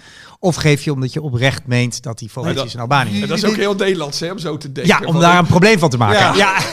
Of 0.41 0.57
geef 0.57 0.83
je 0.85 0.93
omdat 0.93 1.13
je 1.13 1.23
oprecht 1.23 1.67
meent 1.67 2.03
dat 2.03 2.19
die 2.19 2.31
vogeltjes 2.31 2.63
dat- 2.65 2.73
in 2.75 2.81
Albanië... 2.81 3.23
En 3.23 3.29
dat 3.29 3.39
is 3.39 3.45
ook 3.45 3.57
heel 3.57 3.75
Nederlands, 3.75 4.21
hè, 4.21 4.31
om 4.31 4.39
zo 4.39 4.57
te 4.57 4.73
denken. 4.73 5.01
Ja, 5.01 5.07
om 5.07 5.21
daar 5.21 5.39
een 5.39 5.47
probleem 5.47 5.79
van 5.79 5.91
te 5.91 5.97
maken. 5.97 6.19
Ja, 6.21 6.35
Ja. 6.37 6.57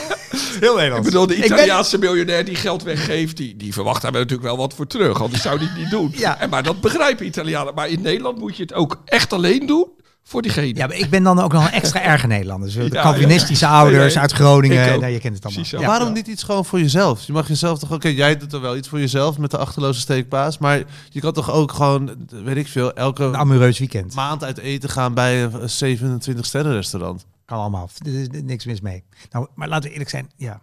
heel 0.60 0.70
Ik 0.70 0.76
Nederlands. 0.76 1.06
bedoel, 1.08 1.26
de 1.26 1.34
ben- 1.34 1.44
Italiaanse 1.44 1.98
miljonair 1.98 2.44
die 2.44 2.54
geld 2.54 2.82
weggeeft, 2.82 3.36
die, 3.36 3.56
die 3.56 3.72
verwacht 3.72 4.02
daar 4.02 4.12
natuurlijk 4.12 4.42
wel 4.42 4.56
wat 4.56 4.74
voor 4.74 4.86
terug. 4.86 5.22
Anders 5.22 5.42
zou 5.42 5.58
die 5.58 5.68
het 5.68 5.76
niet 5.78 5.90
doen. 5.90 6.12
Ja. 6.16 6.40
En, 6.40 6.50
maar 6.50 6.62
dat 6.62 6.80
begrijpen 6.80 7.26
Italianen. 7.26 7.74
Maar 7.74 7.88
in 7.88 8.00
Nederland 8.02 8.38
moet 8.38 8.56
je 8.56 8.62
het 8.62 8.72
ook 8.74 9.02
echt 9.04 9.32
alleen 9.32 9.66
doen 9.66 9.86
voor 10.28 10.42
diegene. 10.42 10.74
Ja, 10.74 10.86
maar 10.86 10.96
ik 10.96 11.10
ben 11.10 11.22
dan 11.22 11.38
ook 11.38 11.52
nog 11.52 11.64
een 11.66 11.72
extra 11.72 12.02
erge 12.02 12.26
Nederlander. 12.26 12.68
Dus 12.72 12.76
de 12.90 12.94
Ja, 12.94 13.02
Calvinistische 13.02 13.64
ja. 13.64 13.72
ouders 13.72 13.98
Nee, 14.02 14.08
nee. 14.08 14.18
uit 14.18 14.32
Groningen. 14.32 14.94
Ook. 14.94 15.00
Nou, 15.00 15.12
je 15.12 15.18
kent 15.18 15.34
het 15.42 15.44
allemaal. 15.44 15.86
Waarom 15.90 16.12
niet 16.12 16.26
iets 16.26 16.42
gewoon 16.42 16.64
voor 16.64 16.80
jezelf? 16.80 17.22
Je 17.26 17.32
mag 17.32 17.48
jezelf 17.48 17.78
toch... 17.78 17.92
Oké, 17.92 18.08
jij 18.08 18.36
doet 18.36 18.52
er 18.52 18.60
wel 18.60 18.76
iets 18.76 18.88
voor 18.88 18.98
jezelf 19.00 19.38
met 19.38 19.50
de 19.50 19.58
achterloze 19.58 20.00
steekpaas. 20.00 20.58
Maar 20.58 20.82
je 21.10 21.20
kan 21.20 21.32
toch 21.32 21.50
ook 21.50 21.72
gewoon, 21.72 22.10
weet 22.44 22.56
ik 22.56 22.68
veel, 22.68 22.92
elke 22.92 23.24
Een 23.24 23.36
amoureus 23.36 23.78
weekend. 23.78 24.14
maand 24.14 24.44
uit 24.44 24.58
eten 24.58 24.88
gaan 24.88 25.14
bij 25.14 25.42
een 25.44 25.70
27 25.70 26.46
sterren 26.46 26.72
restaurant. 26.72 27.26
Kan 27.44 27.58
allemaal. 27.58 27.88
Er 28.06 28.20
is 28.20 28.26
niks 28.42 28.64
mis 28.64 28.80
mee. 28.80 29.04
Nou, 29.30 29.46
maar 29.54 29.68
laten 29.68 29.84
we 29.84 29.90
eerlijk 29.90 30.10
zijn. 30.10 30.30
Ja. 30.36 30.60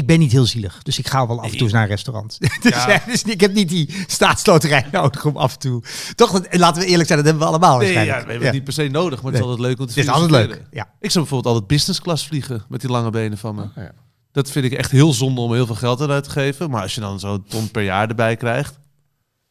Ik 0.00 0.06
ben 0.06 0.18
niet 0.18 0.32
heel 0.32 0.46
zielig, 0.46 0.82
dus 0.82 0.98
ik 0.98 1.08
ga 1.08 1.26
wel 1.26 1.38
af 1.38 1.44
en 1.44 1.50
toe 1.50 1.60
eens 1.60 1.72
naar 1.72 1.82
een 1.82 1.88
restaurant. 1.88 2.38
dus, 2.62 2.84
ja, 2.84 3.02
dus 3.06 3.22
ik 3.22 3.40
heb 3.40 3.52
niet 3.52 3.68
die 3.68 3.94
staatsloterij 4.06 4.86
nodig 4.92 5.24
om 5.24 5.36
af 5.36 5.52
en 5.52 5.58
toe. 5.58 5.82
Toch, 6.14 6.30
dat- 6.32 6.56
laten 6.56 6.82
we 6.82 6.88
eerlijk 6.88 7.08
zijn, 7.08 7.18
dat 7.18 7.28
hebben 7.28 7.46
we 7.48 7.48
allemaal 7.48 7.78
Nee, 7.78 7.92
ja, 7.92 8.04
we 8.04 8.10
hebben 8.10 8.42
het 8.42 8.52
niet 8.52 8.64
per 8.64 8.72
se 8.72 8.88
nodig, 8.88 9.22
maar 9.22 9.32
het 9.32 9.40
is 9.40 9.46
altijd 9.46 9.66
leuk 9.66 9.78
om 9.78 9.86
te 9.86 9.92
Het 9.92 10.04
is 10.04 10.10
altijd 10.10 10.30
leuk. 10.30 10.64
Ja. 10.70 10.82
Ik 11.00 11.10
zou 11.10 11.24
bijvoorbeeld 11.24 11.46
altijd 11.54 11.66
business 11.66 12.00
class 12.00 12.26
vliegen 12.26 12.64
met 12.68 12.80
die 12.80 12.90
lange 12.90 13.10
benen 13.10 13.38
van 13.38 13.54
me. 13.54 13.62
Ja. 13.76 13.92
Dat 14.32 14.50
vind 14.50 14.64
ik 14.64 14.72
echt 14.72 14.90
heel 14.90 15.12
zonde 15.12 15.40
om 15.40 15.52
heel 15.52 15.66
veel 15.66 15.74
geld 15.74 16.00
aan 16.00 16.10
uit 16.10 16.24
te 16.24 16.30
geven. 16.30 16.70
Maar 16.70 16.82
als 16.82 16.94
je 16.94 17.00
dan 17.00 17.20
zo'n 17.20 17.44
ton 17.48 17.70
per 17.70 17.82
jaar 17.82 18.08
erbij 18.08 18.36
krijgt, 18.36 18.78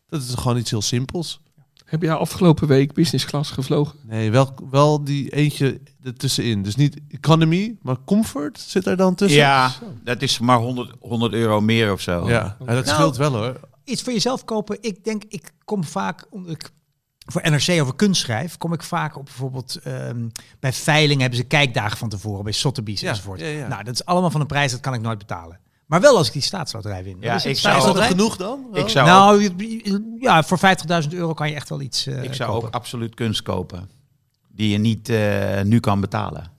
dat 0.07 0.21
is 0.21 0.33
gewoon 0.33 0.57
iets 0.57 0.69
heel 0.69 0.81
simpels. 0.81 1.41
Heb 1.89 2.01
jij 2.01 2.13
afgelopen 2.13 2.67
week 2.67 2.93
business 2.93 3.25
class 3.25 3.51
gevlogen? 3.51 3.95
Nee, 4.03 4.31
wel, 4.31 4.53
wel 4.71 5.03
die 5.03 5.29
eentje 5.29 5.81
ertussenin. 6.03 6.63
Dus 6.63 6.75
niet 6.75 6.99
economy, 7.07 7.77
maar 7.81 7.95
comfort 8.05 8.59
zit 8.59 8.85
er 8.85 8.97
dan 8.97 9.15
tussen. 9.15 9.39
Ja, 9.39 9.71
dat 10.03 10.21
is 10.21 10.39
maar 10.39 10.57
100, 10.57 10.95
100 10.99 11.33
euro 11.33 11.61
meer 11.61 11.91
of 11.91 12.01
zo. 12.01 12.27
ja. 12.29 12.29
Ja, 12.29 12.55
dat 12.59 12.67
Nou, 12.85 12.85
scheelt 12.85 13.17
wel 13.17 13.31
hoor. 13.31 13.59
Iets 13.83 14.01
voor 14.01 14.13
jezelf 14.13 14.43
kopen. 14.43 14.77
Ik 14.81 15.03
denk, 15.03 15.23
ik 15.27 15.51
kom 15.63 15.83
vaak, 15.83 16.25
omdat 16.29 16.51
ik 16.51 16.69
voor 17.25 17.41
NRC 17.49 17.81
over 17.81 17.95
kunst 17.95 18.21
schrijf, 18.21 18.57
kom 18.57 18.73
ik 18.73 18.83
vaak 18.83 19.17
op 19.17 19.25
bijvoorbeeld 19.25 19.75
ehm, 19.83 20.27
bij 20.59 20.73
veilingen 20.73 21.19
hebben 21.21 21.39
ze 21.39 21.45
kijkdagen 21.45 21.97
van 21.97 22.09
tevoren, 22.09 22.43
bij 22.43 22.53
Sotheby's 22.53 23.01
Ja, 23.01 23.09
enzovoort. 23.09 23.39
ja, 23.39 23.45
ja. 23.47 23.67
Nou, 23.67 23.83
dat 23.83 23.93
is 23.93 24.05
allemaal 24.05 24.31
van 24.31 24.41
een 24.41 24.47
prijs, 24.47 24.71
dat 24.71 24.79
kan 24.79 24.93
ik 24.93 25.01
nooit 25.01 25.17
betalen. 25.17 25.59
Maar 25.89 26.01
wel 26.01 26.17
als 26.17 26.27
ik 26.27 26.33
die 26.33 26.41
staatsloterij 26.41 27.03
win. 27.03 27.17
Ja, 27.19 27.35
is 27.35 27.45
ik 27.45 27.57
zou- 27.57 27.77
Is 27.77 27.83
dat 27.83 28.03
genoeg 28.03 28.37
dan? 28.37 28.67
Wel? 28.71 28.81
Ik 28.83 28.89
zou, 28.89 29.07
Nou, 29.07 29.53
ja, 30.19 30.43
voor 30.43 30.57
50.000 30.59 31.13
euro 31.13 31.33
kan 31.33 31.49
je 31.49 31.55
echt 31.55 31.69
wel 31.69 31.81
iets 31.81 32.05
eh 32.07 32.23
ik 32.23 32.33
zou 32.33 32.51
kopen. 32.51 32.67
ook 32.67 32.73
absoluut 32.75 33.15
kunst 33.15 33.41
kopen. 33.41 33.89
Die 34.47 34.69
je 34.69 34.77
niet 34.77 35.09
eh, 35.09 35.61
nu 35.61 35.79
kan 35.79 36.01
betalen. 36.01 36.51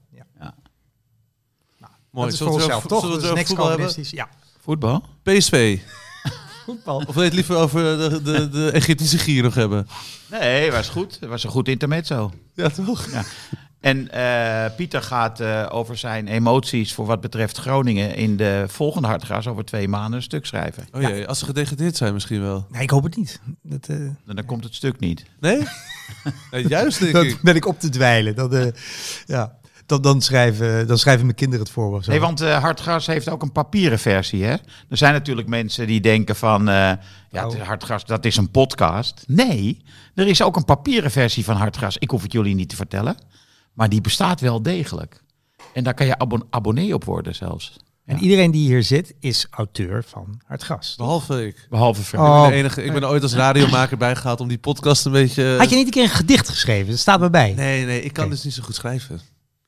Mooi. 2.11 2.31
dat 2.31 2.33
is 2.33 2.39
voor 2.47 2.53
onszelf, 2.53 2.87
toch? 2.87 3.01
zullen 3.01 3.17
we 3.17 3.23
Dat 3.23 3.31
is 3.31 3.37
niks 3.37 3.49
voetbal 3.49 3.69
hebben? 3.69 3.87
communistisch. 3.87 4.19
Ja, 4.19 4.29
Voetbal? 4.61 5.05
PSV. 5.23 5.79
voetbal. 6.67 6.97
Of 6.97 7.15
wil 7.15 7.23
je 7.23 7.29
het 7.29 7.33
liever 7.35 7.57
over 7.57 7.83
de, 7.99 8.23
de, 8.23 8.49
de 8.49 8.71
Egyptische 8.71 9.19
gier 9.19 9.43
nog 9.43 9.55
hebben? 9.55 9.89
Nee, 10.31 10.73
was 10.73 10.89
goed. 10.89 11.17
Het 11.21 11.29
was 11.29 11.45
een 11.45 11.51
goed 11.51 11.69
intermezzo. 11.69 12.33
Ja, 12.55 12.69
toch? 12.69 13.07
En 13.81 14.11
eh, 14.11 14.77
Pieter 14.77 15.03
gaat 15.03 15.41
eh, 15.41 15.67
over 15.71 15.97
zijn 15.97 16.29
emoties 16.29 16.95
voor 16.95 17.07
wat 17.07 17.21
betreft 17.21 17.57
Groningen 17.57 18.15
in 18.15 18.37
de 18.37 18.65
volgende 18.69 19.09
Hartgras 19.09 19.47
over 19.47 19.65
twee 19.65 19.89
maanden 19.89 20.13
een 20.13 20.23
stuk 20.23 20.47
schrijven. 20.47 20.87
Oh 20.93 21.01
jee, 21.03 21.27
als 21.27 21.39
ze 21.39 21.45
gedegradeerd 21.45 21.97
zijn 21.97 22.13
misschien 22.13 22.41
wel. 22.41 22.67
Nee, 22.71 22.83
ik 22.83 22.91
hoop 22.91 23.03
het 23.03 23.17
niet. 23.17 23.41
Dat, 23.63 23.87
eh, 23.89 23.97
dan 24.25 24.45
komt 24.45 24.65
het 24.65 24.75
stuk 24.75 25.01
niet. 25.01 25.25
Nee? 25.41 25.59
nee 26.51 26.69
juist 26.69 27.01
denk 27.01 27.13
dan 27.13 27.25
ik. 27.25 27.39
ben 27.43 27.57
ik 27.57 27.67
op 27.67 27.81
te 27.81 27.89
dwijlen. 27.89 28.35
Dan, 28.35 28.55
eh, 28.55 28.67
ja, 29.27 29.59
dan, 29.87 30.03
dan, 30.03 30.21
schrijven, 30.23 30.87
dan 30.87 30.99
schrijven 30.99 31.25
mijn 31.25 31.37
kinderen 31.37 31.65
het 31.65 31.75
voor 31.75 31.97
of 31.97 32.05
zo. 32.05 32.11
Nee, 32.11 32.21
want 32.21 32.41
eh 32.41 32.63
Hartgras 32.63 33.07
heeft 33.07 33.29
ook 33.29 33.43
een 33.43 33.53
papieren 33.53 33.99
versie. 33.99 34.45
Hè? 34.45 34.57
Er 34.89 34.97
zijn 34.97 35.13
natuurlijk 35.13 35.49
mensen 35.49 35.87
die 35.87 36.01
denken 36.01 36.37
van... 36.37 36.69
eh, 36.69 36.93
ja, 37.31 37.49
het 37.49 37.59
Hartgras, 37.59 38.05
dat 38.05 38.25
is 38.25 38.37
een 38.37 38.51
podcast. 38.51 39.25
Nee, 39.27 39.83
er 40.15 40.27
is 40.27 40.43
ook 40.43 40.57
een 40.57 40.65
papieren 40.65 41.11
versie 41.11 41.45
van 41.45 41.57
Hartgras. 41.57 41.99
Ik 41.99 42.11
hoef 42.11 42.23
het 42.23 42.33
jullie 42.33 42.55
niet 42.55 42.69
te 42.69 42.77
vertellen. 42.77 43.17
Maar 43.81 43.89
die 43.89 44.01
bestaat 44.01 44.41
wel 44.41 44.63
degelijk. 44.63 45.23
En 45.73 45.85
daar 45.85 45.95
kan 45.95 46.07
je 46.07 46.19
abon- 46.19 46.47
abonnee 46.51 46.95
op 46.95 47.05
worden 47.05 47.35
zelfs. 47.35 47.77
En 48.05 48.19
iedereen 48.19 48.51
die 48.51 48.67
hier 48.67 48.83
zit 48.83 49.15
is 49.21 49.47
auteur 49.51 50.05
van 50.05 50.41
Hartgras. 50.47 50.95
Behalve 50.97 51.47
ik. 51.47 51.67
Behalve 51.71 52.03
Frank. 52.03 52.29
Oh. 52.29 52.35
Ik 52.37 52.41
ben, 52.43 52.51
de 52.51 52.57
enige, 52.57 52.83
ik 52.85 52.93
ben 52.93 53.09
ooit 53.09 53.23
als 53.23 53.35
radiomaker 53.35 53.97
bijgehaald 53.97 54.41
om 54.41 54.49
die 54.49 54.59
podcast 54.59 55.07
een 55.07 55.13
beetje... 55.13 55.55
Had 55.59 55.71
je 55.71 55.77
niet 55.77 55.85
een 55.85 55.91
keer 55.93 56.03
een 56.03 56.09
gedicht 56.09 56.49
geschreven? 56.49 56.91
Dat 56.91 56.99
staat 56.99 57.21
me 57.21 57.31
bij. 57.31 57.53
Nee, 57.55 57.85
nee, 57.85 58.03
ik 58.03 58.13
kan 58.13 58.31
dus 58.31 58.45
niet 58.45 58.55
zo 58.55 58.63
goed 58.63 58.75
schrijven. 58.75 59.21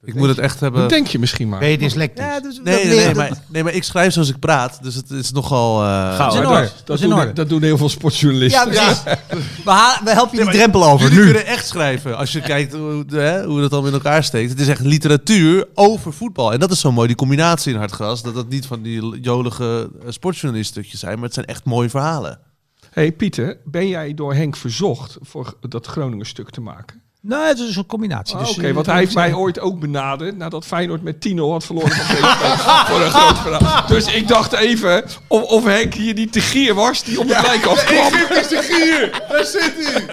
Ik 0.05 0.15
moet 0.15 0.29
het 0.29 0.39
echt 0.39 0.61
hebben... 0.61 0.81
Dat 0.81 0.91
denk 0.91 1.07
je 1.07 1.19
misschien 1.19 1.49
maar. 1.49 1.59
Ben 1.59 1.69
je 1.69 1.79
dyslectisch? 1.79 2.25
Ja, 2.25 2.41
dus 2.41 2.61
Nee, 2.65 2.75
dat 2.75 2.85
nee, 2.85 2.95
nee, 2.97 3.07
dat- 3.07 3.15
maar, 3.17 3.31
nee, 3.49 3.63
maar 3.65 3.73
ik 3.73 3.85
schrijf 3.85 4.13
zoals 4.13 4.29
ik 4.29 4.39
praat. 4.39 4.79
Dus 4.83 4.95
het 4.95 5.11
is 5.11 5.33
nogal... 5.33 5.83
eh, 5.83 6.17
Gauw, 6.17 6.29
is 6.29 6.35
in 6.35 6.41
hè? 6.41 6.47
orde. 6.49 6.61
dat, 6.61 6.73
Dat 6.77 6.87
dat, 6.87 6.97
is 7.01 7.03
doen, 7.09 7.13
orde. 7.19 7.33
dat 7.33 7.49
doen 7.49 7.63
heel 7.63 7.77
veel 7.77 7.89
sportjournalisten. 7.89 8.73
Ja, 8.73 8.85
precies. 8.85 9.03
We, 10.05 10.11
helpen 10.11 10.39
je 10.39 10.45
die 10.45 10.53
drempel 10.53 10.85
over. 10.85 11.01
Jullie 11.09 11.19
Nu. 11.19 11.25
kunnen 11.33 11.47
echt 11.47 11.67
schrijven. 11.67 12.17
Als 12.17 12.33
je 12.33 12.41
kijkt 12.41 12.73
hoe, 12.73 13.05
hè, 13.09 13.45
hoe 13.45 13.61
dat 13.61 13.71
dan 13.71 13.87
in 13.87 13.93
elkaar 13.93 14.25
steekt. 14.25 14.51
Het 14.51 14.61
is 14.61 14.69
echt 14.69 14.81
literatuur 14.81 15.67
over 15.75 16.13
voetbal. 16.13 16.53
En 16.53 16.61
dat 16.61 16.71
is 16.71 16.81
zo 16.81 16.93
mooi, 16.93 17.07
die 17.07 17.17
combinatie 17.17 17.73
in 17.73 17.79
Hartgras. 17.79 18.23
Dat 18.23 18.35
dat 18.35 18.49
niet 18.49 18.67
van 18.67 18.83
die 18.83 19.21
jolige 19.21 19.91
eh, 20.05 20.11
sportjournaliststukjes 20.11 21.01
zijn. 21.01 21.15
Maar 21.15 21.25
het 21.25 21.35
zijn 21.35 21.47
echt 21.47 21.65
mooie 21.65 21.91
verhalen. 21.91 22.39
hey 22.91 23.13
Pieter, 23.13 23.57
ben 23.65 23.89
jij 23.89 24.15
door 24.15 24.35
Henk 24.35 24.57
verzocht 24.57 25.17
voor 25.21 25.55
dat 25.69 25.87
Groningen 25.87 26.27
stuk 26.27 26.51
te 26.51 26.61
maken? 26.61 27.02
Nee, 27.25 27.39
het 27.41 27.59
is 27.59 27.77
een 27.77 27.87
combinatie. 27.87 28.37
Ah, 28.37 28.41
Dus, 28.47 28.57
Oké, 28.57 28.67
eh, 28.69 28.75
want 28.75 28.87
hij 28.87 28.99
heeft 28.99 29.15
mij 29.15 29.35
ooit 29.45 29.59
ook 29.61 29.81
benaderd 29.81 30.37
nadat 30.37 30.65
Feyenoord 30.67 31.03
met 31.03 31.29
10-0 31.29 31.35
had 31.51 31.65
verloren 31.65 31.91
van 31.91 32.05
PSV 32.17 32.89
voor 32.89 33.01
een 33.01 33.11
groot 33.11 33.39
verhaal. 33.39 33.87
Dus 33.87 34.15
ik 34.15 34.29
dacht 34.29 34.53
even 34.53 35.05
of, 35.29 35.43
of 35.43 35.65
Henk 35.65 35.95
hier 35.95 36.15
die 36.15 36.31
tegier 36.31 36.75
was 36.75 37.05
die 37.05 37.21
om 37.21 37.27
de 37.27 37.35
gelijk 37.35 37.65
afkwam. 37.65 38.13
Daar 39.29 39.45
zit 39.45 39.73
hij! 39.77 40.05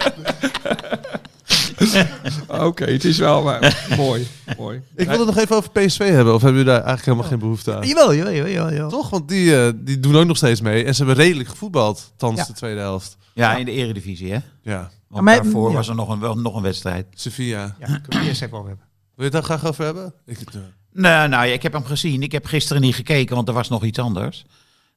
Oké, 2.66 2.84
het 2.84 3.04
is 3.04 3.18
wel 3.18 3.42
maar, 3.42 3.86
mooi, 3.96 4.26
mooi. 4.58 4.82
Ik 4.96 5.08
wil 5.08 5.18
het 5.18 5.26
nog 5.26 5.36
even 5.38 5.56
over 5.56 5.70
PSV 5.70 5.98
hebben. 6.10 6.34
Of 6.34 6.42
hebben 6.42 6.60
jullie 6.60 6.64
daar 6.76 6.84
eigenlijk 6.84 7.04
helemaal 7.04 7.28
geen 7.28 7.38
behoefte 7.38 7.74
aan? 7.76 7.86
Jawel, 7.86 8.14
jawel, 8.14 8.32
jawel, 8.32 8.50
jawel, 8.52 8.72
jawel. 8.72 8.88
Toch? 8.90 9.10
Want 9.10 9.28
die, 9.28 9.56
eh, 9.66 9.72
die 9.74 10.00
doen 10.00 10.16
ook 10.16 10.26
nog 10.26 10.36
steeds 10.36 10.60
mee. 10.60 10.84
En 10.84 10.94
ze 10.94 11.04
hebben 11.04 11.24
redelijk 11.24 11.48
gevoetbald, 11.48 12.12
thans 12.16 12.38
Ja. 12.38 12.44
de 12.44 12.52
tweede 12.52 12.80
helft. 12.80 13.16
Ja, 13.34 13.56
in 13.56 13.64
de 13.64 13.72
eredivisie, 13.72 14.32
hè? 14.32 14.38
Ja. 14.62 14.90
Want 15.10 15.24
Maar- 15.24 15.42
daarvoor 15.42 15.68
ja. 15.70 15.76
was 15.76 15.88
er 15.88 15.94
nog 15.94 16.08
een, 16.08 16.18
wel, 16.20 16.34
nog 16.38 16.54
een 16.56 16.62
wedstrijd. 16.62 17.06
Sevilla. 17.14 17.60
Ja, 17.78 17.84
kunnen 17.84 18.02
we 18.08 18.16
het 18.16 18.26
eerst 18.26 18.42
even 18.42 18.56
over 18.56 18.68
hebben. 18.68 18.86
Wil 19.16 19.30
je 19.30 19.36
het 19.36 19.46
daar 19.48 19.58
graag 19.58 19.64
over 19.70 19.84
hebben? 19.84 20.14
Ik, 20.26 20.38
eh, 20.40 20.54
Nee, 20.92 21.28
nou 21.28 21.30
ja, 21.30 21.42
ik 21.52 21.62
heb 21.62 21.72
hem 21.72 21.84
gezien. 21.84 22.22
Ik 22.22 22.32
heb 22.32 22.46
gisteren 22.46 22.82
niet 22.82 22.94
gekeken, 22.94 23.34
want 23.36 23.48
er 23.48 23.54
was 23.54 23.68
nog 23.68 23.84
iets 23.84 23.98
anders. 23.98 24.44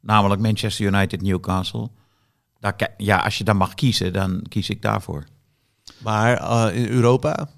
Namelijk 0.02 0.42
Manchester 0.42 0.86
United 0.86 1.22
Newcastle. 1.22 1.90
Daar, 2.60 2.90
ja, 2.98 3.18
als 3.18 3.38
je 3.38 3.44
dan 3.44 3.58
mag 3.58 3.74
kiezen, 3.74 4.14
dan 4.14 4.46
kies 4.50 4.70
ik 4.70 4.82
daarvoor. 4.82 5.24
maar 5.98 6.38
eh, 6.38 6.76
in 6.76 6.88
Europa, 6.88 7.50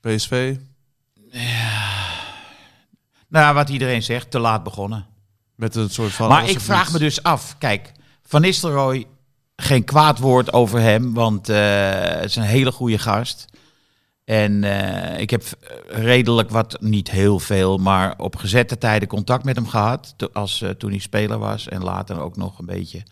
PSV, 0.00 0.56
Nou, 3.28 3.54
wat 3.54 3.68
iedereen 3.68 4.02
zegt, 4.02 4.30
te 4.30 4.38
laat 4.38 4.62
begonnen. 4.62 5.06
met 5.54 5.74
een 5.74 5.90
soort 5.90 6.12
van... 6.12 6.28
maar 6.28 6.48
ik 6.48 6.60
vraag 6.60 6.84
niet- 6.84 6.92
me 6.92 6.98
dus 6.98 7.22
af. 7.22 7.58
Kijk, 7.58 7.92
Van 8.22 8.40
Nistelrooy, 8.40 9.06
geen 9.62 9.84
kwaad 9.84 10.18
woord 10.18 10.52
over 10.52 10.80
hem, 10.80 11.14
want 11.14 11.48
eh, 11.48 11.90
het 12.00 12.24
is 12.24 12.36
een 12.36 12.42
hele 12.42 12.72
goede 12.72 12.98
gast. 12.98 13.44
En 14.24 14.64
eh, 14.64 15.20
ik 15.20 15.30
heb 15.30 15.42
eh, 15.42 16.02
redelijk 16.04 16.50
wat, 16.50 16.80
niet 16.80 17.10
heel 17.10 17.38
veel, 17.38 17.78
maar 17.78 18.18
op 18.18 18.36
gezette 18.36 18.78
tijden 18.78 19.08
contact 19.08 19.44
met 19.44 19.56
hem 19.56 19.66
gehad. 19.66 20.14
to- 20.16 20.28
Als, 20.32 20.64
toen 20.78 20.90
hij 20.90 20.98
speler 20.98 21.38
was 21.38 21.68
en 21.68 21.82
later 21.82 22.20
ook 22.20 22.36
nog 22.36 22.58
een 22.58 22.66
beetje. 22.66 23.02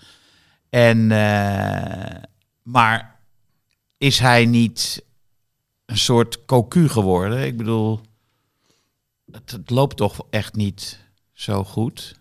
En, 0.70 1.06
maar 2.62 3.20
is 3.98 4.18
hij 4.18 4.46
niet 4.46 5.04
een 5.86 5.98
soort 5.98 6.44
cocu 6.44 6.88
geworden? 6.88 7.44
Ik 7.46 7.56
bedoel, 7.56 8.00
het, 9.32 9.50
het 9.50 9.70
loopt 9.70 9.96
toch 9.96 10.26
echt 10.30 10.54
niet 10.54 10.98
zo 11.32 11.64
goed. 11.64 12.16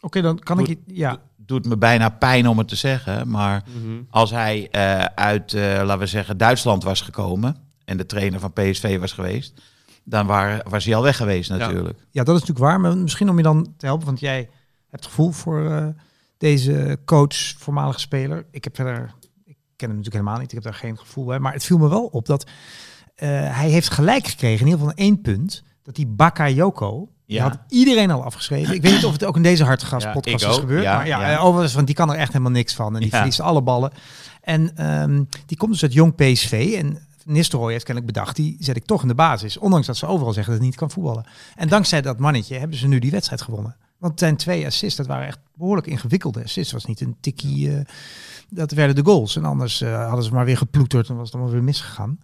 Oké, 0.00 0.20
dan 0.20 0.38
kan 0.38 0.58
ik 0.58 0.66
je... 0.66 0.78
Ja, 0.86 1.20
Doet 1.48 1.66
me 1.66 1.76
bijna 1.76 2.08
pijn 2.08 2.48
om 2.48 2.58
het 2.58 2.68
te 2.68 2.76
zeggen, 2.76 3.28
maar 3.30 3.62
Mhm. 3.74 4.00
als 4.10 4.30
hij 4.30 4.68
eh, 4.70 5.04
uit, 5.04 5.54
eh, 5.54 5.62
laten 5.62 5.98
we 5.98 6.06
zeggen, 6.06 6.36
Duitsland 6.38 6.82
was 6.82 7.00
gekomen 7.00 7.56
en 7.84 7.96
de 7.96 8.06
trainer 8.06 8.40
van 8.40 8.52
PSV 8.52 8.98
was 8.98 9.12
geweest, 9.12 9.60
dan 10.04 10.26
waren, 10.26 10.70
was 10.70 10.84
hij 10.84 10.94
al 10.94 11.02
weg 11.02 11.16
geweest 11.16 11.50
natuurlijk. 11.50 11.98
ja, 12.10 12.24
dat 12.24 12.34
is 12.34 12.40
natuurlijk 12.40 12.58
waar. 12.70 12.80
Maar 12.80 12.96
misschien 12.96 13.28
om 13.30 13.36
je 13.36 13.42
dan 13.42 13.74
te 13.76 13.86
helpen, 13.86 14.06
want 14.06 14.20
jij 14.20 14.48
hebt 14.90 15.06
gevoel 15.06 15.30
voor 15.30 15.70
eh, 15.70 15.86
deze 16.38 16.98
coach, 17.04 17.34
voormalige 17.58 18.00
speler. 18.00 18.46
Ik 18.50 18.64
heb 18.64 18.74
verder... 18.76 19.14
Ik 19.44 19.56
ken 19.76 19.88
hem 19.88 19.96
natuurlijk 19.98 20.24
helemaal 20.24 20.38
niet. 20.40 20.48
Ik 20.48 20.54
heb 20.54 20.72
daar 20.72 20.80
geen 20.80 20.98
gevoel 20.98 21.24
bij. 21.24 21.38
Maar 21.38 21.52
het 21.52 21.64
viel 21.64 21.78
me 21.78 21.88
wel 21.88 22.04
op 22.06 22.26
dat 22.26 22.46
eh, 23.14 23.28
hij 23.56 23.70
heeft 23.70 23.90
gelijk 23.90 24.26
gekregen, 24.26 24.60
in 24.66 24.72
ieder 24.72 24.80
geval 24.80 25.04
één 25.04 25.20
punt, 25.20 25.62
dat 25.82 25.94
die 25.94 26.06
Bakayoko... 26.06 27.08
Ja. 27.34 27.42
had 27.42 27.58
iedereen 27.68 28.10
al 28.10 28.24
afgeschreven. 28.24 28.74
Ik 28.74 28.82
weet 28.82 28.92
niet 28.92 29.04
of 29.04 29.12
het 29.12 29.24
ook 29.24 29.36
in 29.36 29.42
deze 29.42 29.64
Hartgras 29.64 30.02
Ja, 30.02 30.12
podcast 30.12 30.44
is 30.44 30.56
gebeurd. 30.56 30.82
Ja, 30.82 30.96
maar 30.96 31.06
ja, 31.06 31.30
ja. 31.30 31.38
overigens, 31.38 31.74
want 31.74 31.86
die 31.86 31.96
kan 31.96 32.10
er 32.10 32.16
echt 32.16 32.32
helemaal 32.32 32.52
niks 32.52 32.74
van. 32.74 32.94
En 32.94 33.00
die 33.00 33.10
verliest 33.10 33.40
alle 33.40 33.62
ballen. 33.62 33.92
En 34.42 34.76
ehm, 34.76 35.22
die 35.46 35.56
komt 35.56 35.72
dus 35.72 35.82
uit 35.82 35.92
jong 35.92 36.14
PSV. 36.14 36.74
En 36.78 36.98
Nistelrooy 37.24 37.72
heeft 37.72 37.84
kennelijk 37.84 38.14
bedacht, 38.14 38.36
die 38.36 38.56
zet 38.60 38.76
ik 38.76 38.84
toch 38.84 39.02
in 39.02 39.08
de 39.08 39.14
basis. 39.14 39.56
Ondanks 39.58 39.86
dat 39.86 39.96
ze 39.96 40.06
overal 40.06 40.32
zeggen 40.32 40.52
dat 40.52 40.60
hij 40.60 40.70
niet 40.70 40.78
kan 40.78 40.90
voetballen. 40.90 41.26
En 41.56 41.68
dankzij 41.68 42.02
dat 42.02 42.18
mannetje 42.18 42.58
hebben 42.58 42.78
ze 42.78 42.88
nu 42.88 42.98
die 42.98 43.10
wedstrijd 43.10 43.42
gewonnen. 43.42 43.76
Want 43.98 44.18
zijn 44.18 44.36
twee 44.36 44.66
assists, 44.66 44.96
dat 44.96 45.06
waren 45.06 45.26
echt 45.26 45.38
behoorlijk 45.54 45.86
ingewikkelde 45.86 46.42
assists. 46.42 46.72
Het 46.72 46.82
was 46.82 46.84
niet 46.84 47.00
een 47.00 47.16
tikkie, 47.20 47.74
eh, 47.74 47.84
dat 48.48 48.70
werden 48.70 48.96
de 48.96 49.04
goals. 49.04 49.36
En 49.36 49.44
anders 49.44 49.80
eh, 49.80 50.06
hadden 50.06 50.24
ze 50.24 50.32
maar 50.32 50.44
weer 50.44 50.56
geploeterd 50.56 51.08
en 51.08 51.16
was 51.16 51.24
het 51.24 51.34
allemaal 51.34 51.52
weer 51.52 51.62
misgegaan. 51.62 52.18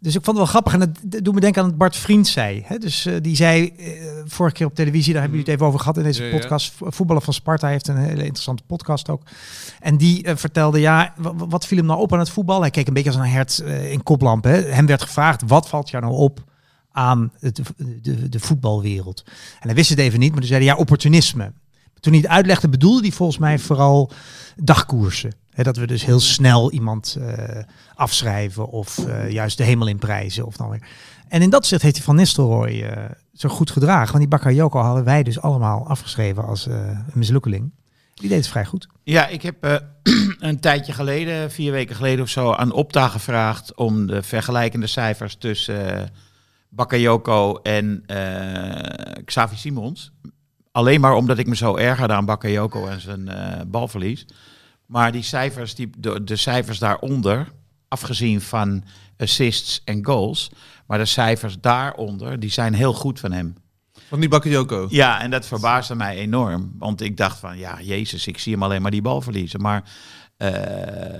Dus 0.00 0.14
ik 0.14 0.24
vond 0.24 0.26
het 0.26 0.36
wel 0.36 0.46
grappig. 0.46 0.72
En 0.72 0.78
dat 0.78 1.24
doet 1.24 1.34
me 1.34 1.40
denken 1.40 1.62
aan 1.62 1.68
wat 1.68 1.78
Bart 1.78 1.96
Vriend 1.96 2.26
zei. 2.26 2.62
Hè? 2.66 2.78
Dus 2.78 3.06
eh, 3.06 3.14
die 3.22 3.36
zei 3.36 3.66
eh, 3.68 3.86
vorige 4.24 4.54
keer 4.54 4.66
op 4.66 4.74
televisie, 4.74 5.12
daar 5.12 5.22
hebben 5.22 5.38
jullie 5.38 5.52
het 5.52 5.60
even 5.62 5.66
over 5.66 5.80
gehad 5.80 5.96
in 5.96 6.02
deze 6.02 6.22
Ja, 6.24 6.28
ja. 6.28 6.38
podcast. 6.38 6.72
Voetballer 6.80 7.22
van 7.22 7.32
Sparta 7.32 7.68
heeft 7.68 7.88
een 7.88 7.96
hele 7.96 8.22
interessante 8.22 8.62
podcast 8.66 9.08
ook. 9.08 9.22
En 9.80 9.96
die 9.96 10.22
eh, 10.24 10.36
vertelde, 10.36 10.80
ja, 10.80 11.14
wa- 11.16 11.34
wa- 11.34 11.46
wat 11.46 11.66
viel 11.66 11.78
hem 11.78 11.86
nou 11.86 12.00
op 12.00 12.12
aan 12.12 12.18
het 12.18 12.30
voetbal? 12.30 12.60
Hij 12.60 12.70
keek 12.70 12.86
een 12.88 12.94
beetje 12.94 13.10
als 13.10 13.18
een 13.18 13.24
hert 13.26 13.58
in 13.90 14.02
koplamp. 14.02 14.44
Hè? 14.44 14.62
Hem 14.62 14.86
werd 14.86 15.02
gevraagd, 15.02 15.42
wat 15.46 15.68
valt 15.68 15.90
jou 15.90 16.04
nou 16.04 16.16
op 16.16 16.44
aan 16.92 17.32
het, 17.40 17.60
de, 18.02 18.28
de 18.28 18.40
voetbalwereld? 18.40 19.22
En 19.60 19.66
hij 19.66 19.74
wist 19.74 19.90
het 19.90 19.98
even 19.98 20.18
niet, 20.18 20.30
maar 20.30 20.38
toen 20.38 20.48
zei 20.48 20.64
hij, 20.64 20.72
ja, 20.74 20.78
opportunisme. 20.80 21.52
Toen 22.00 22.12
hij 22.12 22.22
het 22.22 22.30
uitlegde, 22.30 22.68
bedoelde 22.68 23.00
hij 23.02 23.10
volgens 23.10 23.38
mij 23.38 23.58
vooral 23.58 24.10
dagkoersen. 24.56 25.32
Dat 25.64 25.76
we 25.76 25.86
dus 25.86 26.04
heel 26.04 26.20
snel 26.20 26.72
iemand 26.72 27.16
eh, 27.20 27.62
afschrijven 27.94 28.68
of 28.68 28.98
eh, 28.98 29.30
juist 29.30 29.56
de 29.56 29.64
hemel 29.64 29.86
in 29.86 29.98
prijzen. 29.98 30.46
Of 30.46 30.56
dan 30.56 30.70
weer. 30.70 30.82
En 31.28 31.42
in 31.42 31.50
dat 31.50 31.60
opzicht 31.60 31.82
heeft 31.82 31.96
hij 31.96 32.04
Van 32.04 32.16
Nistelrooy 32.16 32.82
eh, 32.82 33.04
zo 33.32 33.48
goed 33.48 33.70
gedragen. 33.70 34.06
Want 34.06 34.18
die 34.18 34.28
Bakayoko 34.28 34.78
hadden 34.78 35.04
wij 35.04 35.22
dus 35.22 35.40
allemaal 35.40 35.88
afgeschreven 35.88 36.44
als 36.44 36.66
een 36.66 37.04
mislukkeling. 37.12 37.72
Die 38.14 38.28
deed 38.28 38.38
het 38.38 38.48
vrij 38.48 38.64
goed. 38.64 38.88
Ja, 39.02 39.26
ik 39.26 39.42
heb 39.42 39.82
een 40.38 40.60
tijdje 40.60 40.92
geleden, 40.92 41.50
vier 41.50 41.72
weken 41.72 41.96
geleden 41.96 42.24
of 42.24 42.30
zo, 42.30 42.52
aan 42.52 42.72
Opta 42.72 43.08
gevraagd 43.08 43.74
om 43.74 44.06
de 44.06 44.22
vergelijkende 44.22 44.86
cijfers 44.86 45.36
tussen 45.36 46.10
Bakayoko 46.68 47.54
en 47.62 48.04
Xavi 49.24 49.56
Simons. 49.56 50.12
Alleen 50.72 51.00
maar 51.00 51.14
omdat 51.14 51.38
ik 51.38 51.46
me 51.46 51.56
zo 51.56 51.76
ergerde 51.76 52.14
aan 52.14 52.24
Bakayoko 52.24 52.86
en 52.86 53.00
zijn 53.00 53.30
balverlies. 53.70 54.26
Maar 54.88 55.12
die 55.12 55.22
cijfers, 55.22 55.74
die, 55.74 55.90
de, 55.98 56.24
de 56.24 56.36
cijfers 56.36 56.78
daaronder, 56.78 57.52
afgezien 57.88 58.40
van 58.40 58.84
assists 59.16 59.82
en 59.84 60.04
goals, 60.04 60.50
maar 60.86 60.98
de 60.98 61.04
cijfers 61.04 61.60
daaronder, 61.60 62.40
die 62.40 62.50
zijn 62.50 62.74
heel 62.74 62.92
goed 62.92 63.20
van 63.20 63.32
hem. 63.32 63.56
Van 64.08 64.20
die 64.20 64.28
Bakayoko. 64.28 64.86
Ja, 64.90 65.20
en 65.20 65.30
dat 65.30 65.46
verbaasde 65.46 65.94
mij 65.94 66.16
enorm. 66.16 66.72
Want 66.78 67.00
ik 67.00 67.16
dacht 67.16 67.38
van, 67.38 67.58
ja, 67.58 67.80
jezus, 67.80 68.26
ik 68.26 68.38
zie 68.38 68.52
hem 68.52 68.62
alleen 68.62 68.82
maar 68.82 68.90
die 68.90 69.02
bal 69.02 69.20
verliezen. 69.20 69.60
Maar 69.60 69.90
eh, 70.36 70.50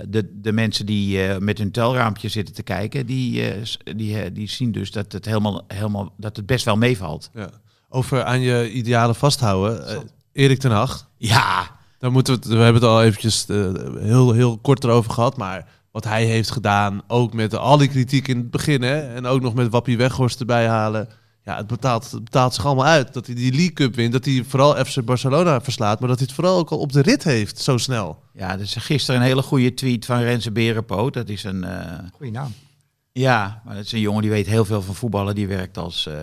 de, 0.07 0.39
de 0.41 0.51
mensen 0.51 0.85
die 0.85 1.23
eh, 1.23 1.37
met 1.37 1.57
hun 1.57 1.71
telraampje 1.71 2.29
zitten 2.29 2.55
te 2.55 2.63
kijken, 2.63 3.05
die, 3.05 3.51
eh, 3.51 3.63
die, 3.95 4.31
die 4.31 4.49
zien 4.49 4.71
dus 4.71 4.91
dat 4.91 5.11
het, 5.11 5.25
helemaal, 5.25 5.63
helemaal, 5.67 6.13
dat 6.17 6.35
het 6.35 6.45
best 6.45 6.65
wel 6.65 6.77
meevalt. 6.77 7.29
Ja. 7.33 7.49
Over 7.89 8.23
aan 8.23 8.41
je 8.41 8.71
idealen 8.71 9.15
vasthouden. 9.15 10.03
Erik 10.31 10.59
ten 10.59 10.71
Hag. 10.71 11.09
Ja, 11.17 11.78
Daar 11.99 12.11
moeten 12.11 12.33
we, 12.33 12.39
het, 12.39 12.49
we 12.49 12.55
hebben 12.63 12.81
het 12.81 12.91
al 12.91 13.03
eventjes 13.03 13.45
eh, 13.45 13.57
heel, 13.99 14.31
heel 14.33 14.57
kort 14.57 14.83
erover 14.83 15.11
gehad. 15.11 15.37
Maar 15.37 15.67
wat 15.91 16.03
hij 16.03 16.25
heeft 16.25 16.51
gedaan, 16.51 17.01
ook 17.07 17.33
met 17.33 17.55
al 17.55 17.77
die 17.77 17.87
kritiek 17.87 18.27
in 18.27 18.37
het 18.37 18.51
begin. 18.51 18.81
Hè, 18.81 19.15
en 19.15 19.25
ook 19.25 19.41
nog 19.41 19.53
met 19.53 19.69
Wappie 19.71 19.97
Weghorst 19.97 20.39
erbij 20.39 20.67
halen. 20.67 21.09
Ja, 21.43 21.57
het 21.57 21.67
betaalt, 21.67 22.11
het 22.11 22.23
betaalt 22.23 22.53
zich 22.53 22.65
allemaal 22.65 22.85
uit. 22.85 23.13
Dat 23.13 23.25
hij 23.25 23.35
die 23.35 23.51
League 23.51 23.73
Cup 23.73 23.95
wint. 23.95 24.11
Dat 24.11 24.25
hij 24.25 24.43
vooral 24.47 24.85
FC 24.85 25.03
Barcelona 25.05 25.61
verslaat. 25.61 25.99
Maar 25.99 26.09
dat 26.09 26.17
hij 26.17 26.27
het 26.27 26.35
vooral 26.35 26.57
ook 26.57 26.69
al 26.69 26.77
op 26.79 26.91
de 26.91 27.01
rit 27.01 27.23
heeft, 27.23 27.59
zo 27.59 27.77
snel. 27.77 28.23
ja, 28.33 28.57
dus 28.57 28.75
gisteren 28.75 29.21
een 29.21 29.27
hele 29.27 29.41
goede 29.41 29.73
tweet 29.73 30.05
van 30.05 30.19
Renze 30.19 30.51
Berenpoot. 30.51 31.13
Dat 31.13 31.29
is 31.29 31.43
een... 31.43 31.63
eh, 31.63 31.97
Goeie 32.13 32.31
naam. 32.31 32.53
Ja, 33.11 33.61
maar 33.65 33.75
dat 33.75 33.83
is 33.85 33.91
een 33.91 33.99
jongen 33.99 34.21
die 34.21 34.31
weet 34.31 34.45
heel 34.47 34.65
veel 34.65 34.81
van 34.81 34.95
voetballen. 34.95 35.35
Die 35.35 35.47
werkt 35.47 35.77
als 35.77 36.07
eh, 36.07 36.13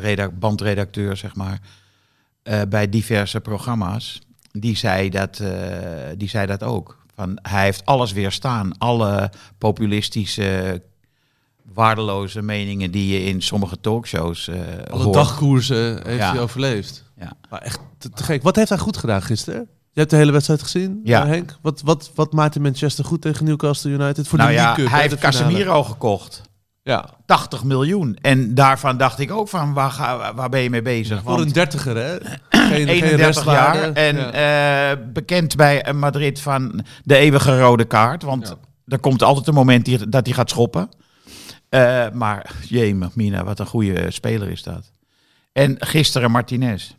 redac- 0.00 0.38
bandredacteur, 0.38 1.16
zeg 1.16 1.34
maar, 1.34 1.60
eh, 2.42 2.60
bij 2.68 2.88
diverse 2.88 3.40
programma's. 3.40 4.20
Die 4.52 4.76
zei, 4.76 5.10
dat, 5.10 5.38
eh, 5.38 5.48
die 6.16 6.28
zei 6.28 6.46
dat 6.46 6.62
ook. 6.62 6.98
Van, 7.14 7.38
hij 7.42 7.64
heeft 7.64 7.86
alles 7.86 8.12
weerstaan. 8.12 8.78
Alle 8.78 9.30
populistische, 9.58 10.82
waardeloze 11.72 12.42
meningen 12.42 12.90
die 12.90 13.12
je 13.12 13.24
in 13.24 13.42
sommige 13.42 13.80
talkshows 13.80 14.48
eh 14.48 14.56
Alle 14.90 15.02
hoort. 15.02 15.14
dagkoersen 15.14 16.00
heeft 16.06 16.18
Ja. 16.18 16.30
hij 16.32 16.40
overleefd. 16.40 17.04
Ja. 17.18 17.32
Maar 17.50 17.60
echt 17.62 17.80
te, 17.98 18.10
te 18.10 18.22
gek. 18.24 18.42
Wat 18.42 18.56
heeft 18.56 18.68
hij 18.68 18.78
goed 18.78 18.96
gedaan 18.96 19.22
gisteren? 19.22 19.60
Je 19.92 19.98
hebt 20.00 20.10
de 20.10 20.16
hele 20.16 20.32
wedstrijd 20.32 20.62
gezien, 20.62 21.00
Ja. 21.04 21.22
eh, 21.22 21.28
Henk. 21.28 21.58
Wat, 21.62 21.80
wat, 21.84 22.10
wat 22.14 22.32
maakte 22.32 22.60
Manchester 22.60 23.04
goed 23.04 23.22
tegen 23.22 23.44
Newcastle 23.44 23.90
United? 23.90 24.28
Voor 24.28 24.38
nou 24.38 24.50
de 24.50 24.56
ja, 24.56 24.62
League 24.64 24.84
Cup, 24.84 24.92
hij 24.92 25.02
heeft. 25.02 25.18
Casemiro 25.18 25.82
gekocht. 25.84 26.42
Ja, 26.82 27.08
80 27.26 27.64
miljoen. 27.64 28.16
En 28.20 28.54
daarvan 28.54 28.96
dacht 28.96 29.18
ik 29.18 29.30
ook 29.32 29.48
van, 29.48 29.72
waar, 29.72 29.90
ga, 29.90 30.34
waar 30.34 30.48
ben 30.48 30.60
je 30.60 30.70
mee 30.70 30.82
bezig? 30.82 31.22
voor 31.22 31.32
Want- 31.32 31.46
een 31.46 31.52
dertiger, 31.52 31.96
hè? 31.96 32.16
Geen, 32.50 32.68
geen 32.70 32.88
31 32.88 33.16
restwaarde. 33.26 33.78
jaar 33.78 33.92
en 33.92 34.16
Ja. 34.16 34.90
eh, 34.90 34.98
bekend 35.12 35.56
bij 35.56 35.92
Madrid 35.94 36.40
van 36.40 36.84
de 37.04 37.16
eeuwige 37.16 37.58
rode 37.60 37.84
kaart. 37.84 38.22
Want 38.22 38.48
Ja. 38.48 38.54
er 38.86 38.98
komt 38.98 39.22
altijd 39.22 39.46
een 39.46 39.54
moment 39.54 39.84
die, 39.84 40.08
dat 40.08 40.26
hij 40.26 40.34
gaat 40.34 40.50
schoppen. 40.50 40.88
Eh, 41.68 42.06
maar 42.12 42.50
jemig, 42.68 43.14
Mina, 43.14 43.44
wat 43.44 43.58
een 43.58 43.66
goede 43.66 44.10
speler 44.10 44.48
is 44.48 44.62
dat. 44.62 44.92
En 45.52 45.76
gisteren 45.78 46.30
Martinez. 46.30 46.96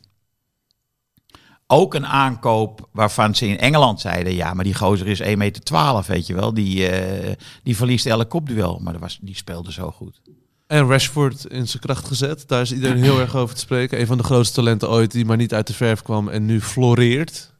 Ook 1.72 1.94
een 1.94 2.06
aankoop 2.06 2.90
waarvan 2.92 3.36
ze 3.36 3.48
in 3.48 3.58
Engeland 3.58 4.02
zeiden... 4.02 4.34
ja, 4.34 4.54
maar 4.54 4.64
die 4.64 4.76
gozer 4.76 5.08
is 5.08 5.22
1,12 5.22 5.38
meter, 5.38 6.04
weet 6.08 6.28
je 6.28 6.34
wel. 6.34 6.54
Die, 6.54 6.88
eh, 6.88 7.36
die 7.64 7.76
verliest 7.76 8.06
elk 8.06 8.30
kopduel. 8.30 8.80
Maar 8.80 8.94
dat 8.94 9.02
was, 9.02 9.20
die 9.22 9.36
speelde 9.36 9.72
zo 9.72 9.92
goed. 9.92 10.22
En 10.68 10.88
Rashford 10.88 11.46
in 11.46 11.68
zijn 11.68 11.84
kracht 11.84 12.08
gezet. 12.08 12.48
Daar 12.48 12.62
is 12.62 12.74
iedereen 12.74 13.04
heel 13.04 13.20
erg 13.20 13.36
over 13.36 13.56
te 13.56 13.62
spreken. 13.62 14.00
Een 14.00 14.08
van 14.08 14.18
de 14.18 14.24
grootste 14.24 14.56
talenten 14.56 14.90
ooit 14.90 15.12
die 15.12 15.26
maar 15.26 15.38
niet 15.38 15.54
uit 15.54 15.68
de 15.68 15.74
verf 15.74 16.02
kwam 16.02 16.30
en 16.30 16.46
nu 16.46 16.62
floreert. 16.62 17.54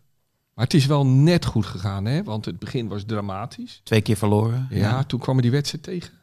Maar 0.54 0.66
het 0.66 0.74
is 0.74 0.86
wel 0.86 1.06
net 1.06 1.46
goed 1.46 1.66
gegaan, 1.66 2.06
hè? 2.06 2.24
Want 2.24 2.46
het 2.46 2.60
begin 2.60 2.88
was 2.88 3.04
dramatisch. 3.06 3.82
Twee 3.84 4.02
keer 4.02 4.18
verloren. 4.18 4.68
Ja, 4.70 5.04
toen 5.04 5.20
kwamen 5.20 5.42
die 5.42 5.52
wedstrijd 5.52 5.84
tegen 5.84 6.14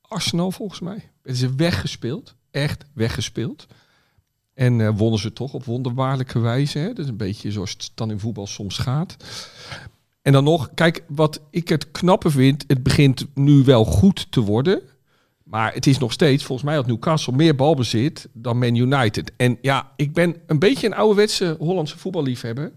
Arsenal 0.00 0.50
volgens 0.50 0.80
mij. 0.80 1.10
Het 1.22 1.34
is 1.34 1.54
weggespeeld. 1.56 2.34
Echt 2.50 2.84
weggespeeld. 2.94 3.66
En 4.54 4.80
eh, 4.80 4.90
wonnen 4.96 5.20
ze 5.20 5.32
toch 5.32 5.54
op 5.54 5.64
wonderbaarlijke 5.64 6.38
wijze. 6.38 6.78
Hè? 6.78 6.88
Dat 6.88 6.98
is 6.98 7.08
een 7.08 7.16
beetje 7.16 7.52
zoals 7.52 7.70
het 7.70 7.90
dan 7.94 8.10
in 8.10 8.20
voetbal 8.20 8.46
soms 8.46 8.78
gaat. 8.78 9.16
En 10.22 10.32
dan 10.32 10.44
nog, 10.44 10.70
kijk, 10.74 11.04
wat 11.08 11.40
ik 11.50 11.68
het 11.68 11.90
knappe 11.90 12.30
vind, 12.30 12.64
het 12.66 12.82
begint 12.82 13.26
nu 13.34 13.62
wel 13.64 13.84
goed 13.84 14.26
te 14.32 14.40
worden. 14.40 14.82
Maar 15.42 15.74
het 15.74 15.86
is 15.86 15.98
nog 15.98 16.12
steeds, 16.12 16.44
volgens 16.44 16.68
mij 16.68 16.76
had 16.76 16.86
Newcastle 16.86 17.32
meer 17.32 17.54
balbezit 17.54 18.28
dan 18.32 18.58
Man 18.58 18.74
United. 18.74 19.32
En 19.36 19.58
ja, 19.60 19.92
ik 19.96 20.12
ben 20.12 20.36
een 20.46 20.58
beetje 20.58 20.86
een 20.86 20.94
ouderwetse 20.94 21.56
Hollandse 21.58 21.98
voetballiefhebber. 21.98 22.72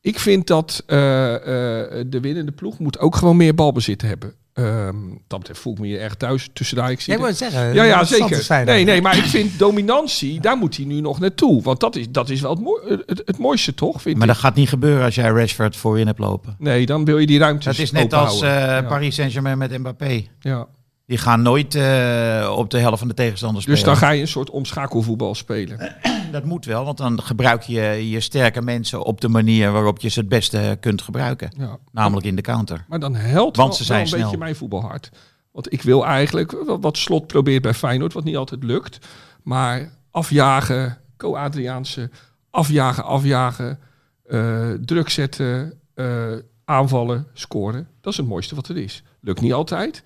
Ik 0.00 0.18
vind 0.18 0.46
dat 0.46 0.82
eh, 0.86 1.34
eh, 1.34 2.06
de 2.06 2.20
winnende 2.20 2.52
ploeg 2.52 2.78
moet 2.78 2.98
ook 2.98 3.16
gewoon 3.16 3.36
meer 3.36 3.54
balbezit 3.54 4.02
hebben. 4.02 4.34
Ehm 4.56 4.96
dat 5.26 5.38
betreft 5.38 5.60
voel 5.60 5.72
ik 5.72 5.78
me 5.78 5.86
hier 5.86 6.00
echt 6.00 6.18
thuis 6.18 6.48
tussen 6.52 6.76
de 6.76 6.82
Ajax. 6.82 7.08
Ik 7.08 7.28
zeggen. 7.30 7.74
Ja, 7.74 7.84
ja, 7.84 8.04
zeker. 8.04 8.64
Nee, 8.64 8.84
nee, 8.84 9.02
maar 9.02 9.16
ik 9.16 9.24
vind 9.24 9.58
dominantie, 9.58 10.40
daar 10.40 10.56
moet 10.56 10.76
hij 10.76 10.84
nu 10.84 11.00
nog 11.00 11.18
naartoe. 11.18 11.62
Want 11.62 11.80
dat 11.80 11.96
is, 11.96 12.10
dat 12.10 12.30
is 12.30 12.40
wel 12.40 12.80
het, 12.88 13.02
het, 13.06 13.22
het 13.24 13.38
mooiste, 13.38 13.74
toch? 13.74 14.02
Vind 14.02 14.16
Maar 14.16 14.26
ik. 14.28 14.32
dat 14.32 14.42
gaat 14.42 14.54
niet 14.54 14.68
gebeuren 14.68 15.04
als 15.04 15.14
jij 15.14 15.28
Rashford 15.30 15.76
voorin 15.76 16.06
hebt 16.06 16.18
lopen. 16.18 16.56
Nee, 16.58 16.86
dan 16.86 17.04
wil 17.04 17.18
je 17.18 17.26
die 17.26 17.38
ruimte 17.38 17.64
Dat 17.64 17.78
is 17.78 17.90
net 17.90 18.12
als 18.12 18.40
eh, 18.40 18.88
Paris 18.88 19.14
Saint-Germain 19.14 19.58
met 19.58 19.78
Mbappé. 19.78 20.24
Ja. 20.40 20.66
Die 21.06 21.18
gaan 21.18 21.42
nooit 21.42 21.74
eh, 21.74 22.54
op 22.56 22.70
de 22.70 22.78
helft 22.78 22.98
van 22.98 23.08
de 23.08 23.14
tegenstander 23.14 23.62
spelen. 23.62 23.78
Dus 23.78 23.88
dan 23.88 23.96
ga 23.96 24.10
je 24.10 24.20
een 24.20 24.28
soort 24.28 24.50
omschakelvoetbal 24.50 25.34
spelen. 25.34 25.96
Dat 26.32 26.44
moet 26.44 26.64
wel, 26.64 26.84
want 26.84 26.98
dan 26.98 27.22
gebruik 27.22 27.62
je 27.62 28.10
je 28.10 28.20
sterke 28.20 28.62
mensen 28.62 29.02
op 29.04 29.20
de 29.20 29.28
manier 29.28 29.72
waarop 29.72 29.98
je 30.00 30.08
ze 30.08 30.18
het 30.20 30.28
beste 30.28 30.76
kunt 30.80 31.02
gebruiken. 31.02 31.50
Ja. 31.58 31.78
Namelijk 31.92 32.26
in 32.26 32.36
de 32.36 32.42
counter. 32.42 32.84
Maar 32.88 32.98
dan 33.00 33.14
helpt 33.14 33.56
Want 33.56 33.68
wel, 33.68 33.76
ze 33.78 33.84
zijn 33.84 33.96
wel 33.98 34.02
een 34.06 34.08
snel. 34.12 34.22
beetje 34.22 34.38
mijn 34.38 34.56
voetbalhart. 34.56 35.10
Want 35.52 35.72
ik 35.72 35.82
wil 35.82 36.06
eigenlijk, 36.06 36.52
wat- 36.66 36.78
wat 36.80 36.96
Slot 36.96 37.26
probeert 37.26 37.62
bij 37.62 37.74
Feyenoord, 37.74 38.12
wat 38.12 38.24
niet 38.24 38.36
altijd 38.36 38.62
lukt. 38.64 38.98
Maar 39.42 39.92
afjagen, 40.10 40.98
co-Adriaanse, 41.16 42.10
afjagen, 42.50 43.04
afjagen, 43.04 43.78
eh, 44.26 44.70
druk 44.84 45.08
zetten, 45.08 45.72
eh, 45.94 46.32
aanvallen, 46.64 47.26
scoren. 47.32 47.88
Dat 48.00 48.12
is 48.12 48.18
het 48.18 48.28
mooiste 48.28 48.54
wat 48.54 48.68
er 48.68 48.76
is. 48.76 49.02
Lukt 49.20 49.40
niet 49.40 49.52
altijd. 49.52 50.02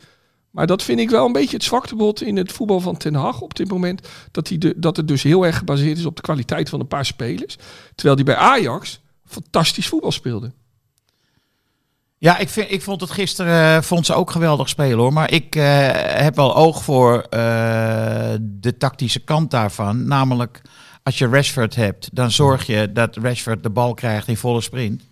Maar 0.50 0.66
dat 0.66 0.82
vind 0.82 1.00
ik 1.00 1.10
wel 1.10 1.26
een 1.26 1.32
beetje 1.32 1.56
het 1.56 1.64
zwaktebod 1.64 2.22
in 2.22 2.36
het 2.36 2.52
voetbal 2.52 2.80
van 2.80 2.96
Ten 2.96 3.14
Hag 3.14 3.40
op 3.40 3.54
dit 3.54 3.68
moment. 3.68 4.08
Dat, 4.30 4.48
hij 4.48 4.58
de, 4.58 4.74
dat 4.76 4.96
het 4.96 5.08
dus 5.08 5.22
heel 5.22 5.46
erg 5.46 5.56
gebaseerd 5.58 5.98
is 5.98 6.04
op 6.04 6.16
de 6.16 6.22
kwaliteit 6.22 6.68
van 6.68 6.80
een 6.80 6.86
paar 6.86 7.06
spelers. 7.06 7.56
Terwijl 7.94 8.16
die 8.16 8.24
bij 8.24 8.36
Ajax 8.36 9.00
fantastisch 9.24 9.88
voetbal 9.88 10.12
speelde. 10.12 10.52
Ja, 12.18 12.38
ik, 12.38 12.48
vind, 12.48 12.70
ik 12.70 12.82
vond 12.82 13.00
het 13.00 13.10
gisteren 13.10 13.76
eh, 13.76 13.82
vond 13.82 14.06
ze 14.06 14.14
ook 14.14 14.30
geweldig 14.30 14.68
spelen 14.68 14.98
hoor. 14.98 15.12
Maar 15.12 15.30
ik 15.32 15.56
eh, 15.56 15.88
heb 16.22 16.36
wel 16.36 16.56
oog 16.56 16.82
voor 16.84 17.20
eh, 17.20 18.34
de 18.40 18.76
tactische 18.78 19.20
kant 19.20 19.50
daarvan. 19.50 20.06
Namelijk, 20.06 20.62
als 21.02 21.18
je 21.18 21.28
Rashford 21.28 21.74
hebt, 21.74 22.08
dan 22.12 22.30
zorg 22.30 22.66
je 22.66 22.92
dat 22.92 23.16
Rashford 23.16 23.62
de 23.62 23.70
bal 23.70 23.94
krijgt 23.94 24.28
in 24.28 24.36
volle 24.36 24.60
sprint. 24.60 25.08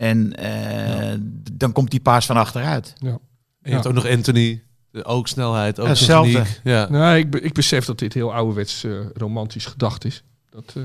En 0.00 0.36
eh, 0.36 1.18
dan 1.52 1.72
komt 1.72 1.90
die 1.90 2.00
paas 2.00 2.26
van 2.26 2.36
achteruit. 2.36 2.92
Ja. 2.98 3.08
En 3.10 3.18
je 3.62 3.70
hebt 3.70 3.86
ook 3.86 3.94
nog 3.94 4.08
Anthony. 4.08 4.62
De- 4.92 5.04
Ook 5.04 5.28
snelheid, 5.28 5.80
ook 5.80 5.86
Hetzelfde. 5.86 6.32
techniek. 6.32 6.60
Ja. 6.64 6.86
Nee, 6.90 7.18
ik, 7.18 7.30
be- 7.30 7.40
ik 7.40 7.52
besef 7.52 7.84
dat 7.84 7.98
dit 7.98 8.14
heel 8.14 8.34
ouderwets 8.34 8.84
eh, 8.84 8.92
romantisch 9.14 9.66
gedacht 9.66 10.04
is. 10.04 10.22
Dat, 10.50 10.72
eh, 10.76 10.82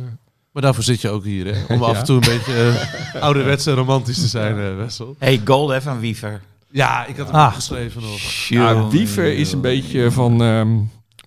Maar 0.51 0.61
daarvoor 0.63 0.83
zit 0.83 1.01
je 1.01 1.09
ook 1.09 1.23
hier, 1.23 1.45
hè? 1.55 1.73
Om 1.73 1.79
Ja. 1.81 1.85
af 1.89 1.97
en 1.97 2.05
toe 2.05 2.15
een 2.15 2.37
beetje 2.37 2.73
uh, 3.15 3.21
ouderwets 3.21 3.65
en 3.65 3.73
romantisch 3.75 4.19
te 4.21 4.27
zijn, 4.27 4.59
eh, 4.59 4.75
Wessel. 4.75 5.15
Hey, 5.19 5.41
goal 5.45 5.69
hè, 5.69 5.81
van 5.81 5.99
Wiever. 5.99 6.41
Ja, 6.71 7.05
ik 7.05 7.17
had 7.17 7.27
hem 7.27 7.35
Ah. 7.35 7.47
opgeschreven 7.47 8.01
nog. 8.01 8.19
ja, 8.49 8.87
Wiever 8.87 9.33
is 9.33 9.51
een 9.51 9.61
beetje 9.61 10.11
van, 10.11 10.41
ehm, 10.41 10.77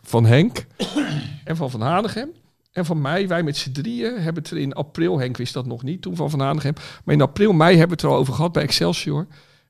van 0.02 0.26
Henk 0.26 0.64
en 1.44 1.56
van 1.56 1.70
Van 1.70 1.80
Hanegem. 1.80 2.28
En 2.72 2.84
van 2.84 3.00
mij, 3.00 3.28
wij 3.28 3.42
met 3.42 3.56
z'n 3.56 3.72
drieën 3.72 4.14
hebben 4.20 4.42
het 4.42 4.52
er 4.52 4.58
in 4.58 4.72
april, 4.72 5.18
Henk 5.18 5.36
wist 5.36 5.52
dat 5.52 5.66
nog 5.66 5.82
niet 5.82 6.02
toen 6.02 6.16
van 6.16 6.30
Van 6.30 6.40
Hanegem. 6.40 6.72
Maar 7.04 7.14
in 7.14 7.20
april, 7.20 7.52
mei 7.52 7.70
hebben 7.76 7.88
we 7.88 8.02
het 8.02 8.02
er 8.02 8.08
al 8.08 8.16
over 8.22 8.34
gehad 8.34 8.52
bij 8.52 8.62
Excelsior. 8.62 9.26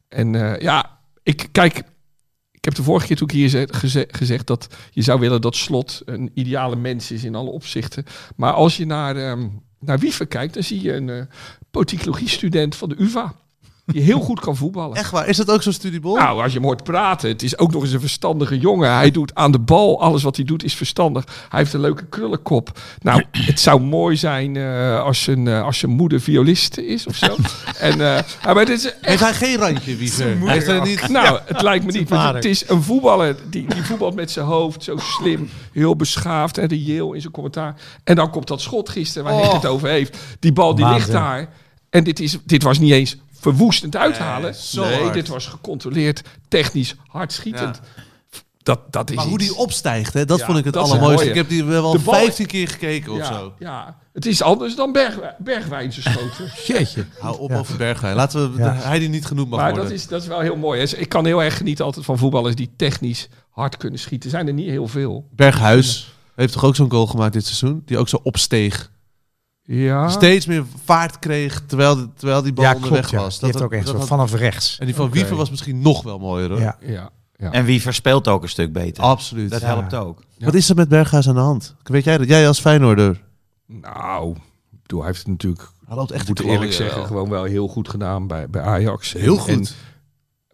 En 0.08 0.34
eh, 0.34 0.60
ja, 0.60 0.98
ik 1.22 1.48
kijk, 1.52 1.82
ik 2.58 2.64
heb 2.64 2.74
de 2.74 2.82
vorige 2.82 3.06
keer 3.06 3.16
toen 3.16 3.28
ik 3.28 3.34
hier 3.34 3.48
ze- 3.48 3.68
geze- 3.70 4.08
gezegd 4.10 4.46
dat 4.46 4.68
je 4.90 5.02
zou 5.02 5.20
willen 5.20 5.40
dat 5.40 5.56
Slot 5.56 6.02
een 6.04 6.30
ideale 6.34 6.76
mens 6.76 7.10
is 7.10 7.24
in 7.24 7.34
alle 7.34 7.50
opzichten. 7.50 8.04
Maar 8.36 8.52
als 8.52 8.76
je 8.76 8.86
naar, 8.86 9.16
ehm, 9.16 9.48
naar 9.80 9.98
Wiever 9.98 10.26
kijkt, 10.26 10.54
dan 10.54 10.62
zie 10.62 10.82
je 10.82 10.92
een 10.92 11.08
eh 11.08 11.22
politicologie-student 11.70 12.74
van 12.76 12.88
de 12.88 12.94
UvA. 12.98 13.34
Die 13.92 14.02
heel 14.02 14.20
goed 14.20 14.40
kan 14.40 14.56
voetballen. 14.56 14.96
Echt 14.96 15.10
waar? 15.10 15.26
Is 15.26 15.36
dat 15.36 15.50
ook 15.50 15.62
zo'n 15.62 15.72
studiebol? 15.72 16.16
Nou, 16.16 16.42
als 16.42 16.52
je 16.52 16.58
hem 16.58 16.66
hoort 16.66 16.84
praten, 16.84 17.28
het 17.28 17.42
is 17.42 17.58
ook 17.58 17.72
nog 17.72 17.82
eens 17.82 17.92
een 17.92 18.00
verstandige 18.00 18.58
jongen. 18.58 18.94
Hij 18.94 19.10
doet 19.10 19.34
aan 19.34 19.52
de 19.52 19.58
bal, 19.58 20.00
alles 20.00 20.22
wat 20.22 20.36
hij 20.36 20.44
doet 20.44 20.64
is 20.64 20.74
verstandig. 20.74 21.24
Hij 21.48 21.58
heeft 21.58 21.72
een 21.72 21.80
leuke 21.80 22.06
krullenkop. 22.06 22.80
Nou, 23.00 23.24
het 23.30 23.60
zou 23.60 23.80
mooi 23.80 24.16
zijn 24.16 24.56
eh, 24.56 25.02
als, 25.02 25.22
zijn, 25.22 25.48
eh, 25.48 25.62
als 25.64 25.78
zijn 25.78 25.92
moeder 25.92 26.20
violiste 26.20 26.86
is 26.86 27.06
of 27.06 27.16
zo. 27.16 27.26
en, 27.78 27.92
eh, 27.92 28.22
ja, 28.42 28.54
maar 28.54 28.64
dit 28.64 28.78
is 28.78 28.84
echt 28.84 28.96
Heeft 29.00 29.20
hij 29.20 29.34
geen 29.34 29.56
randje, 29.56 29.96
Wiever? 29.96 30.48
Heeft 30.48 30.66
hij 30.66 30.80
niet... 30.80 31.08
nou, 31.08 31.40
het 31.44 31.62
lijkt 31.62 31.84
me 31.84 31.92
niet. 31.92 32.08
want. 32.08 32.34
Het 32.34 32.44
is 32.44 32.68
een 32.68 32.82
voetballer 32.82 33.36
die, 33.50 33.66
die 33.74 33.82
voetbalt 33.82 34.14
met 34.14 34.30
zijn 34.30 34.46
hoofd. 34.46 34.84
Zo 34.84 34.96
slim, 34.96 35.50
heel 35.72 35.96
beschaafd 35.96 36.58
en 36.58 36.68
reëel 36.68 37.12
in 37.12 37.20
zijn 37.20 37.32
commentaar. 37.32 37.74
En 38.04 38.14
dan 38.14 38.30
komt 38.30 38.48
dat 38.48 38.60
schot 38.60 38.88
gisteren 38.88 39.28
waar 39.28 39.40
Henk 39.40 39.52
het 39.52 39.66
over 39.66 39.88
heeft. 39.88 40.18
Die 40.40 40.52
bal 40.52 40.74
die 40.74 40.88
ligt 40.88 41.12
daar. 41.12 41.48
En 41.90 42.04
dit, 42.04 42.20
is, 42.20 42.38
dit 42.44 42.62
was 42.62 42.78
niet 42.78 42.92
eens 42.92 43.16
verwoestend 43.40 43.96
uithalen. 43.96 44.54
zo 44.54 44.84
nee, 44.84 45.10
dit 45.10 45.28
was 45.28 45.46
gecontroleerd, 45.46 46.22
technisch, 46.48 46.94
hardschietend. 47.08 47.80
Dat, 48.62 48.80
dat 48.92 49.10
is 49.10 49.16
Maar 49.16 49.24
hoe 49.26 49.38
die 49.38 49.54
opstijgt, 49.56 50.12
hè, 50.14 50.24
dat 50.24 50.38
Ja, 50.38 50.44
vond 50.46 50.58
ik 50.58 50.64
het 50.64 50.76
allermooiste. 50.76 51.28
Ik 51.28 51.34
heb 51.34 51.48
die 51.48 51.64
wel 51.64 51.92
De 51.92 51.98
bal- 51.98 52.14
15 52.14 52.46
keer 52.46 52.68
gekeken 52.68 53.12
of 53.12 53.18
ja, 53.18 53.24
zo. 53.24 53.52
ja, 53.58 53.96
het 54.12 54.26
is 54.26 54.42
anders 54.42 54.74
dan 54.76 54.92
Berg, 54.92 55.18
Bergwijnse 55.38 56.00
schoten. 56.02 56.50
Jeetje. 56.66 57.04
Hou 57.18 57.38
op 57.38 57.52
over 57.52 57.76
Bergwijn. 57.76 58.16
Laten 58.16 58.52
we 58.52 58.58
Ja. 58.58 58.72
de- 58.72 58.78
hij 58.80 58.98
die 58.98 59.08
niet 59.08 59.26
genoemd 59.26 59.48
mag 59.48 59.58
Maar 59.60 59.70
worden. 59.70 59.88
dat 59.90 59.98
is, 59.98 60.06
dat 60.06 60.22
is 60.22 60.28
wel 60.28 60.40
heel 60.40 60.56
mooi. 60.56 60.80
hè. 60.80 60.96
Ik 60.96 61.08
kan 61.08 61.26
heel 61.26 61.42
erg 61.42 61.56
genieten 61.56 61.84
altijd 61.84 62.04
van 62.04 62.18
voetballers 62.18 62.54
die 62.54 62.70
technisch 62.76 63.28
hard 63.50 63.76
kunnen 63.76 63.98
schieten. 63.98 64.30
Zijn 64.30 64.46
er 64.46 64.52
niet 64.52 64.68
heel 64.68 64.88
veel. 64.88 65.28
Berghuis 65.36 66.14
heeft 66.34 66.52
toch 66.52 66.64
ook 66.64 66.76
zo'n 66.76 66.90
goal 66.90 67.06
gemaakt 67.06 67.32
dit 67.32 67.44
seizoen? 67.46 67.82
Die 67.84 67.98
ook 67.98 68.08
zo 68.08 68.20
opsteeg. 68.22 68.90
Ja. 69.70 70.08
Steeds 70.08 70.46
meer 70.46 70.64
vaart 70.84 71.18
kreeg 71.18 71.62
terwijl, 71.66 71.96
de- 71.96 72.08
terwijl 72.16 72.42
die 72.42 72.52
bal 72.52 72.64
Ja, 72.64 72.74
onderweg 72.74 72.98
klopt. 73.00 73.10
Ja. 73.14 73.18
was. 73.20 73.38
Die 73.38 73.48
heeft 73.48 73.62
ook 73.62 73.72
echt 73.72 73.86
dat 73.86 73.94
had- 73.96 74.06
vanaf 74.06 74.34
rechts. 74.34 74.78
En 74.78 74.86
die 74.86 74.94
van 74.94 75.04
Oké. 75.06 75.14
Wiever 75.14 75.36
was 75.36 75.50
misschien 75.50 75.80
nog 75.80 76.02
wel 76.02 76.18
mooier 76.18 76.48
hoor. 76.50 76.60
Ja. 76.60 76.76
Ja. 76.80 77.10
ja. 77.36 77.52
En 77.52 77.64
Wiever 77.64 77.94
speelt 77.94 78.28
ook 78.28 78.42
een 78.42 78.48
stuk 78.48 78.72
beter. 78.72 79.02
Absoluut. 79.04 79.50
Dat 79.50 79.60
Ja. 79.60 79.66
helpt 79.66 79.94
ook. 79.94 80.22
Wat 80.38 80.54
is 80.54 80.68
er 80.68 80.76
met 80.76 80.88
Berghuis 80.88 81.28
aan 81.28 81.34
de 81.34 81.40
hand? 81.40 81.74
Weet 81.82 82.04
jij 82.04 82.18
dat? 82.18 82.28
Jij 82.28 82.48
als 82.48 82.60
Feyenoorder. 82.60 83.22
Nou, 83.66 84.36
hij 84.86 85.04
heeft 85.06 85.18
het 85.18 85.26
natuurlijk, 85.26 85.68
Hij 85.86 85.96
loopt 85.96 86.10
echt 86.10 86.22
ik 86.22 86.28
moet 86.28 86.38
eerlijk 86.38 86.56
klooien, 86.58 86.74
zeggen, 86.76 86.96
wel. 86.98 87.06
gewoon 87.06 87.28
wel 87.28 87.44
heel 87.44 87.68
goed 87.68 87.88
gedaan 87.88 88.26
bij, 88.26 88.48
bij 88.50 88.62
Ajax. 88.62 89.12
Heel 89.12 89.34
En- 89.34 89.40
goed. 89.40 89.48
en 89.50 89.66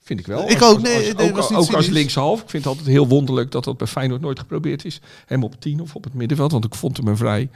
vind 0.02 0.20
ik 0.20 0.26
wel. 0.26 0.50
Ik 0.50 0.60
Als- 0.60 0.70
ook, 0.70 0.74
als- 0.74 0.82
nee, 0.82 0.96
als- 0.96 1.14
nee, 1.16 1.28
ook, 1.30 1.36
was 1.36 1.50
niet 1.50 1.58
ook 1.58 1.72
als 1.72 1.86
linkshalf. 1.86 2.42
Ik 2.42 2.50
vind 2.50 2.64
het 2.64 2.72
altijd 2.72 2.90
heel 2.94 3.08
wonderlijk 3.08 3.50
dat 3.50 3.64
dat 3.64 3.76
bij 3.76 3.86
Feyenoord 3.86 4.20
nooit 4.20 4.38
geprobeerd 4.38 4.84
is. 4.84 5.00
Hem 5.26 5.42
op 5.44 5.60
10 5.60 5.80
of 5.80 5.94
op 5.94 6.04
het 6.04 6.14
middenveld. 6.14 6.52
Want 6.52 6.64
ik 6.64 6.74
vond 6.74 6.96
hem 6.96 7.06
een 7.08 7.16
vrij 7.16 7.50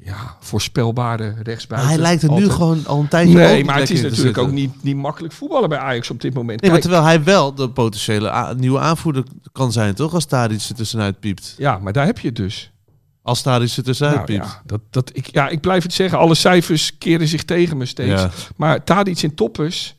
ja, 0.00 0.36
voorspelbare 0.40 1.32
Maar 1.32 1.42
rechtsbuiten. 1.42 1.90
hij 1.90 2.00
lijkt 2.00 2.22
er 2.22 2.32
nu 2.32 2.48
gewoon 2.50 2.86
al 2.86 3.00
een 3.00 3.08
tijdje 3.08 3.34
Nee, 3.34 3.64
maar 3.64 3.78
het 3.78 3.90
is 3.90 4.00
te 4.00 4.08
natuurlijk 4.08 4.38
ook 4.38 4.50
niet, 4.50 4.82
niet 4.82 4.96
makkelijk 4.96 5.34
voetballen 5.34 5.68
bij 5.68 5.78
Ajax 5.78 6.10
op 6.10 6.20
dit 6.20 6.34
moment. 6.34 6.60
Nee, 6.60 6.70
maar 6.70 6.80
terwijl 6.80 7.02
hij 7.02 7.24
wel 7.24 7.54
de 7.54 7.70
potentiële 7.70 8.54
nieuwe 8.56 8.78
aanvoerder 8.78 9.24
kan 9.52 9.72
zijn, 9.72 9.94
toch? 9.94 10.14
Als 10.14 10.24
Tadic 10.24 10.62
er 10.68 10.74
tussenuit 10.74 11.20
piept. 11.20 11.54
ja, 11.58 11.78
maar 11.78 11.92
daar 11.92 12.06
heb 12.06 12.18
je 12.18 12.26
het 12.28 12.36
dus. 12.36 12.72
Als 13.22 13.42
Tadic 13.42 13.76
er 13.76 13.82
tussenuit 13.82 14.14
Nou, 14.14 14.26
piept. 14.26 14.44
ja, 14.44 14.62
dat, 14.66 14.80
dat, 14.90 15.10
ik, 15.12 15.26
ja, 15.26 15.48
ik 15.48 15.60
blijf 15.60 15.82
het 15.82 15.92
zeggen. 15.92 16.18
Alle 16.18 16.34
cijfers 16.34 16.98
keren 16.98 17.28
zich 17.28 17.44
tegen 17.44 17.76
me 17.76 17.86
steeds. 17.86 18.20
Ja. 18.22 18.30
Maar 18.56 18.84
Tadic 18.84 19.22
in 19.22 19.34
toppers, 19.34 19.96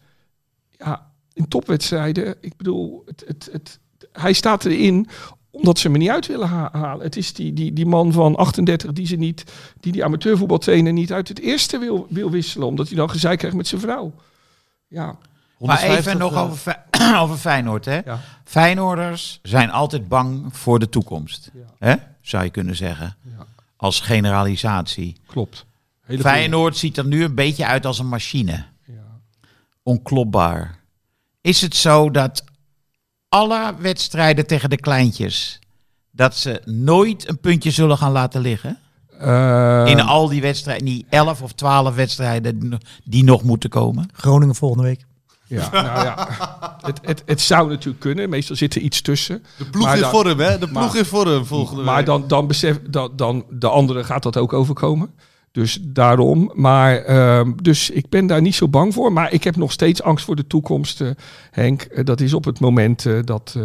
ja, 0.78 1.12
in 1.34 1.48
topwedstrijden, 1.48 2.36
ik 2.42 2.58
bedoel, 2.58 3.04
het, 3.06 3.24
het, 3.28 3.50
het, 3.52 3.80
hij 4.12 4.34
staat 4.34 4.66
erin 4.66 5.08
omdat 5.56 5.80
ze 5.80 5.90
me 5.90 5.98
niet 5.98 6.10
uit 6.10 6.28
willen 6.28 6.48
ha- 6.48 6.70
halen. 6.72 7.06
Het 7.06 7.16
is 7.16 7.34
die, 7.34 7.54
die, 7.54 7.74
die 7.74 7.86
man 7.86 8.12
van 8.12 8.36
38 8.36 8.94
die 8.94 9.08
ze 9.08 9.16
niet, 9.16 9.44
die 9.80 9.92
die 9.92 10.04
amateurvoetbaltrainer 10.04 10.94
niet 10.94 11.14
uit 11.14 11.28
het 11.28 11.40
eerste 11.40 11.78
wil, 11.78 12.08
wil 12.10 12.30
wisselen, 12.30 12.68
omdat 12.68 12.88
hij 12.88 12.98
dan 12.98 13.10
gezeik 13.10 13.38
krijgt 13.38 13.58
met 13.58 13.68
zijn 13.68 13.82
vrouw. 13.82 14.14
Ja, 14.88 15.06
Maar 15.06 15.16
150, 15.58 15.98
even 15.98 16.18
nog 16.18 16.34
eh, 16.34 16.42
over, 16.42 16.84
over 17.22 17.38
Feyenoord. 17.38 17.86
Hè? 17.86 18.00
ja. 18.06 18.20
Feyenoorders 18.44 19.40
zijn 19.42 19.72
altijd 19.72 20.08
bang 20.08 20.58
voor 20.58 20.80
de 20.80 20.90
toekomst. 20.90 21.52
Hè? 21.80 21.96
Zou 22.22 22.44
je 22.44 22.50
kunnen 22.50 22.76
zeggen. 22.76 23.16
Ja. 23.22 23.46
Als 23.76 24.00
generalisatie. 24.00 25.16
klopt. 25.28 25.66
Hele 26.02 26.22
Feyenoord 26.22 26.78
ziet 26.78 26.98
er 26.98 27.06
nu 27.06 27.24
een 27.24 27.36
beetje 27.36 27.66
uit 27.66 27.86
als 27.86 28.00
een 28.00 28.08
machine. 28.10 28.66
Ja. 28.86 28.94
Onklopbaar. 29.84 30.80
Is 31.42 31.62
het 31.62 31.76
zo 31.76 32.12
dat 32.12 32.44
alle 33.36 33.74
wedstrijden 33.80 34.48
tegen 34.48 34.70
de 34.70 34.78
kleintjes... 34.80 35.60
dat 36.12 36.36
ze 36.36 36.62
nooit 36.66 37.30
een 37.30 37.40
puntje 37.40 37.72
zullen 37.72 37.98
gaan 37.98 38.12
laten 38.12 38.42
liggen? 38.42 38.80
Eh, 39.20 39.84
In 39.88 40.00
al 40.02 40.28
die 40.30 40.42
wedstrijden, 40.42 40.86
die 40.86 41.06
11 41.10 41.42
of 41.42 41.52
12 41.54 41.96
wedstrijden 41.96 42.80
die 43.04 43.24
nog 43.24 43.44
moeten 43.44 43.70
komen? 43.70 44.10
Groningen 44.14 44.56
volgende 44.56 44.84
week. 44.84 45.06
ja, 45.48 45.70
nou 45.72 46.06
ja. 46.06 46.28
Het, 46.82 47.00
het, 47.02 47.24
het 47.26 47.42
zou 47.42 47.70
natuurlijk 47.70 48.00
kunnen. 48.00 48.30
Meestal 48.30 48.56
zit 48.56 48.76
er 48.76 48.82
iets 48.82 49.02
tussen. 49.02 49.44
De 49.58 49.66
ploeg 49.66 49.84
Maar 49.86 49.96
in 49.96 50.02
dan- 50.02 50.12
vorm, 50.12 50.40
hè? 50.40 50.52
De 50.60 50.68
ploeg 50.68 50.72
maar- 50.88 50.98
in 50.98 51.06
vorm 51.06 51.46
volgende 51.46 51.84
Maar 51.84 51.96
week. 51.96 52.06
dan, 52.06 52.28
dan 52.28 52.48
besef 52.48 52.80
dan, 52.90 53.12
dan 53.16 53.46
de 53.50 53.70
andere 53.70 54.04
gaat 54.04 54.24
dat 54.24 54.38
ook 54.38 54.54
overkomen. 54.54 55.10
Dus 55.56 55.80
daarom. 55.82 56.52
Maar 56.54 56.98
ehm, 56.98 57.52
dus 57.62 57.90
ik 57.90 58.10
ben 58.10 58.28
daar 58.28 58.42
niet 58.42 58.56
zo 58.56 58.68
bang 58.68 58.94
voor. 58.94 59.14
Maar 59.14 59.34
ik 59.34 59.44
heb 59.44 59.56
nog 59.56 59.72
steeds 59.72 60.02
angst 60.02 60.26
voor 60.26 60.36
de 60.36 60.48
toekomst, 60.48 61.02
eh, 61.02 61.10
Henk. 61.52 61.82
Eh, 61.82 62.06
dat 62.06 62.22
is 62.22 62.34
op 62.34 62.46
het 62.46 62.60
moment 62.60 63.06
eh, 63.06 63.14
dat 63.24 63.58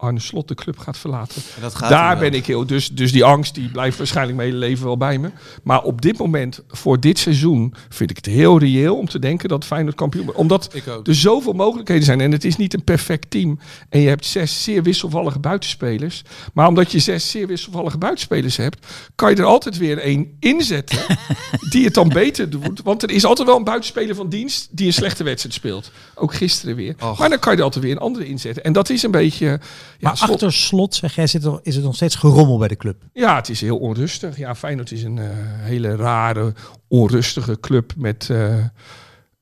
Arne 0.00 0.20
Slot 0.20 0.48
de 0.48 0.54
club 0.54 0.78
gaat 0.78 0.98
verlaten. 0.98 1.42
Gaat 1.60 1.90
Daar 1.90 2.18
wel. 2.18 2.30
ben 2.30 2.38
ik 2.38 2.46
heel. 2.46 2.66
Dus, 2.66 2.88
dus 2.88 3.12
die 3.12 3.24
angst 3.24 3.54
die 3.54 3.70
blijft 3.70 3.98
waarschijnlijk 3.98 4.36
mijn 4.36 4.48
hele 4.48 4.60
leven 4.60 4.84
wel 4.84 4.96
bij 4.96 5.18
me. 5.18 5.30
Maar 5.62 5.82
op 5.82 6.02
dit 6.02 6.18
moment, 6.18 6.62
voor 6.68 7.00
dit 7.00 7.18
seizoen, 7.18 7.74
vind 7.88 8.10
ik 8.10 8.16
het 8.16 8.26
heel 8.26 8.58
reëel 8.58 8.96
om 8.96 9.08
te 9.08 9.18
denken 9.18 9.48
dat 9.48 9.64
Feyenoord 9.64 9.96
kampioen 9.96 10.24
wordt. 10.24 10.38
Omdat 10.38 10.74
er 11.04 11.14
zoveel 11.14 11.52
mogelijkheden 11.52 12.04
zijn. 12.04 12.20
En 12.20 12.32
het 12.32 12.44
is 12.44 12.56
niet 12.56 12.74
een 12.74 12.84
perfect 12.84 13.30
team. 13.30 13.58
En 13.88 14.00
je 14.00 14.08
hebt 14.08 14.26
zes 14.26 14.62
zeer 14.62 14.82
wisselvallige 14.82 15.38
buitenspelers. 15.38 16.22
Maar 16.54 16.68
omdat 16.68 16.92
je 16.92 16.98
zes 16.98 17.30
zeer 17.30 17.46
wisselvallige 17.46 17.98
buitenspelers 17.98 18.56
hebt, 18.56 18.86
kan 19.14 19.30
je 19.30 19.36
er 19.36 19.44
altijd 19.44 19.78
weer 19.78 19.98
één 19.98 20.36
inzetten 20.38 20.98
die 21.70 21.84
het 21.84 21.94
dan 21.94 22.08
beter 22.08 22.50
doet. 22.50 22.82
Want 22.82 23.02
er 23.02 23.10
is 23.10 23.24
altijd 23.24 23.48
wel 23.48 23.56
een 23.56 23.64
buitenspeler 23.64 24.14
van 24.14 24.28
dienst 24.28 24.68
die 24.70 24.86
een 24.86 24.92
slechte 24.92 25.24
wedstrijd 25.24 25.54
speelt. 25.54 25.90
Ook 26.14 26.34
gisteren 26.34 26.76
weer. 26.76 26.94
Och. 27.00 27.18
Maar 27.18 27.28
dan 27.28 27.38
kan 27.38 27.52
je 27.52 27.58
er 27.58 27.64
altijd 27.64 27.84
weer 27.84 27.92
een 27.92 27.98
andere 27.98 28.26
inzetten. 28.26 28.64
En 28.64 28.72
dat 28.72 28.90
is 28.90 29.02
een 29.02 29.10
beetje... 29.10 29.60
Maar 30.00 30.16
slot- 30.16 30.30
achter 30.30 30.52
slot, 30.52 30.94
zeg 30.94 31.14
jij, 31.14 31.26
zit 31.26 31.44
er, 31.44 31.58
is 31.62 31.74
het 31.74 31.84
nog 31.84 31.94
steeds 31.94 32.14
gerommel 32.14 32.58
bij 32.58 32.68
de 32.68 32.76
club. 32.76 33.02
ja, 33.12 33.36
het 33.36 33.48
is 33.48 33.60
heel 33.60 33.78
onrustig. 33.78 34.36
Ja, 34.36 34.54
Feyenoord 34.54 34.90
is 34.92 35.02
een 35.02 35.18
eh, 35.18 35.26
hele 35.58 35.96
rare, 35.96 36.54
onrustige 36.88 37.60
club 37.60 37.92
met 37.96 38.30
eh, 38.30 38.64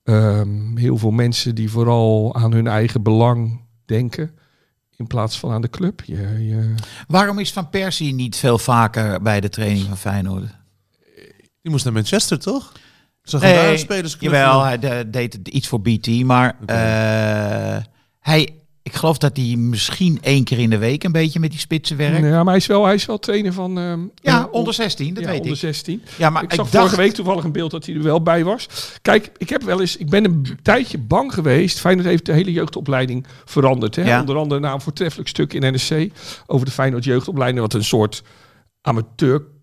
ehm, 0.04 0.76
heel 0.76 0.98
veel 0.98 1.10
mensen 1.10 1.54
die 1.54 1.70
vooral 1.70 2.34
aan 2.34 2.52
hun 2.52 2.66
eigen 2.66 3.02
belang 3.02 3.60
denken. 3.86 4.30
In 4.96 5.06
plaats 5.06 5.38
van 5.38 5.50
aan 5.52 5.60
de 5.62 5.70
club. 5.70 6.02
Je, 6.04 6.46
je, 6.46 6.74
Waarom 7.08 7.38
is 7.38 7.52
Van 7.52 7.70
Persie 7.70 8.14
niet 8.14 8.36
veel 8.36 8.58
vaker 8.58 9.22
bij 9.22 9.40
de 9.40 9.48
training 9.48 9.86
van 9.86 9.96
Feyenoord? 9.96 10.44
Die 11.62 11.70
moest 11.72 11.84
naar 11.84 11.92
Manchester, 11.92 12.38
toch? 12.38 12.72
Zag 13.22 13.40
hem 13.40 13.54
daar 13.54 13.70
een 13.70 13.78
spelersclub? 13.78 14.32
jawel, 14.32 14.62
hij 14.62 14.78
de- 14.78 15.04
deed 15.10 15.32
het 15.32 15.48
iets 15.48 15.68
voor 15.68 15.80
BT, 15.80 16.24
maar 16.24 16.56
Oké. 16.62 16.72
eh, 16.72 17.84
hij, 18.20 18.54
ik 18.88 18.94
geloof 18.94 19.18
dat 19.18 19.36
hij 19.36 19.56
misschien 19.56 20.18
één 20.22 20.44
keer 20.44 20.58
in 20.58 20.70
de 20.70 20.78
week 20.78 21.04
een 21.04 21.12
beetje 21.12 21.40
met 21.40 21.50
die 21.50 21.58
spitsen 21.60 21.96
werkt. 21.96 22.18
ja, 22.18 22.30
maar 22.42 22.46
hij 22.46 22.56
is, 22.56 22.66
wel, 22.66 22.84
hij 22.84 22.94
is 22.94 23.06
wel 23.06 23.18
trainer 23.18 23.52
van... 23.52 23.78
ehm, 23.78 24.00
Ja, 24.14 24.40
eh, 24.40 24.52
onder 24.52 24.74
16, 24.74 25.14
dat 25.14 25.22
ja, 25.22 25.28
weet 25.28 25.38
onder 25.38 25.52
ik. 25.54 25.58
16. 25.58 26.02
Ja, 26.16 26.30
maar 26.30 26.42
ik 26.42 26.50
ik, 26.50 26.56
zag 26.56 26.70
dacht, 26.70 26.84
vorige 26.84 26.96
week 27.02 27.12
toevallig 27.12 27.44
een 27.44 27.52
beeld 27.52 27.70
dat 27.70 27.86
hij 27.86 27.94
er 27.94 28.02
wel 28.02 28.22
bij 28.22 28.44
was. 28.44 28.68
Kijk, 29.02 29.30
ik 29.36 29.48
heb 29.48 29.62
wel 29.62 29.80
eens, 29.80 29.96
ik 29.96 30.10
ben 30.10 30.24
een 30.24 30.58
tijdje 30.62 30.98
bang 30.98 31.34
geweest. 31.34 31.80
Feyenoord 31.80 32.06
heeft 32.06 32.26
de 32.26 32.32
hele 32.32 32.52
jeugdopleiding 32.52 33.26
veranderd. 33.44 33.96
Hè? 33.96 34.02
Ja. 34.02 34.20
Onder 34.20 34.36
andere 34.36 34.60
na 34.60 34.72
een 34.72 34.80
voortreffelijk 34.80 35.28
stuk 35.28 35.52
in 35.52 35.74
NSC 35.74 35.92
over 36.46 36.66
de 36.66 36.72
Feyenoord 36.72 37.04
jeugdopleiding, 37.04 37.60
wat 37.60 37.74
een 37.74 37.84
soort 37.84 38.22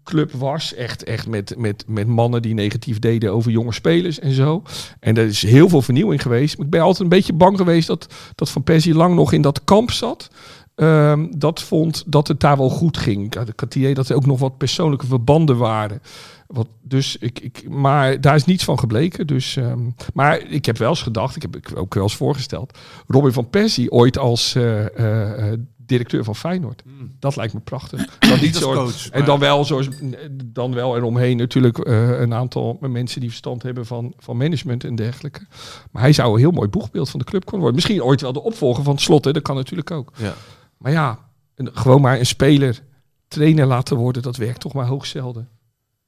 amateurclub 0.05 0.31
was. 0.31 0.73
Echt, 0.73 1.03
echt 1.03 1.27
met, 1.27 1.53
met, 1.57 1.83
met 1.87 2.07
mannen 2.07 2.41
die 2.41 2.53
negatief 2.53 2.99
deden 2.99 3.33
over 3.33 3.51
jonge 3.51 3.73
spelers 3.73 4.19
en 4.19 4.31
zo. 4.31 4.63
En 4.99 5.17
er 5.17 5.25
is 5.25 5.41
heel 5.41 5.69
veel 5.69 5.81
vernieuwing 5.81 6.21
geweest. 6.21 6.59
Ik 6.59 6.69
ben 6.69 6.81
altijd 6.81 6.99
een 6.99 7.09
beetje 7.09 7.33
bang 7.33 7.57
geweest 7.57 7.87
dat, 7.87 8.07
dat 8.35 8.49
Van 8.49 8.63
Persie 8.63 8.93
lang 8.93 9.15
nog 9.15 9.31
in 9.31 9.41
dat 9.41 9.63
kamp 9.63 9.91
zat. 9.91 10.29
Ehm, 10.75 11.27
dat 11.37 11.61
vond 11.61 12.03
dat 12.07 12.27
het 12.27 12.39
daar 12.39 12.57
wel 12.57 12.69
goed 12.69 12.97
ging. 12.97 13.33
Het 13.55 13.75
idee 13.75 13.93
dat 13.93 14.09
er 14.09 14.15
ook 14.15 14.25
nog 14.25 14.39
wat 14.39 14.57
persoonlijke 14.57 15.05
verbanden 15.05 15.57
waren. 15.57 16.01
Wat, 16.47 16.67
dus 16.81 17.17
ik, 17.17 17.39
ik, 17.39 17.69
maar 17.69 18.21
daar 18.21 18.35
is 18.35 18.45
niets 18.45 18.63
van 18.63 18.79
gebleken. 18.79 19.27
Dus, 19.27 19.55
ehm, 19.55 19.89
maar 20.13 20.41
ik 20.49 20.65
heb 20.65 20.77
wel 20.77 20.89
eens 20.89 21.01
gedacht, 21.01 21.35
ik 21.35 21.41
heb 21.41 21.75
ook 21.75 21.93
wel 21.93 22.03
eens 22.03 22.15
voorgesteld, 22.15 22.77
Robin 23.07 23.31
van 23.31 23.49
Persie 23.49 23.91
ooit 23.91 24.17
als 24.17 24.55
eh, 24.55 24.85
eh, 24.85 25.51
eh, 25.51 25.59
directeur 25.85 26.23
van 26.23 26.35
Feyenoord. 26.35 26.83
Dat 27.19 27.35
lijkt 27.35 27.53
me 27.53 27.59
prachtig. 27.59 28.17
Dan 28.19 28.39
niet 28.41 28.55
als 28.55 28.63
zo, 28.63 28.73
coach, 28.73 29.09
En 29.09 29.25
dan 29.25 29.39
wel, 29.39 29.65
zoals, 29.65 29.87
dan 30.45 30.73
wel 30.73 30.95
eromheen 30.95 31.37
natuurlijk 31.37 31.77
eh, 31.77 32.19
een 32.19 32.33
aantal 32.33 32.77
mensen 32.81 33.19
die 33.19 33.29
verstand 33.29 33.63
hebben 33.63 33.85
van, 33.85 34.13
van 34.17 34.37
management 34.37 34.83
en 34.83 34.95
dergelijke. 34.95 35.45
Maar 35.91 36.01
hij 36.01 36.13
zou 36.13 36.33
een 36.33 36.39
heel 36.39 36.51
mooi 36.51 36.67
boegbeeld 36.69 37.09
van 37.09 37.19
de 37.19 37.25
club 37.25 37.41
kunnen 37.45 37.61
worden. 37.61 37.75
Misschien 37.83 38.03
ooit 38.03 38.21
wel 38.21 38.33
de 38.33 38.43
opvolger 38.43 38.83
van 38.83 38.93
het 38.93 39.01
slot, 39.03 39.25
hè? 39.25 39.31
dat 39.31 39.41
kan 39.43 39.55
natuurlijk 39.55 39.91
ook. 39.91 40.11
Ja. 40.17 40.33
Maar 40.77 40.91
ja, 40.91 41.19
een- 41.55 41.69
gewoon 41.73 42.01
maar 42.01 42.19
een 42.19 42.25
speler 42.25 42.81
trainer 43.27 43.65
laten 43.65 43.97
worden, 43.97 44.21
dat 44.21 44.35
werkt 44.37 44.59
toch 44.59 44.73
maar 44.73 44.85
hoogst 44.87 45.11
zelden. 45.11 45.49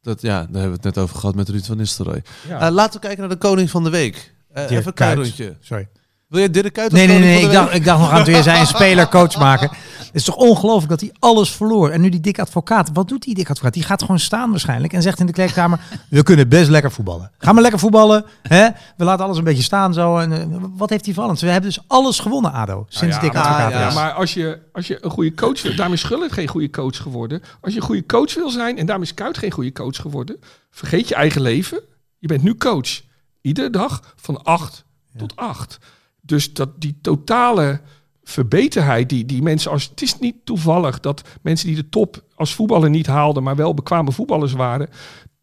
Dat, 0.01 0.21
ja, 0.21 0.37
daar 0.37 0.45
hebben 0.61 0.63
we 0.69 0.87
het 0.87 0.95
net 0.95 0.97
over 0.97 1.15
gehad 1.19 1.35
met 1.35 1.49
Ruud 1.49 1.63
van 1.65 1.77
Nistelrooy. 1.77 2.23
Ja. 2.47 2.59
Eh, 2.67 2.73
laten 2.73 2.93
we 2.93 2.99
kijken 2.99 3.19
naar 3.19 3.29
de 3.29 3.37
koning 3.37 3.69
van 3.69 3.83
de 3.83 3.89
week. 3.89 4.35
Eh, 4.51 4.63
even 4.71 4.93
een. 4.93 5.57
Sorry. 5.59 5.87
Wil 6.27 6.41
je 6.41 6.49
Dirk 6.49 6.73
Kuyt 6.73 6.91
Nee, 6.91 7.07
nee, 7.07 7.19
nee. 7.19 7.41
Ik 7.41 7.51
dacht, 7.51 7.73
ik 7.73 7.85
dacht 7.85 7.99
nog 7.99 8.11
aan 8.11 8.23
toen 8.23 8.33
je 8.33 8.43
zei 8.43 8.59
een 8.59 8.67
speler 8.77 9.07
coach 9.07 9.37
maken. 9.37 9.69
Het 9.97 10.15
is 10.15 10.23
toch 10.23 10.35
ongelooflijk 10.35 10.89
dat 10.89 11.01
hij 11.01 11.11
alles 11.19 11.51
verloor. 11.51 11.89
En 11.89 12.01
nu 12.01 12.09
die 12.09 12.19
dik 12.19 12.39
advocaat. 12.39 12.89
Wat 12.93 13.07
doet 13.07 13.23
die 13.23 13.35
dik 13.35 13.49
advocaat? 13.49 13.73
Die 13.73 13.83
gaat 13.83 14.01
gewoon 14.01 14.19
staan 14.19 14.49
waarschijnlijk. 14.49 14.93
En 14.93 15.01
zegt 15.01 15.19
in 15.19 15.25
de 15.25 15.31
kleedkamer, 15.31 15.79
we 16.09 16.23
kunnen 16.23 16.49
best 16.49 16.69
lekker 16.69 16.91
voetballen. 16.91 17.31
Ga 17.37 17.51
maar 17.51 17.61
lekker 17.61 17.79
voetballen. 17.79 18.25
Hè? 18.41 18.67
We 18.97 19.03
laten 19.03 19.25
alles 19.25 19.37
een 19.37 19.43
beetje 19.43 19.63
staan 19.63 19.93
zo. 19.93 20.17
En, 20.17 20.31
eh, 20.31 20.57
wat 20.75 20.89
heeft 20.89 21.05
hij 21.05 21.13
van? 21.13 21.35
We 21.35 21.45
hebben 21.47 21.69
dus 21.69 21.83
alles 21.87 22.19
gewonnen, 22.19 22.51
ADO. 22.51 22.85
Sinds 22.89 23.15
ja, 23.15 23.21
dik 23.21 23.35
advocaat 23.35 23.71
ja, 23.71 23.79
Ja, 23.79 23.87
is. 23.87 23.93
maar 23.93 24.11
als 24.11 24.33
je, 24.33 24.59
als 24.73 24.87
je 24.87 24.97
een 25.01 25.11
goede 25.11 25.33
coach 25.33 25.61
wil, 25.61 25.75
daarom 25.75 25.93
is 25.93 26.03
Gullit 26.03 26.31
geen 26.31 26.47
goede 26.47 26.69
coach 26.69 26.97
geworden. 26.97 27.41
Als 27.61 27.73
je 27.73 27.79
een 27.79 27.85
goede 27.85 28.05
coach 28.05 28.33
wil 28.33 28.49
zijn 28.49 28.77
en 28.77 28.85
daarom 28.85 29.03
is 29.03 29.13
Kuit 29.13 29.37
geen 29.37 29.51
goede 29.51 29.71
coach 29.71 29.95
geworden, 30.01 30.39
vergeet 30.71 31.07
je 31.07 31.15
eigen 31.15 31.41
leven. 31.41 31.79
Je 32.17 32.27
bent 32.27 32.43
nu 32.43 32.55
coach. 32.55 33.01
Iedere 33.41 33.69
dag 33.69 34.13
van 34.15 34.43
8 34.43 34.85
tot 35.17 35.35
8. 35.35 35.79
Dus 36.27 36.53
dat 36.53 36.69
die 36.81 36.97
totale 37.01 37.81
verbeterheid 38.23 39.09
die, 39.09 39.25
die 39.25 39.41
mensen 39.41 39.71
als 39.71 39.89
het 39.89 40.01
is 40.01 40.19
niet 40.19 40.35
toevallig 40.43 40.99
dat 40.99 41.21
mensen 41.41 41.67
die 41.67 41.75
de 41.75 41.89
top 41.89 42.23
als 42.35 42.55
voetballer 42.55 42.89
niet 42.89 43.07
haalden, 43.07 43.43
maar 43.43 43.55
wel 43.55 43.73
bekwame 43.73 44.11
voetballers 44.11 44.53
waren, 44.53 44.89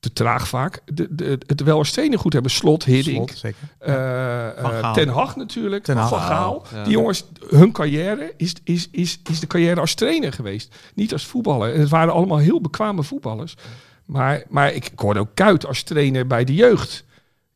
te 0.01 0.12
traag 0.12 0.49
vaak, 0.49 0.80
de, 0.85 1.14
de, 1.14 1.39
het 1.47 1.62
wel 1.62 1.78
als 1.78 1.91
trainer 1.93 2.18
goed 2.18 2.32
hebben. 2.32 2.51
Slot, 2.51 2.85
Hiddink, 2.85 3.28
Slot, 3.30 3.39
zeker. 3.39 3.68
eh, 3.78 4.62
Van 4.62 4.72
eh. 4.72 4.93
Ten 4.93 5.09
Hag 5.09 5.37
natuurlijk, 5.37 5.85
Ten 5.85 5.97
Hag. 5.97 6.09
Van 6.09 6.20
Gaal. 6.20 6.66
Ja. 6.74 6.82
Die 6.85 6.93
jongens, 6.93 7.24
hun 7.49 7.72
carrière 7.72 8.32
is, 8.37 8.55
is, 8.64 8.89
is, 8.91 9.20
is 9.30 9.41
de 9.41 9.47
carrière 9.47 9.80
als 9.80 9.95
trainer 9.95 10.32
geweest. 10.32 10.74
Niet 10.95 11.12
als 11.12 11.26
voetballer. 11.26 11.74
En 11.74 11.80
het 11.80 11.89
waren 11.89 12.12
allemaal 12.12 12.39
heel 12.39 12.61
bekwame 12.61 13.03
voetballers. 13.03 13.57
Maar, 14.05 14.43
maar 14.49 14.72
ik, 14.72 14.87
ik 14.87 14.99
hoorde 14.99 15.20
ook 15.20 15.35
Kuit 15.35 15.66
als 15.66 15.82
trainer 15.82 16.26
bij 16.26 16.45
de 16.45 16.55
jeugd. 16.55 17.05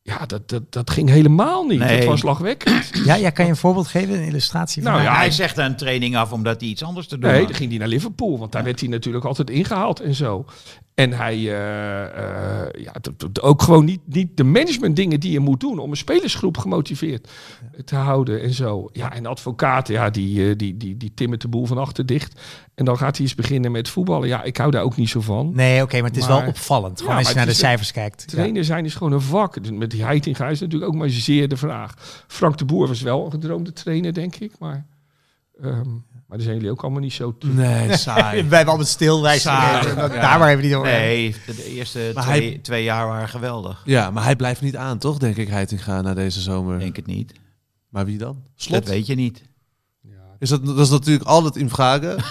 Ja, 0.09 0.25
dat, 0.25 0.49
dat, 0.49 0.63
dat 0.69 0.89
ging 0.89 1.09
helemaal 1.09 1.63
niet. 1.65 1.79
Nee. 1.79 1.97
Dat 1.97 2.07
was 2.07 2.21
lachwekkend. 2.23 2.89
Ja, 3.05 3.15
ja, 3.15 3.29
kan 3.29 3.45
je 3.45 3.51
een 3.51 3.57
voorbeeld 3.57 3.87
geven? 3.87 4.15
Een 4.15 4.23
illustratie 4.27 4.83
van 4.83 4.91
Nou 4.91 5.03
ja, 5.03 5.15
hij 5.15 5.31
zegt 5.31 5.57
een 5.57 5.75
training 5.75 6.17
af 6.17 6.31
omdat 6.31 6.61
hij 6.61 6.69
iets 6.69 6.83
anders 6.83 7.07
te 7.07 7.17
doen 7.17 7.29
Nee, 7.29 7.39
had. 7.39 7.47
dan 7.47 7.57
ging 7.57 7.69
hij 7.69 7.79
naar 7.79 7.87
Liverpool. 7.87 8.39
Want 8.39 8.51
daar 8.51 8.63
werd 8.63 8.79
hij 8.79 8.89
natuurlijk 8.89 9.25
altijd 9.25 9.49
ingehaald 9.49 9.99
en 9.99 10.15
zo. 10.15 10.45
En 10.99 11.13
hij, 11.13 11.35
eh, 11.35 12.81
ja, 12.83 12.93
ook 13.41 13.61
gewoon 13.61 13.85
niet, 13.85 13.99
niet 14.05 14.37
de 14.37 14.43
management 14.43 14.95
dingen 14.95 15.19
die 15.19 15.31
je 15.31 15.39
moet 15.39 15.59
doen 15.59 15.79
om 15.79 15.89
een 15.89 15.97
spelersgroep 15.97 16.57
gemotiveerd 16.57 17.29
te 17.85 17.95
houden 17.95 18.41
en 18.41 18.53
zo. 18.53 18.89
Ja, 18.91 19.13
en 19.13 19.25
advocaten, 19.25 19.93
ja, 19.93 20.09
die, 20.09 20.49
eh, 20.49 20.55
die, 20.57 20.77
die, 20.77 20.97
die 20.97 21.11
timmert 21.13 21.41
de 21.41 21.47
boel 21.47 21.65
van 21.65 21.77
achter 21.77 22.05
dicht. 22.05 22.41
En 22.75 22.85
dan 22.85 22.97
gaat 22.97 23.15
hij 23.17 23.25
eens 23.25 23.35
beginnen 23.35 23.71
met 23.71 23.89
voetballen. 23.89 24.27
Ja, 24.27 24.43
ik 24.43 24.57
hou 24.57 24.71
daar 24.71 24.83
ook 24.83 24.95
niet 24.95 25.09
zo 25.09 25.21
van. 25.21 25.51
Nee, 25.55 25.81
oké, 25.81 25.95
maar 25.99 26.09
het 26.09 26.17
is 26.17 26.27
Maar- 26.27 26.39
wel 26.39 26.47
opvallend. 26.49 26.97
Gewoon 26.99 27.13
Ja, 27.13 27.19
als 27.19 27.29
je 27.29 27.35
naar 27.35 27.45
de 27.45 27.53
cijfers 27.53 27.91
kijkt. 27.91 28.27
Trainer 28.27 28.63
zijn 28.63 28.85
is 28.85 28.95
gewoon 28.95 29.13
een 29.13 29.21
vak. 29.21 29.63
Dus 29.63 29.71
Met 29.71 29.91
die 29.91 30.03
Heitinga 30.03 30.47
is 30.49 30.59
natuurlijk 30.59 30.91
ook 30.91 30.97
maar 30.97 31.09
zeer 31.09 31.47
de 31.47 31.57
vraag. 31.57 32.23
Frank 32.27 32.57
de 32.57 32.65
Boer 32.65 32.87
was 32.87 33.01
wel 33.01 33.25
een 33.25 33.31
gedroomde 33.31 33.73
trainer, 33.73 34.13
denk 34.13 34.35
ik. 34.35 34.51
Maar, 34.59 34.85
ehm, 35.61 35.89
maar 36.29 36.37
daar 36.37 36.47
zijn 36.47 36.55
jullie 36.55 36.71
ook 36.71 36.81
allemaal 36.81 37.01
niet 37.01 37.13
zo... 37.13 37.35
Nee, 37.45 37.97
saai. 38.07 38.43
Wij 38.43 38.57
hebben 38.57 38.67
altijd 38.73 38.87
stil, 38.87 39.21
wij 39.21 39.39
Saai. 39.39 39.87
Ja. 39.87 40.07
Daar 40.07 40.39
waar 40.39 40.47
hebben 40.47 40.65
die 40.65 40.75
het 40.75 40.79
over. 40.85 40.91
Nee, 40.91 41.35
de 41.45 41.65
eerste 41.65 42.11
Maar 42.13 42.23
twee, 42.23 42.49
hij- 42.49 42.59
twee 42.61 42.83
jaar 42.83 43.07
waren 43.07 43.29
geweldig. 43.29 43.81
Ja, 43.85 44.11
maar 44.11 44.23
hij 44.23 44.35
blijft 44.35 44.61
niet 44.61 44.75
aan, 44.77 44.97
toch? 44.97 45.17
Denk 45.17 45.35
ik, 45.35 45.47
Heitinga 45.47 46.01
na 46.01 46.13
deze 46.13 46.41
zomer. 46.41 46.79
Denk 46.79 46.95
het 46.95 47.05
niet. 47.05 47.33
Maar 47.89 48.05
wie 48.05 48.17
dan? 48.17 48.43
Slot? 48.55 48.79
Dat 48.79 48.89
weet 48.93 49.05
je 49.07 49.15
niet. 49.15 49.43
Is 50.39 50.49
dat, 50.49 50.65
dat 50.65 50.79
is 50.79 50.89
natuurlijk 50.89 51.27
altijd 51.29 51.55
in 51.55 51.69
vragen. 51.69 52.17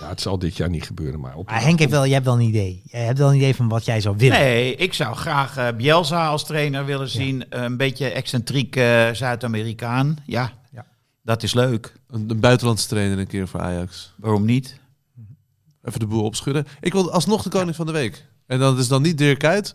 Ja, 0.00 0.08
het 0.08 0.20
zal 0.20 0.38
dit 0.38 0.56
jaar 0.56 0.68
niet 0.70 0.84
gebeuren, 0.84 1.20
maar... 1.20 1.34
Op 1.36 1.46
Maar 1.50 1.62
Henk 1.62 1.78
heeft 1.78 1.90
wel, 1.90 2.04
jij 2.04 2.12
hebt 2.12 2.24
wel 2.24 2.34
een 2.34 2.40
idee. 2.40 2.82
Jij 2.84 3.04
hebt 3.04 3.18
wel 3.18 3.28
een 3.28 3.36
idee 3.36 3.54
van 3.54 3.68
wat 3.68 3.84
jij 3.84 4.00
zou 4.00 4.16
willen. 4.16 4.38
Nee, 4.38 4.74
ik 4.76 4.92
zou 4.94 5.14
graag 5.16 5.56
eh, 5.56 5.68
Bielsa 5.76 6.26
als 6.26 6.44
trainer 6.44 6.84
willen 6.84 7.08
zien. 7.08 7.44
Een 7.48 7.76
beetje 7.76 8.08
excentriek 8.08 8.76
eh, 8.76 9.08
Zuid-Amerikaan. 9.12 10.16
Ja, 10.26 10.52
Ja. 10.72 10.86
Dat 11.22 11.42
is 11.42 11.54
leuk. 11.54 11.92
Een, 12.08 12.30
een 12.30 12.40
buitenlandse 12.40 12.88
trainer 12.88 13.18
een 13.18 13.26
keer 13.26 13.48
voor 13.48 13.60
Ajax. 13.60 14.14
Waarom 14.16 14.44
niet? 14.44 14.80
Even 15.82 16.00
de 16.00 16.06
boel 16.06 16.24
opschudden. 16.24 16.66
Ik 16.80 16.92
wil 16.92 17.12
alsnog 17.12 17.42
de 17.42 17.48
koning 17.50 17.76
van 17.76 17.86
de 17.86 17.92
week. 17.92 18.24
En 18.46 18.58
dat 18.58 18.78
is 18.78 18.88
dan 18.88 19.02
niet 19.02 19.18
Dirk 19.18 19.38
Kuyt. 19.38 19.74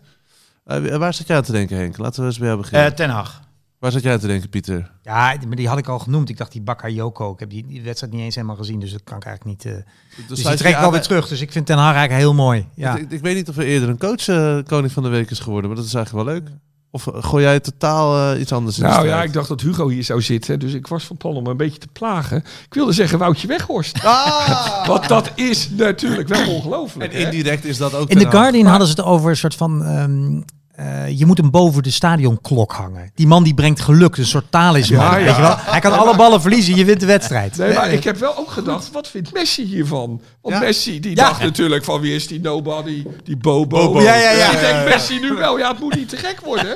Eh, 0.64 0.96
waar 0.96 1.14
zat 1.14 1.26
jij 1.26 1.36
aan 1.36 1.42
te 1.42 1.52
denken, 1.52 1.76
Henk? 1.76 1.98
Laten 1.98 2.20
we 2.20 2.26
eens 2.26 2.38
bij 2.38 2.46
jou 2.48 2.60
beginnen. 2.60 2.86
Eh, 2.90 2.92
Ten 2.96 3.10
Hag. 3.10 3.40
waar 3.78 3.92
zat 3.92 4.02
jij 4.02 4.12
aan 4.12 4.18
te 4.18 4.26
denken, 4.26 4.48
Pieter? 4.48 4.90
Ja, 5.02 5.36
maar 5.46 5.56
die 5.56 5.68
had 5.68 5.78
ik 5.78 5.88
al 5.88 5.98
genoemd. 5.98 6.28
Ik 6.28 6.36
dacht 6.36 6.52
die 6.52 6.62
Bakayoko. 6.62 7.32
Ik 7.32 7.38
heb 7.40 7.50
die, 7.50 7.66
die 7.66 7.82
wedstrijd 7.82 8.12
niet 8.12 8.22
eens 8.22 8.34
helemaal 8.34 8.56
gezien, 8.56 8.80
dus 8.80 8.92
dat 8.92 9.04
kan 9.04 9.16
ik 9.16 9.24
eigenlijk 9.24 9.64
niet. 9.64 9.74
eh 9.74 9.80
dus 10.16 10.26
die 10.26 10.36
sluit 10.36 10.58
je 10.58 10.64
trekt 10.64 10.80
wel 10.80 10.90
bij- 10.90 10.98
weer 10.98 11.08
terug. 11.08 11.28
Dus 11.28 11.40
ik 11.40 11.52
vind 11.52 11.66
Ten 11.66 11.76
Hag 11.78 11.94
eigenlijk 11.94 12.20
heel 12.20 12.34
mooi. 12.34 12.66
Ja. 12.74 12.96
Ik, 12.96 13.10
ik 13.10 13.20
weet 13.20 13.34
niet 13.36 13.48
of 13.48 13.56
er 13.56 13.64
eerder 13.64 13.88
een 13.88 13.98
coach 13.98 14.28
eh, 14.28 14.58
koning 14.66 14.92
van 14.92 15.02
de 15.02 15.08
week 15.08 15.30
is 15.30 15.38
geworden, 15.38 15.66
maar 15.70 15.78
dat 15.78 15.86
is 15.88 15.94
eigenlijk 15.94 16.26
wel 16.26 16.34
leuk. 16.34 16.48
Of 16.90 17.06
eh, 17.06 17.22
gooi 17.22 17.44
jij 17.44 17.60
totaal 17.60 18.32
eh, 18.32 18.40
iets 18.40 18.52
anders 18.52 18.78
in 18.78 18.84
de 18.84 18.90
Nou 18.90 19.06
ja, 19.06 19.22
ik 19.22 19.32
dacht 19.32 19.48
dat 19.48 19.60
Hugo 19.60 19.88
hier 19.88 20.04
zou 20.04 20.22
zitten. 20.22 20.58
Dus 20.58 20.72
ik 20.72 20.86
was 20.86 21.04
van 21.04 21.16
plan 21.16 21.32
om 21.32 21.42
hem 21.42 21.50
een 21.50 21.56
beetje 21.56 21.78
te 21.78 21.88
plagen. 21.92 22.36
Ik 22.38 22.74
wilde 22.74 22.92
zeggen 22.92 23.18
Woutje 23.18 23.46
Weghorst. 23.46 24.04
Ah! 24.04 24.86
Want 24.88 25.08
dat 25.08 25.30
is 25.34 25.70
natuurlijk 25.70 26.28
wel 26.28 26.54
ongelooflijk. 26.54 27.12
En 27.12 27.18
hè? 27.18 27.24
indirect 27.24 27.64
is 27.64 27.76
dat 27.76 27.94
ook 27.94 28.08
In 28.08 28.18
The. 28.18 28.30
Guardian 28.30 28.66
hadden 28.66 28.88
ze 28.88 28.94
het 28.94 29.04
over 29.04 29.30
een 29.30 29.36
soort 29.36 29.54
van... 29.54 29.84
ehm, 29.84 30.40
eh, 30.78 31.18
je 31.18 31.26
moet 31.26 31.38
hem 31.38 31.50
boven 31.50 31.82
de 31.82 31.90
stadionklok 31.90 32.72
hangen. 32.72 33.10
Die 33.14 33.26
man 33.26 33.42
die 33.44 33.54
brengt 33.54 33.80
geluk, 33.80 34.16
een 34.16 34.26
soort 34.26 34.44
talisman. 34.50 35.04
Ja, 35.04 35.16
ja. 35.16 35.24
Weet 35.24 35.34
je 35.36 35.40
wel? 35.42 35.54
Hij 35.58 35.80
kan 35.80 35.98
alle 35.98 36.16
ballen 36.16 36.40
verliezen, 36.40 36.74
je 36.76 36.84
wint 36.84 37.00
de 37.00 37.06
wedstrijd. 37.06 37.56
Nee, 37.56 37.74
maar 37.74 37.92
ik 37.92 38.04
heb 38.04 38.16
wel 38.18 38.36
ook 38.38 38.50
gedacht, 38.50 38.90
wat 38.92 39.08
vindt 39.08 39.32
Messi 39.32 39.64
hiervan? 39.64 40.20
Want 40.42 40.54
Ja. 40.54 40.60
Messi 40.60 41.00
die 41.00 41.16
Ja. 41.16 41.24
dacht 41.28 41.40
natuurlijk 41.42 41.84
van 41.84 42.00
wie 42.00 42.14
is 42.14 42.26
die 42.26 42.40
nobody, 42.40 43.04
die 43.24 43.36
Bobo. 43.36 43.66
Bobo. 43.86 44.02
Ja, 44.02 44.14
ja, 44.14 44.30
ja. 44.30 44.50
Ik 44.52 44.60
denk 44.60 44.88
Messi 44.88 45.18
nu 45.20 45.32
wel, 45.34 45.58
ja 45.58 45.68
het 45.70 45.80
moet 45.80 45.94
niet 45.96 46.08
te 46.08 46.16
gek 46.16 46.40
worden. 46.44 46.74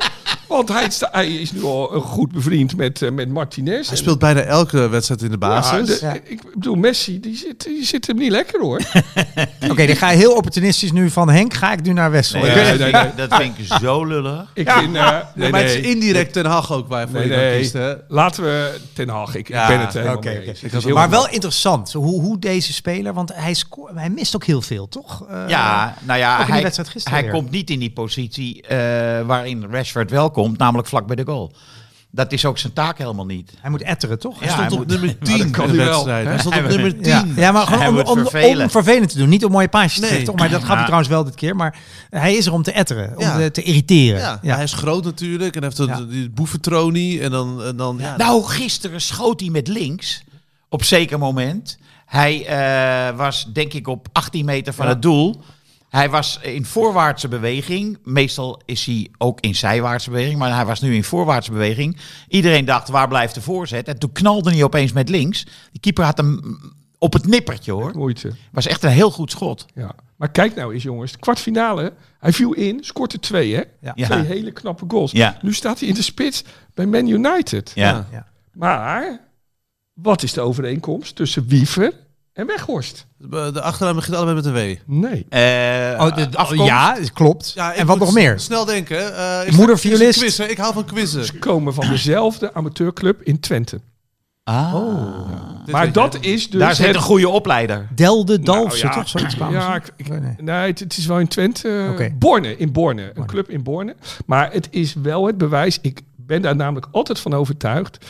Want 0.48 0.68
hij, 0.68 0.90
sta- 0.90 1.08
hij 1.12 1.28
is 1.32 1.52
nu 1.52 1.62
al 1.64 1.94
een 1.94 2.00
goed 2.00 2.32
bevriend 2.32 2.76
met, 2.76 3.02
eh, 3.02 3.10
met 3.10 3.28
Martinez. 3.28 3.88
Hij 3.88 3.96
speelt 3.96 4.18
bijna 4.18 4.40
elke 4.40 4.88
wedstrijd 4.88 5.22
in 5.22 5.26
de 5.30 5.36
Ja, 5.40 5.48
basis. 5.48 5.98
de- 6.00 6.20
Ik 6.24 6.42
bedoel, 6.54 6.74
Messi 6.74 7.20
die 7.20 7.36
zit, 7.36 7.64
die 7.64 7.84
zit 7.84 8.06
hem 8.06 8.16
niet 8.16 8.30
lekker 8.30 8.60
hoor. 8.60 8.80
Oké, 9.70 9.86
dan 9.86 9.96
ga 9.96 10.10
je 10.10 10.16
heel 10.16 10.34
opportunistisch 10.34 10.92
nu 10.92 11.10
van 11.10 11.28
Henk. 11.30 11.54
Ga 11.54 11.72
ik 11.72 11.82
nu 11.82 11.92
naar 11.92 12.10
Wessel. 12.10 12.40
Nee, 12.40 12.54
nee, 12.78 12.88
ik- 12.88 13.16
dat 13.16 13.34
vind 13.34 13.58
ik 13.58 13.66
zo 13.80 14.04
lullig. 14.04 14.50
Ik 14.54 14.70
vind, 14.70 14.96
eh, 14.96 15.16
nee, 15.34 15.50
maar 15.50 15.60
het 15.60 15.70
is 15.70 15.80
nee. 15.82 15.94
indirect 15.94 16.32
Ten 16.32 16.46
Hag 16.46 16.72
ook 16.72 16.88
waarvoor 16.88 17.26
Nee, 17.26 17.52
je 17.52 17.58
kiest, 17.58 17.72
hè? 17.72 17.92
Laten 18.08 18.42
we 18.42 18.80
Ten 18.92 19.08
Hag. 19.08 19.34
Ik, 19.34 19.48
Ja, 19.48 19.62
ik 19.62 19.68
ben 19.68 19.80
het 19.80 19.92
helemaal. 19.92 20.22
Het 20.70 20.92
Maar 20.94 21.10
wel 21.10 21.28
interessant, 21.28 21.92
hoe, 21.92 22.20
hoe 22.20 22.38
deze 22.38 22.72
speler, 22.72 23.12
want 23.14 23.32
hij, 23.34 23.56
hij 23.94 24.10
mist 24.10 24.34
ook 24.34 24.44
heel 24.44 24.62
veel, 24.62 24.88
toch? 24.88 25.24
Eh, 25.30 25.44
Ja, 25.48 25.94
nou 26.02 26.18
ja, 26.18 26.36
hij, 26.46 26.70
hij 27.04 27.22
weer. 27.22 27.30
komt 27.32 27.50
niet 27.50 27.70
in 27.70 27.78
die 27.78 27.90
positie 27.92 28.62
eh, 28.62 28.76
waarin 29.26 29.66
Rashford 29.70 30.10
wel 30.10 30.30
komt, 30.32 30.58
namelijk 30.58 30.88
vlak 30.88 31.06
bij 31.06 31.16
de 31.16 31.24
goal. 31.24 31.52
Dat 32.14 32.32
is 32.32 32.44
ook 32.44 32.58
zijn 32.58 32.72
taak 32.72 32.98
helemaal 32.98 33.26
niet. 33.26 33.52
Hij 33.60 33.70
moet 33.70 33.82
etteren, 33.82 34.18
toch? 34.18 34.34
Ja, 34.34 34.38
Hij 34.40 34.48
stond 34.48 34.60
hij 34.70 34.72
op 34.72 34.78
moet- 34.78 34.88
nummer 34.88 35.08
dat 35.18 35.28
10 35.28 35.50
kan 35.50 35.64
in 35.68 35.70
de 35.72 35.76
hij 35.76 35.86
wel, 35.86 35.92
wedstrijd. 35.94 36.26
Hij 36.26 36.38
stond 36.38 36.54
op 36.56 36.60
nummer 36.68 36.80
moet- 36.94 37.02
10. 37.04 37.12
Ja, 37.12 37.24
ja, 37.36 37.52
maar 37.52 37.66
gewoon 37.66 37.88
om, 37.88 38.06
om, 38.06 38.18
vervelen. 38.18 38.62
om 38.64 38.70
vervelend 38.70 39.10
te 39.10 39.18
doen. 39.18 39.28
Niet 39.28 39.44
om 39.44 39.52
mooie 39.52 39.68
paasjes 39.68 39.94
te 39.94 40.00
Nee. 40.00 40.10
geven, 40.10 40.24
toch? 40.24 40.36
Maar 40.36 40.48
dat 40.50 40.58
gaf 40.60 40.68
hij 40.68 40.76
Ja. 40.76 40.82
trouwens 40.82 41.08
wel 41.10 41.24
dit 41.24 41.34
keer. 41.34 41.56
Maar 41.56 41.76
hij 42.10 42.34
is 42.34 42.46
er 42.46 42.52
om 42.52 42.62
te 42.62 42.72
etteren, 42.72 43.16
om 43.16 43.22
Ja. 43.24 43.36
te, 43.36 43.50
te 43.50 43.62
irriteren. 43.62 44.20
Ja, 44.20 44.38
Ja. 44.42 44.54
hij 44.54 44.64
is 44.64 44.72
groot 44.72 45.04
natuurlijk 45.04 45.56
en 45.56 45.62
heeft 45.62 45.78
een- 45.78 45.86
Ja. 45.86 46.00
die 46.00 46.30
boeventronie 46.30 47.20
en 47.20 47.30
dan, 47.30 47.62
en 47.62 47.76
dan 47.76 47.96
ja, 48.00 48.16
Nou, 48.16 48.44
gisteren 48.44 49.00
schoot 49.00 49.40
hij 49.40 49.48
met 49.50 49.68
links 49.68 50.22
op 50.68 50.84
zeker 50.84 51.18
moment. 51.18 51.78
Hij 52.06 52.46
eh, 52.46 53.16
was 53.16 53.46
denk 53.52 53.72
ik 53.72 53.88
op 53.88 54.08
18 54.12 54.44
meter 54.44 54.72
van 54.72 54.86
het 54.86 55.02
doel. 55.02 55.40
Hij 55.92 56.10
was 56.10 56.38
in 56.42 56.64
voorwaartse 56.64 57.28
beweging. 57.28 57.98
Meestal 58.04 58.60
is 58.64 58.84
hij 58.84 59.10
ook 59.18 59.40
in 59.40 59.54
zijwaartse 59.54 60.10
beweging, 60.10 60.38
maar 60.38 60.54
hij 60.54 60.64
was 60.64 60.80
nu 60.80 60.94
in 60.94 61.04
voorwaartse 61.04 61.50
beweging. 61.50 61.96
Iedereen 62.28 62.64
dacht, 62.64 62.88
waar 62.88 63.08
blijft 63.08 63.34
de 63.34 63.40
voorzet? 63.40 63.88
En 63.88 63.98
toen 63.98 64.12
knalde 64.12 64.50
hij 64.50 64.62
opeens 64.62 64.92
met 64.92 65.08
links. 65.08 65.46
De 65.72 65.78
keeper 65.80 66.04
had 66.04 66.16
hem 66.16 66.60
op 66.98 67.12
het 67.12 67.26
nippertje 67.26 67.72
hoor. 67.72 67.92
Moeite. 67.96 68.32
Was 68.52 68.66
echt 68.66 68.82
een 68.82 68.90
heel 68.90 69.10
goed 69.10 69.30
schot. 69.30 69.66
Ja. 69.74 69.94
Maar 70.16 70.30
kijk 70.30 70.54
nou 70.54 70.74
eens 70.74 70.82
jongens, 70.82 71.12
de 71.12 71.18
kwartfinale. 71.18 71.92
Hij 72.18 72.32
viel 72.32 72.52
in, 72.52 72.84
scoorde 72.84 73.18
twee 73.18 73.54
hè. 73.54 73.62
Ja. 73.80 73.92
Ja. 73.94 74.06
Twee 74.06 74.24
hele 74.24 74.52
knappe 74.52 74.84
goals. 74.88 75.12
Ja. 75.12 75.38
Nu 75.42 75.54
staat 75.54 75.78
hij 75.78 75.88
in 75.88 75.94
de 75.94 76.02
spits 76.02 76.44
bij 76.74 76.86
Man 76.86 77.08
United. 77.08 77.72
Ja. 77.74 78.06
Ja. 78.12 78.26
Maar 78.52 79.20
wat 79.92 80.22
is 80.22 80.32
de 80.32 80.40
overeenkomst 80.40 81.16
tussen 81.16 81.46
Wiever 81.46 81.92
en 82.32 82.46
Weghorst? 82.46 83.06
de 83.52 83.60
achternaam 83.62 83.94
begint 83.94 84.16
allebei 84.16 84.36
met 84.36 84.44
een 84.46 84.52
W. 84.52 84.76
Nee. 84.86 85.26
Eh, 85.28 86.04
Oh, 86.06 86.14
de, 86.16 86.28
de- 86.28 86.36
afkomst? 86.36 86.64
ja, 86.66 86.96
klopt. 87.12 87.52
Ja, 87.54 87.74
en 87.74 87.86
wat 87.86 87.98
nog 87.98 88.12
meer? 88.12 88.40
Snel 88.40 88.64
denken. 88.64 89.16
eh 89.16 89.46
is 89.46 89.56
Moeder 89.56 89.78
violist. 89.78 90.18
Quizzen. 90.18 90.50
Ik 90.50 90.58
hou 90.58 90.72
van 90.74 90.84
quizzen. 90.84 91.24
Ze 91.24 91.38
komen 91.38 91.74
van 91.74 91.88
dezelfde 91.88 92.54
amateurclub 92.54 93.22
in 93.22 93.40
Twente. 93.40 93.80
Ah. 94.44 94.74
Dit 95.64 95.74
maar 95.74 95.92
dat 95.92 96.18
is 96.20 96.50
dus 96.50 96.60
Daar 96.60 96.74
zit 96.74 96.86
het- 96.86 96.94
een 96.96 97.02
goede 97.02 97.28
opleider. 97.28 97.88
Delde 97.94 98.40
Dalfsen, 98.40 98.86
Nou 98.86 98.96
ja. 98.98 99.00
toch? 99.02 99.08
Zoiets 99.10 99.34
Ja, 99.34 99.72
ze. 99.84 99.92
ik, 99.96 100.06
ik- 100.06 100.40
Nee, 100.40 100.54
het, 100.66 100.78
het 100.78 100.96
is 100.96 101.06
wel 101.06 101.18
in 101.20 101.28
Twente. 101.28 101.88
Oké. 101.92 102.10
Borne, 102.18 102.56
in 102.56 102.72
Borne. 102.72 103.10
Een 103.14 103.26
club 103.26 103.50
in 103.50 103.62
Borne. 103.62 103.94
Maar 104.26 104.52
het 104.52 104.68
is 104.70 104.94
wel 105.02 105.26
het 105.26 105.38
bewijs. 105.38 105.78
Ik 105.82 106.00
ben 106.16 106.42
daar 106.42 106.56
namelijk 106.56 106.86
altijd 106.90 107.18
van 107.20 107.34
overtuigd. 107.34 108.06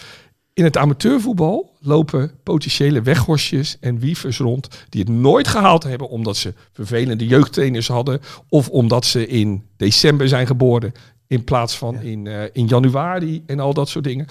In 0.54 0.64
het 0.64 0.76
amateurvoetbal 0.76 1.72
lopen 1.80 2.30
potentiële 2.42 3.02
weghorstjes 3.02 3.76
en 3.80 3.98
wievers 3.98 4.38
rond 4.38 4.68
die 4.88 5.00
het 5.00 5.10
nooit 5.10 5.48
gehaald 5.48 5.82
hebben 5.82 6.08
omdat 6.08 6.36
ze 6.36 6.54
vervelende 6.72 7.26
jeugdtrainers 7.26 7.88
hadden 7.88 8.20
of 8.48 8.68
omdat 8.68 9.04
ze 9.04 9.26
in 9.26 9.62
december 9.76 10.28
zijn 10.28 10.46
geboren 10.46 10.92
in 11.26 11.44
plaats 11.44 11.76
van 11.78 12.00
in, 12.00 12.26
eh, 12.26 12.42
in 12.52 12.66
januari 12.66 13.42
en 13.46 13.60
al 13.60 13.74
dat 13.74 13.88
soort 13.88 14.04
dingen. 14.04 14.26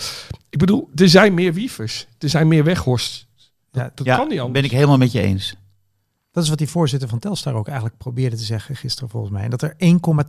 Ik 0.49 0.59
bedoel, 0.59 0.89
er 0.95 1.09
zijn 1.09 1.34
meer 1.34 1.53
wievers, 1.53 2.07
er 2.19 2.30
zijn 2.30 2.47
meer 2.47 2.63
weghorsts. 2.63 3.28
Ja, 3.72 3.91
Dat 3.95 4.05
ja, 4.05 4.15
kan 4.15 4.28
niet 4.28 4.39
anders. 4.39 4.59
ben 4.59 4.69
ik 4.69 4.76
helemaal 4.76 4.97
met 4.97 5.11
je 5.11 5.22
eens. 5.22 5.55
Dat 6.32 6.44
is 6.44 6.50
wat 6.50 6.58
die 6.58 6.70
voorzitter 6.70 7.10
van 7.10 7.20
Telstar 7.20 7.54
ook 7.54 7.66
eigenlijk 7.68 7.98
probeerde 7.98 8.36
te 8.36 8.44
zeggen 8.44 8.76
gisteren 8.76 9.10
volgens 9.10 9.32
mij. 9.32 9.44
En 9.44 9.50
dat 9.50 9.62
er 9.62 9.74
1,2 9.74 9.78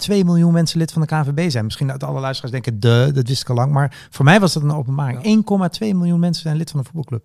miljoen 0.09 0.53
mensen 0.53 0.79
lid 0.79 0.93
van 0.93 1.03
de 1.03 1.09
KNVB 1.09 1.51
zijn. 1.51 1.65
Misschien 1.65 1.87
dat 1.87 2.05
alle 2.05 2.21
luisteraars 2.21 2.53
denken, 2.53 2.81
de, 2.81 3.11
dat 3.15 3.29
wist 3.29 3.43
ik 3.43 3.49
al 3.49 3.55
lang. 3.55 3.73
Maar 3.73 4.07
voor 4.11 4.25
mij 4.25 4.41
was 4.41 4.53
dat 4.53 4.63
een 4.63 4.73
openbaring. 4.73 5.45
1,2 5.73 5.79
miljoen 5.79 6.21
mensen 6.21 6.43
zijn 6.43 6.57
lid 6.57 6.71
van 6.71 6.79
een 6.79 6.85
voetbalclub. 6.85 7.25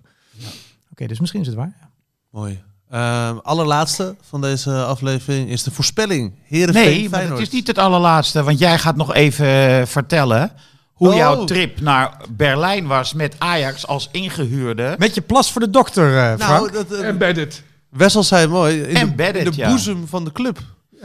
Oké, 0.91 1.07
dus 1.07 1.19
misschien 1.19 1.41
is 1.41 1.47
het 1.47 1.55
waar. 1.55 1.75
Ja. 1.81 1.89
Mooi. 2.31 2.63
Ehm, 2.89 3.37
allerlaatste 3.37 4.15
van 4.21 4.41
deze 4.41 4.83
aflevering 4.83 5.49
is 5.49 5.63
de 5.63 5.71
voorspelling. 5.71 6.33
Heerenveen 6.43 6.83
Nee, 6.83 7.09
maar 7.09 7.29
het 7.29 7.39
is 7.39 7.49
niet 7.49 7.67
het 7.67 7.77
allerlaatste. 7.77 8.43
Want 8.43 8.59
jij 8.59 8.79
gaat 8.79 8.95
nog 8.95 9.13
even 9.13 9.45
eh, 9.45 9.85
vertellen 9.85 10.51
hoe 10.93 11.09
Oh. 11.09 11.15
jouw 11.15 11.43
trip 11.45 11.79
naar 11.81 12.21
Berlijn 12.31 12.87
was 12.87 13.13
met 13.13 13.35
Ajax 13.37 13.87
als 13.87 14.09
ingehuurde. 14.11 14.95
Met 14.97 15.15
je 15.15 15.21
plas 15.21 15.51
voor 15.51 15.61
de 15.61 15.69
dokter, 15.69 16.17
eh, 16.17 16.23
Frank. 16.45 16.71
Nou, 16.71 16.71
dat, 16.71 16.91
eh, 16.99 17.07
Embedded. 17.07 17.63
Wessel 17.97 18.23
zei 18.23 18.47
mooi. 18.47 18.81
In 18.81 19.13
de, 19.15 19.23
in 19.23 19.43
de 19.43 19.51
ja. 19.55 19.69
boezem 19.69 20.07
van 20.07 20.23
de 20.23 20.31
club. 20.31 20.59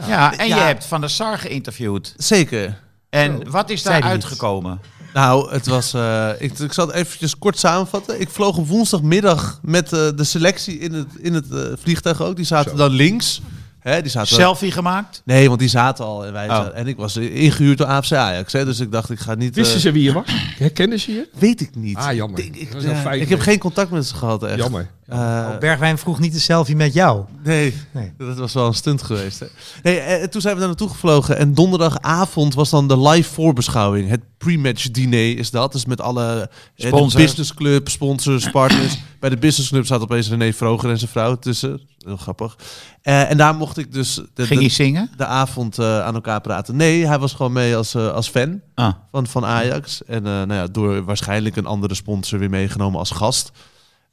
ja, 0.07 0.37
en 0.37 0.47
Ja. 0.47 0.55
je 0.57 0.61
hebt 0.61 0.85
Van 0.85 1.01
der 1.01 1.09
Sar 1.09 1.37
geïnterviewd. 1.37 2.13
Zeker. 2.17 2.79
En 3.09 3.49
wat 3.51 3.69
is 3.69 3.83
daar 3.83 4.01
uitgekomen? 4.01 4.79
Nou, 5.13 5.51
het 5.51 5.67
was. 5.67 5.93
eh, 5.93 6.29
ik, 6.39 6.59
ik 6.59 6.73
zal 6.73 6.87
het 6.87 6.95
eventjes 6.95 7.37
kort 7.37 7.57
samenvatten. 7.59 8.21
Ik 8.21 8.29
vloog 8.29 8.57
op 8.57 8.67
woensdagmiddag 8.67 9.59
met 9.61 9.93
eh, 9.93 9.99
de 10.15 10.23
selectie 10.23 10.77
in 10.79 10.93
het, 10.93 11.07
in 11.19 11.33
het 11.33 11.51
eh, 11.51 11.59
vliegtuig 11.79 12.21
ook. 12.21 12.35
Die 12.35 12.45
zaten 12.45 12.75
dan 12.77 12.91
links. 12.91 13.41
Hè, 13.79 14.01
die 14.01 14.11
zaten 14.11 14.35
Selfie 14.35 14.71
gemaakt? 14.71 15.21
Nee, 15.25 15.47
want 15.47 15.59
die 15.59 15.69
zaten 15.69 16.05
al. 16.05 16.25
En, 16.25 16.33
wij 16.33 16.49
Oh. 16.49 16.55
zaten- 16.55 16.75
en 16.75 16.87
ik 16.87 16.97
was 16.97 17.17
ingehuurd 17.17 17.77
door 17.77 17.87
AFC 17.87 18.11
Ajax. 18.11 18.53
Hè, 18.53 18.65
dus 18.65 18.79
ik 18.79 18.91
dacht, 18.91 19.09
ik 19.09 19.19
ga 19.19 19.33
niet. 19.35 19.55
Wisten 19.55 19.79
ze 19.79 19.91
wie 19.91 20.03
je 20.03 20.13
was? 20.13 20.23
Herkenden 20.57 20.99
ze 20.99 21.11
je? 21.11 21.27
Weet 21.39 21.61
ik 21.61 21.75
niet. 21.75 21.95
Ah, 21.97 22.13
jammer. 22.13 22.39
Ik, 22.39 22.55
ik, 22.55 22.71
Dat 22.71 22.81
is 22.81 22.87
wel 22.87 22.95
ja, 22.95 23.01
fijn 23.01 23.21
ik 23.21 23.29
heb 23.29 23.39
geen 23.39 23.59
contact 23.59 23.91
met 23.91 24.05
ze 24.07 24.15
gehad. 24.15 24.43
Echt. 24.43 24.57
Jammer. 24.57 24.89
Eh, 25.07 25.17
Oh, 25.19 25.57
Bergwijn 25.59 25.97
vroeg 25.97 26.19
niet 26.19 26.33
de 26.33 26.39
selfie 26.39 26.75
met 26.75 26.93
jou. 26.93 27.23
nee, 27.43 27.75
Nee. 27.91 28.13
dat 28.17 28.37
was 28.37 28.53
wel 28.53 28.67
een 28.67 28.73
stunt 28.73 29.01
geweest. 29.03 29.39
Hè. 29.39 29.45
Nee, 29.83 29.99
eh, 29.99 30.27
toen 30.27 30.41
zijn 30.41 30.53
we 30.53 30.59
daar 30.59 30.69
naartoe 30.69 30.89
gevlogen. 30.89 31.37
En 31.37 31.53
donderdagavond 31.53 32.53
was 32.53 32.69
dan 32.69 32.87
de 32.87 32.99
live 32.99 33.33
voorbeschouwing. 33.33 34.09
Het 34.09 34.21
pre-match 34.37 34.91
diner 34.91 35.37
is 35.37 35.51
dat. 35.51 35.71
Dus 35.71 35.85
met 35.85 36.01
alle 36.01 36.25
eh, 36.41 36.47
de 36.75 36.87
Sponsors. 36.87 37.23
business 37.23 37.53
club, 37.53 37.89
sponsors, 37.89 38.49
partners. 38.51 38.97
Bij 39.19 39.29
de 39.29 39.37
business 39.37 39.69
club 39.69 39.85
zat 39.85 40.01
opeens 40.01 40.29
René 40.29 40.53
Vroger 40.53 40.89
en 40.89 40.97
zijn 40.97 41.11
vrouw 41.11 41.35
tussen. 41.35 41.81
Heel 42.05 42.17
grappig. 42.17 42.55
Eh, 43.01 43.29
en 43.29 43.37
daar 43.37 43.55
mocht 43.55 43.77
ik 43.77 43.93
dus 43.93 44.21
de, 44.33 44.45
Ging 44.45 44.59
de, 44.61 44.69
zingen? 44.69 45.09
de 45.17 45.25
avond 45.25 45.79
eh, 45.79 46.01
aan 46.05 46.13
elkaar 46.13 46.41
praten. 46.41 46.75
Nee, 46.75 47.07
hij 47.07 47.19
was 47.19 47.33
gewoon 47.33 47.51
mee 47.53 47.75
als, 47.75 47.93
eh, 47.95 48.11
als 48.13 48.29
fan. 48.29 48.61
Ah. 48.75 48.93
van, 49.11 49.27
van 49.27 49.45
Ajax. 49.45 50.03
En 50.05 50.17
eh, 50.25 50.31
nou 50.31 50.53
ja, 50.53 50.67
door 50.67 51.03
waarschijnlijk 51.03 51.55
een 51.55 51.65
andere 51.65 51.93
sponsor 51.95 52.39
weer 52.39 52.49
meegenomen 52.49 52.99
als 52.99 53.11
gast. 53.11 53.51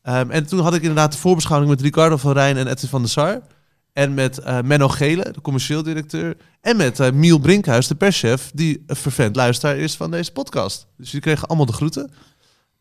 Ehm, 0.03 0.31
en 0.31 0.47
toen 0.47 0.61
had 0.61 0.75
ik 0.75 0.81
inderdaad 0.81 1.13
de 1.13 1.19
voorbeschouwing 1.19 1.71
met 1.71 1.81
Ricardo 1.81 2.17
van 2.17 2.33
Rijn 2.33 2.57
en 2.57 2.67
Edwin 2.67 2.89
van 2.89 3.01
der 3.01 3.11
Sar. 3.11 3.41
En 3.93 4.15
met 4.15 4.39
eh, 4.39 4.61
Menno 4.61 4.89
Gele, 4.89 5.33
de 5.33 5.41
commercieel 5.41 5.83
directeur. 5.83 6.37
En 6.61 6.77
met 6.77 7.01
eh, 7.01 7.13
Miel 7.13 7.39
Brinkhuis, 7.39 7.87
de 7.87 7.95
perschef, 7.95 8.51
die 8.55 8.83
een 8.87 8.97
vervent 8.97 9.37
luisteraar 9.37 9.77
is 9.77 9.97
van 9.97 10.11
deze 10.11 10.33
podcast. 10.33 10.87
Dus 10.97 11.11
die 11.11 11.21
kregen 11.21 11.49
allemaal 11.49 11.67
de 11.67 11.73
groeten. 11.73 12.11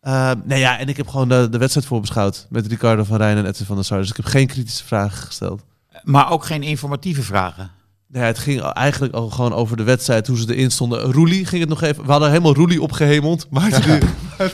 Ehm 0.02 0.40
nee, 0.44 0.60
ja, 0.60 0.78
en 0.78 0.88
ik 0.88 0.98
heb 0.98 1.08
gewoon 1.08 1.30
de, 1.30 1.48
de 1.52 1.58
wedstrijd 1.58 1.88
voorbeschouwd 1.88 2.48
met 2.50 2.68
Ricardo 2.68 3.04
van 3.04 3.18
Rijn 3.18 3.38
en 3.38 3.46
Edwin 3.46 3.66
van 3.66 3.76
der 3.76 3.86
Sar. 3.86 4.00
Dus 4.00 4.10
ik 4.10 4.16
heb 4.16 4.26
geen 4.26 4.48
kritische 4.48 4.86
vragen 4.86 5.18
gesteld. 5.18 5.64
Maar 6.04 6.32
ook 6.32 6.46
geen 6.46 6.64
informatieve 6.64 7.24
vragen. 7.24 7.72
Nou 8.12 8.24
ja, 8.24 8.30
het 8.30 8.40
ging 8.40 8.62
eigenlijk 8.62 9.14
al 9.14 9.30
gewoon 9.30 9.54
over 9.54 9.78
de 9.78 9.84
wedstrijd, 9.84 10.28
hoe 10.28 10.38
ze 10.38 10.56
erin 10.56 10.72
stonden. 10.72 11.02
Roelie 11.12 11.46
ging 11.46 11.62
het 11.62 11.70
nog 11.70 11.82
even... 11.82 12.06
We 12.06 12.12
hadden 12.12 12.30
helemaal 12.30 12.54
Roelie 12.54 12.82
opgehemeld. 12.82 13.48
Maar 13.52 13.82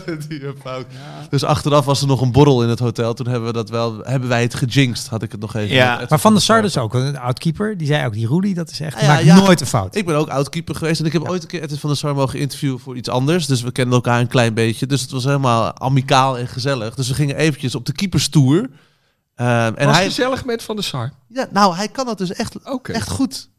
die, 0.06 0.18
die 0.28 0.46
een 0.46 0.56
fout. 0.62 0.86
Dus 1.30 1.44
achteraf 1.44 1.86
was 1.86 2.02
er 2.02 2.08
nog 2.08 2.22
een 2.22 2.32
borrel 2.32 2.64
in 2.64 2.70
het 2.70 2.80
hotel. 2.80 3.14
Toen 3.14 3.28
hebben, 3.28 3.48
we 3.48 3.54
dat 3.54 3.70
wel, 3.70 4.00
hebben 4.04 4.30
wij 4.30 4.42
het 4.42 4.54
gejinxed, 4.56 5.08
had 5.08 5.22
ik 5.24 5.32
het 5.32 5.42
nog 5.42 5.56
even. 5.56 5.76
Ja. 5.76 6.06
Maar 6.10 6.20
Van 6.20 6.34
der 6.34 6.42
Sar 6.42 6.62
dus 6.62 6.78
ook, 6.78 6.94
een 6.94 7.18
oud-keeper. 7.18 7.78
Die 7.78 7.88
zei 7.88 8.06
ook, 8.06 8.14
die 8.14 8.28
Roelie, 8.28 8.54
dat 8.54 8.70
is 8.70 8.80
echt, 8.80 8.96
Ah, 8.96 9.02
ja, 9.02 9.08
maakt 9.08 9.24
ja. 9.24 9.36
nooit 9.36 9.62
een 9.62 9.68
fout. 9.68 9.96
Ik 9.96 10.06
ben 10.06 10.16
ook 10.16 10.30
oud-keeper 10.30 10.76
geweest 10.76 11.00
en 11.00 11.06
ik 11.06 11.14
heb 11.14 11.30
ooit 11.30 11.42
een 11.42 11.48
keer 11.48 11.62
Edwin 11.62 11.80
van 11.80 11.90
der 11.90 12.00
Sar 12.00 12.16
mogen 12.16 12.40
interviewen 12.40 12.80
voor 12.80 12.96
iets 12.98 13.10
anders. 13.10 13.46
Dus 13.46 13.62
we 13.62 13.72
kenden 13.72 13.94
elkaar 13.94 14.20
een 14.20 14.28
klein 14.28 14.54
beetje. 14.54 14.86
Dus 14.86 15.02
het 15.02 15.12
was 15.12 15.24
helemaal 15.24 15.80
amicaal 15.80 16.38
en 16.38 16.48
gezellig. 16.48 16.96
Dus 16.96 17.08
we 17.08 17.14
gingen 17.14 17.36
eventjes 17.36 17.76
op 17.76 17.86
de 17.86 17.94
keeperstoer. 17.94 18.70
Ehm, 19.36 19.74
en 19.76 19.86
was 19.86 19.96
hij, 19.96 20.06
gezellig 20.06 20.46
met 20.46 20.64
Van 20.64 20.76
der 20.76 20.86
Sar. 20.86 21.12
ja, 21.28 21.48
nou, 21.52 21.76
hij 21.76 21.88
kan 21.88 22.06
dat 22.06 22.18
dus 22.18 22.32
echt, 22.32 22.56
echt 22.84 23.10
goed. 23.10 23.50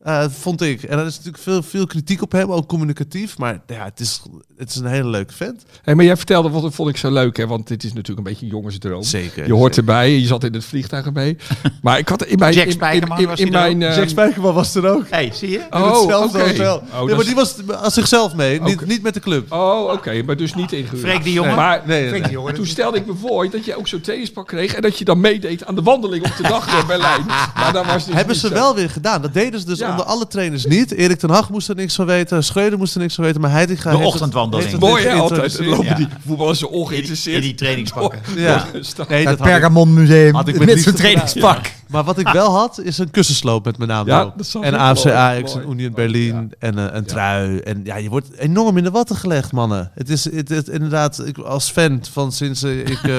Eh, 0.00 0.24
vond 0.28 0.60
ik. 0.62 0.82
En 0.82 0.98
er 0.98 1.06
is 1.06 1.16
natuurlijk 1.16 1.42
veel, 1.42 1.62
veel 1.62 1.86
kritiek 1.86 2.22
op 2.22 2.32
hem, 2.32 2.52
ook 2.52 2.68
communicatief. 2.68 3.38
Maar 3.38 3.60
ja, 3.66 3.84
het 3.84 4.00
is, 4.00 4.22
het 4.56 4.70
is 4.70 4.76
een 4.76 4.86
hele 4.86 5.08
leuke 5.08 5.32
vent. 5.34 5.62
Hey, 5.82 5.94
maar 5.94 6.04
jij 6.04 6.16
vertelde, 6.16 6.48
wat 6.50 6.74
vond 6.74 6.88
ik 6.88 6.96
zo 6.96 7.10
leuk, 7.10 7.36
hè? 7.36 7.46
want 7.46 7.68
dit 7.68 7.84
is 7.84 7.92
natuurlijk 7.92 8.18
een 8.18 8.32
beetje 8.32 8.46
een 8.46 8.52
jongensdroom. 8.52 9.02
Zeker. 9.02 9.46
Je 9.46 9.52
hoort 9.52 9.76
erbij, 9.76 10.18
je 10.18 10.26
zat 10.26 10.44
in 10.44 10.52
het 10.54 10.64
vliegtuig 10.64 11.04
erbij. 11.06 11.36
Maar 11.82 11.98
ik 11.98 12.08
had 12.08 12.24
in 12.24 12.38
mijn... 12.38 12.52
Jack 12.52 12.62
in- 12.62 12.68
in- 12.68 12.74
Spijkerman 12.76 13.18
in, 13.18 13.26
was 13.26 13.38
in 13.40 13.46
er 13.46 13.52
mijn 13.52 13.78
Jack 13.94 14.08
Spijkerman 14.08 14.54
was 14.54 14.74
er 14.74 14.86
ook. 14.88 15.04
hey, 15.10 15.30
zie 15.34 15.50
je? 15.50 15.58
In 15.58 15.64
Oh, 15.70 16.00
hetzelfde 16.00 16.38
oké. 16.38 16.48
hotel. 16.48 16.76
Oh, 16.76 16.98
nee, 16.98 17.08
maar 17.08 17.18
is- 17.20 17.26
die 17.26 17.34
was 17.34 17.54
als 17.68 17.94
zichzelf 17.94 18.34
mee, 18.34 18.60
niet, 18.60 18.86
niet 18.86 19.02
met 19.02 19.14
de 19.14 19.20
club. 19.20 19.52
Oh, 19.52 19.92
oké, 19.92 20.22
maar 20.22 20.36
dus 20.36 20.54
niet 20.54 20.72
ingehuurd. 20.72 21.02
Freek 21.08 21.24
die 21.24 21.32
jongen? 21.32 21.54
Maar 21.56 21.82
Nee, 21.86 22.10
nee, 22.10 22.20
nee. 22.20 22.52
toen 22.52 22.66
stelde 22.66 22.98
ik 22.98 23.06
me 23.06 23.14
voor 23.14 23.50
dat 23.50 23.64
je 23.64 23.76
ook 23.76 23.88
zo'n 23.88 24.00
trainingspak 24.00 24.46
kreeg 24.46 24.74
en 24.74 24.82
dat 24.82 24.98
je 24.98 25.04
dan 25.04 25.20
meedeed 25.20 25.64
aan 25.64 25.74
de 25.74 25.82
wandeling 25.82 26.24
op 26.24 26.36
de 26.36 26.42
dag 26.42 26.70
door 26.70 26.86
Berlijn. 26.86 27.24
Maar 27.60 27.72
dat 27.72 27.86
was 27.86 28.04
dus 28.06 28.14
Hebben 28.14 28.36
ze 28.36 28.46
zo. 28.48 28.52
wel 28.54 28.74
weer 28.74 28.90
gedaan. 28.90 29.22
Dat 29.22 29.34
deden 29.34 29.60
ze 29.60 29.66
dus 29.66 29.78
Ja. 29.78 29.88
Onder 29.90 30.04
alle 30.04 30.26
trainers 30.26 30.64
niet. 30.64 30.90
Erik 30.92 31.18
ten 31.18 31.30
Hag 31.30 31.50
moest 31.50 31.68
er 31.68 31.74
niks 31.74 31.94
van 31.94 32.06
weten. 32.06 32.44
Schreuder 32.44 32.78
moest 32.78 32.94
er 32.94 33.00
niks 33.00 33.14
van 33.14 33.24
weten. 33.24 33.40
Maar 33.40 33.50
Heitinga 33.50 33.90
De 33.90 33.96
ochtendwandeling. 33.98 34.78
Mooi 34.78 35.04
hè, 35.06 35.12
altijd. 35.12 35.58
Lopen 35.64 35.84
Ja. 35.84 35.94
die 35.94 36.08
voetballers 36.26 36.58
zo 36.58 36.66
In 36.66 36.72
die, 36.72 36.80
ongeïnteresseerd. 36.80 37.36
in 37.36 37.42
die 37.42 37.54
trainingspakken. 37.54 38.20
Ja. 38.36 38.64
Nee, 38.72 38.80
het 38.80 38.96
dat 38.96 39.38
had 39.38 39.46
ik- 39.46 39.52
Pergamon 39.52 39.94
Museum 39.94 40.34
had 40.34 40.48
ik 40.48 40.58
met 40.58 40.66
met 40.68 40.82
zo'n 40.82 40.92
trainingspak. 40.92 41.70
Maar 41.88 42.04
wat 42.04 42.18
ik 42.18 42.28
wel 42.28 42.50
had, 42.56 42.80
is 42.80 42.98
een 42.98 43.10
kussensloop 43.10 43.64
met 43.64 43.76
mijn 43.78 43.90
naam 43.90 44.06
Ja, 44.06 44.34
En. 44.60 44.74
AFC 44.78 45.06
Ajax 45.06 45.54
en 45.54 45.70
Union 45.70 45.92
Berlin 45.94 46.52
en 46.58 46.78
eh, 46.78 46.84
een 46.96 47.04
trui. 47.04 47.58
En 47.58 47.80
ja, 47.84 47.96
je 47.96 48.08
wordt 48.08 48.36
enorm 48.36 48.76
in 48.76 48.84
de 48.84 48.90
watten 48.90 49.16
gelegd, 49.16 49.52
mannen. 49.52 49.90
Het 49.94 50.08
is 50.10 50.24
het, 50.32 50.48
het- 50.48 50.68
inderdaad, 50.68 51.22
ik, 51.26 51.38
als 51.38 51.70
fan 51.70 52.00
van 52.12 52.32
sinds 52.32 52.62
eh, 52.62 52.78
ik 52.78 53.02
eh, 53.02 53.12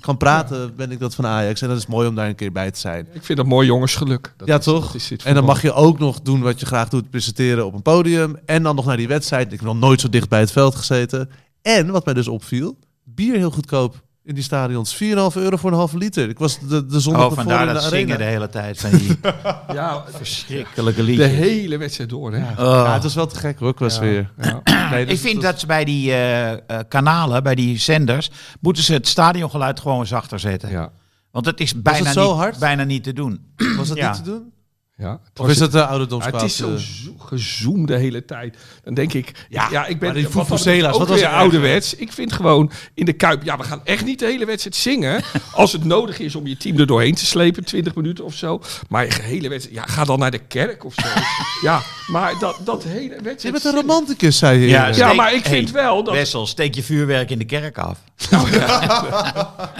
kan 0.00 0.16
praten, 0.16 0.76
ben 0.76 0.90
ik 0.90 0.98
dat 0.98 1.14
van 1.14 1.26
Ajax. 1.26 1.62
En 1.62 1.68
dat 1.68 1.76
is 1.76 1.86
mooi 1.86 2.08
om 2.08 2.14
daar 2.14 2.28
een 2.28 2.34
keer 2.34 2.52
bij 2.52 2.70
te 2.70 2.78
zijn. 2.78 3.06
Ik 3.12 3.24
vind 3.24 3.38
dat 3.38 3.46
mooi 3.46 3.66
jongensgeluk. 3.66 4.34
Dat 4.36 4.48
ja, 4.48 4.58
is- 4.58 4.64
toch? 4.64 4.96
en 5.24 5.34
dan 5.34 5.44
mag 5.44 5.62
je 5.62 5.72
ook 5.72 5.98
nog 5.98 6.20
doen 6.20 6.40
wat 6.40 6.60
je 6.60 6.66
graag 6.66 6.88
doet, 6.88 7.10
presenteren 7.10 7.66
op 7.66 7.74
een 7.74 7.82
podium. 7.82 8.36
En 8.46 8.62
dan 8.62 8.76
nog 8.76 8.84
naar 8.84 8.96
die 8.96 9.08
wedstrijd. 9.08 9.44
Ik 9.52 9.58
heb 9.58 9.68
nog 9.68 9.78
nooit 9.78 10.00
zo 10.00 10.08
dicht 10.08 10.28
bij 10.28 10.40
het 10.40 10.52
veld 10.52 10.74
gezeten. 10.74 11.30
En 11.62 11.90
wat 11.90 12.04
mij 12.04 12.14
dus 12.14 12.28
opviel, 12.28 12.78
bier 13.04 13.34
heel 13.36 13.50
goedkoop 13.50 14.02
in 14.30 14.36
die 14.36 14.44
stadions. 14.44 14.94
4,5 14.94 15.00
euro 15.34 15.56
voor 15.56 15.70
een 15.70 15.76
halve 15.76 15.96
liter. 15.98 16.28
Ik 16.28 16.38
was 16.38 16.58
de, 16.58 16.86
de 16.86 17.00
zondag 17.00 17.26
Oh, 17.26 17.32
vandaar 17.32 17.66
in 17.68 17.74
dat 17.74 17.82
de 17.82 17.88
zingen 17.88 18.14
arena. 18.14 18.16
de 18.16 18.24
hele 18.30 18.48
tijd 18.48 18.80
van 18.80 18.90
die 18.90 19.18
Ja, 19.78 20.04
verschrikkelijke 20.16 21.00
de 21.00 21.06
liedjes. 21.06 21.30
hele 21.30 21.76
wedstrijd 21.76 22.10
door, 22.10 22.32
hè? 22.32 22.38
Ja, 22.62 22.92
het 22.92 23.02
was 23.02 23.14
wel 23.14 23.26
te 23.26 23.36
gek 23.38 23.58
hoor, 23.58 23.74
qua 23.74 23.88
sfeer. 23.88 24.30
Ja. 24.42 24.60
Nee, 24.90 25.06
dus 25.06 25.14
Ik 25.14 25.20
vind 25.20 25.42
dat 25.42 25.60
ze 25.60 25.66
bij 25.66 25.84
die 25.84 26.10
eh, 26.10 26.52
eh, 26.52 26.58
kanalen, 26.88 27.42
bij 27.42 27.54
die 27.54 27.78
zenders, 27.78 28.30
moeten 28.60 28.82
ze 28.82 28.92
het 28.92 29.08
stadiongeluid 29.08 29.80
gewoon 29.80 30.06
zachter 30.06 30.38
zetten. 30.38 30.70
Ja. 30.70 30.90
Want 31.30 31.46
het 31.46 31.60
is 31.60 31.82
bijna, 31.82 32.04
het 32.04 32.12
zo 32.14 32.28
niet, 32.28 32.36
hard? 32.40 32.58
bijna 32.58 32.84
niet 32.84 33.04
te 33.04 33.12
doen. 33.12 33.40
was, 33.56 33.76
was 33.76 33.88
dat 33.88 33.96
Ja. 33.96 34.08
niet 34.12 34.24
te 34.24 34.30
doen? 34.30 34.52
Ja, 35.00 35.20
het 35.28 35.40
Of 35.40 35.48
is 35.48 35.58
het 35.58 35.72
de 35.72 35.78
Ja, 35.78 35.84
ouderdomskracht? 35.84 36.42
het 36.42 36.50
is 36.50 36.56
zo 36.56 36.76
zo 36.76 37.10
gezoomd 37.18 37.88
de 37.88 37.96
hele 37.96 38.24
tijd. 38.24 38.56
Dan 38.84 38.94
denk 38.94 39.12
ik, 39.12 39.46
ja, 39.48 39.68
ja 39.70 39.86
ik 39.86 39.98
ben 39.98 40.14
die 40.14 40.28
wat 40.28 40.48
wat 40.48 41.08
was 41.08 41.20
er 41.20 41.28
ouderwets. 41.28 41.94
Ik 41.94 42.12
vind 42.12 42.32
gewoon 42.32 42.70
in 42.94 43.04
de 43.04 43.12
Kuip, 43.12 43.42
ja, 43.42 43.56
we 43.56 43.62
gaan 43.64 43.80
echt 43.84 44.04
niet 44.04 44.18
de 44.18 44.26
hele 44.26 44.44
wedstrijd 44.44 44.76
zingen. 44.76 45.22
Als 45.52 45.72
het 45.72 45.84
nodig 45.84 46.18
is 46.18 46.34
om 46.34 46.46
je 46.46 46.56
team 46.56 46.78
er 46.78 46.86
doorheen 46.86 47.14
te 47.14 47.26
slepen, 47.26 47.64
20 47.64 47.94
minuten 47.94 48.24
of 48.24 48.34
zo. 48.34 48.62
Maar 48.88 49.04
je 49.04 49.22
hele 49.22 49.48
wedstrijd, 49.48 49.78
ja, 49.78 49.92
ga 49.92 50.04
dan 50.04 50.18
naar 50.18 50.30
de 50.30 50.38
kerk 50.38 50.84
of 50.84 50.94
zo. 50.94 51.06
ja, 51.68 51.82
maar 52.06 52.38
dat, 52.38 52.58
dat 52.64 52.82
hele 52.84 53.08
wedstrijd. 53.08 53.42
Je 53.42 53.50
bent 53.50 53.64
een 53.64 53.74
romanticus, 53.74 54.38
zei 54.38 54.58
je. 54.60 54.66
Ja, 54.68 54.86
eerder. 54.86 54.98
Ja, 55.00 55.04
Steek- 55.06 55.16
maar 55.16 55.34
ik 55.34 55.44
vind 55.46 55.72
Hey, 55.72 55.82
wel 55.82 56.04
dat... 56.04 56.14
Wessel, 56.14 56.46
steek 56.46 56.74
je 56.74 56.82
vuurwerk 56.82 57.30
in 57.30 57.38
de 57.38 57.44
kerk 57.44 57.78
af. 57.78 57.98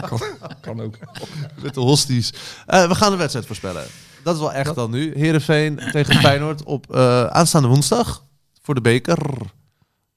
Kan, 0.08 0.20
kan 0.60 0.80
ook. 0.80 0.94
Met 1.62 1.74
de 1.74 1.80
hosties. 1.80 2.32
Eh, 2.66 2.88
we 2.88 2.94
gaan 2.94 3.10
de 3.10 3.16
wedstrijd 3.16 3.46
voorspellen. 3.46 3.84
Dat 4.22 4.34
is 4.34 4.40
wel 4.40 4.52
echt 4.52 4.74
dan 4.74 4.90
nu. 4.90 5.12
Heerenveen 5.14 5.80
tegen 5.92 6.14
Feyenoord 6.14 6.64
op 6.64 6.94
eh, 6.94 7.24
aanstaande 7.24 7.68
woensdag. 7.68 8.24
Voor 8.62 8.74
de 8.74 8.80
beker. 8.80 9.18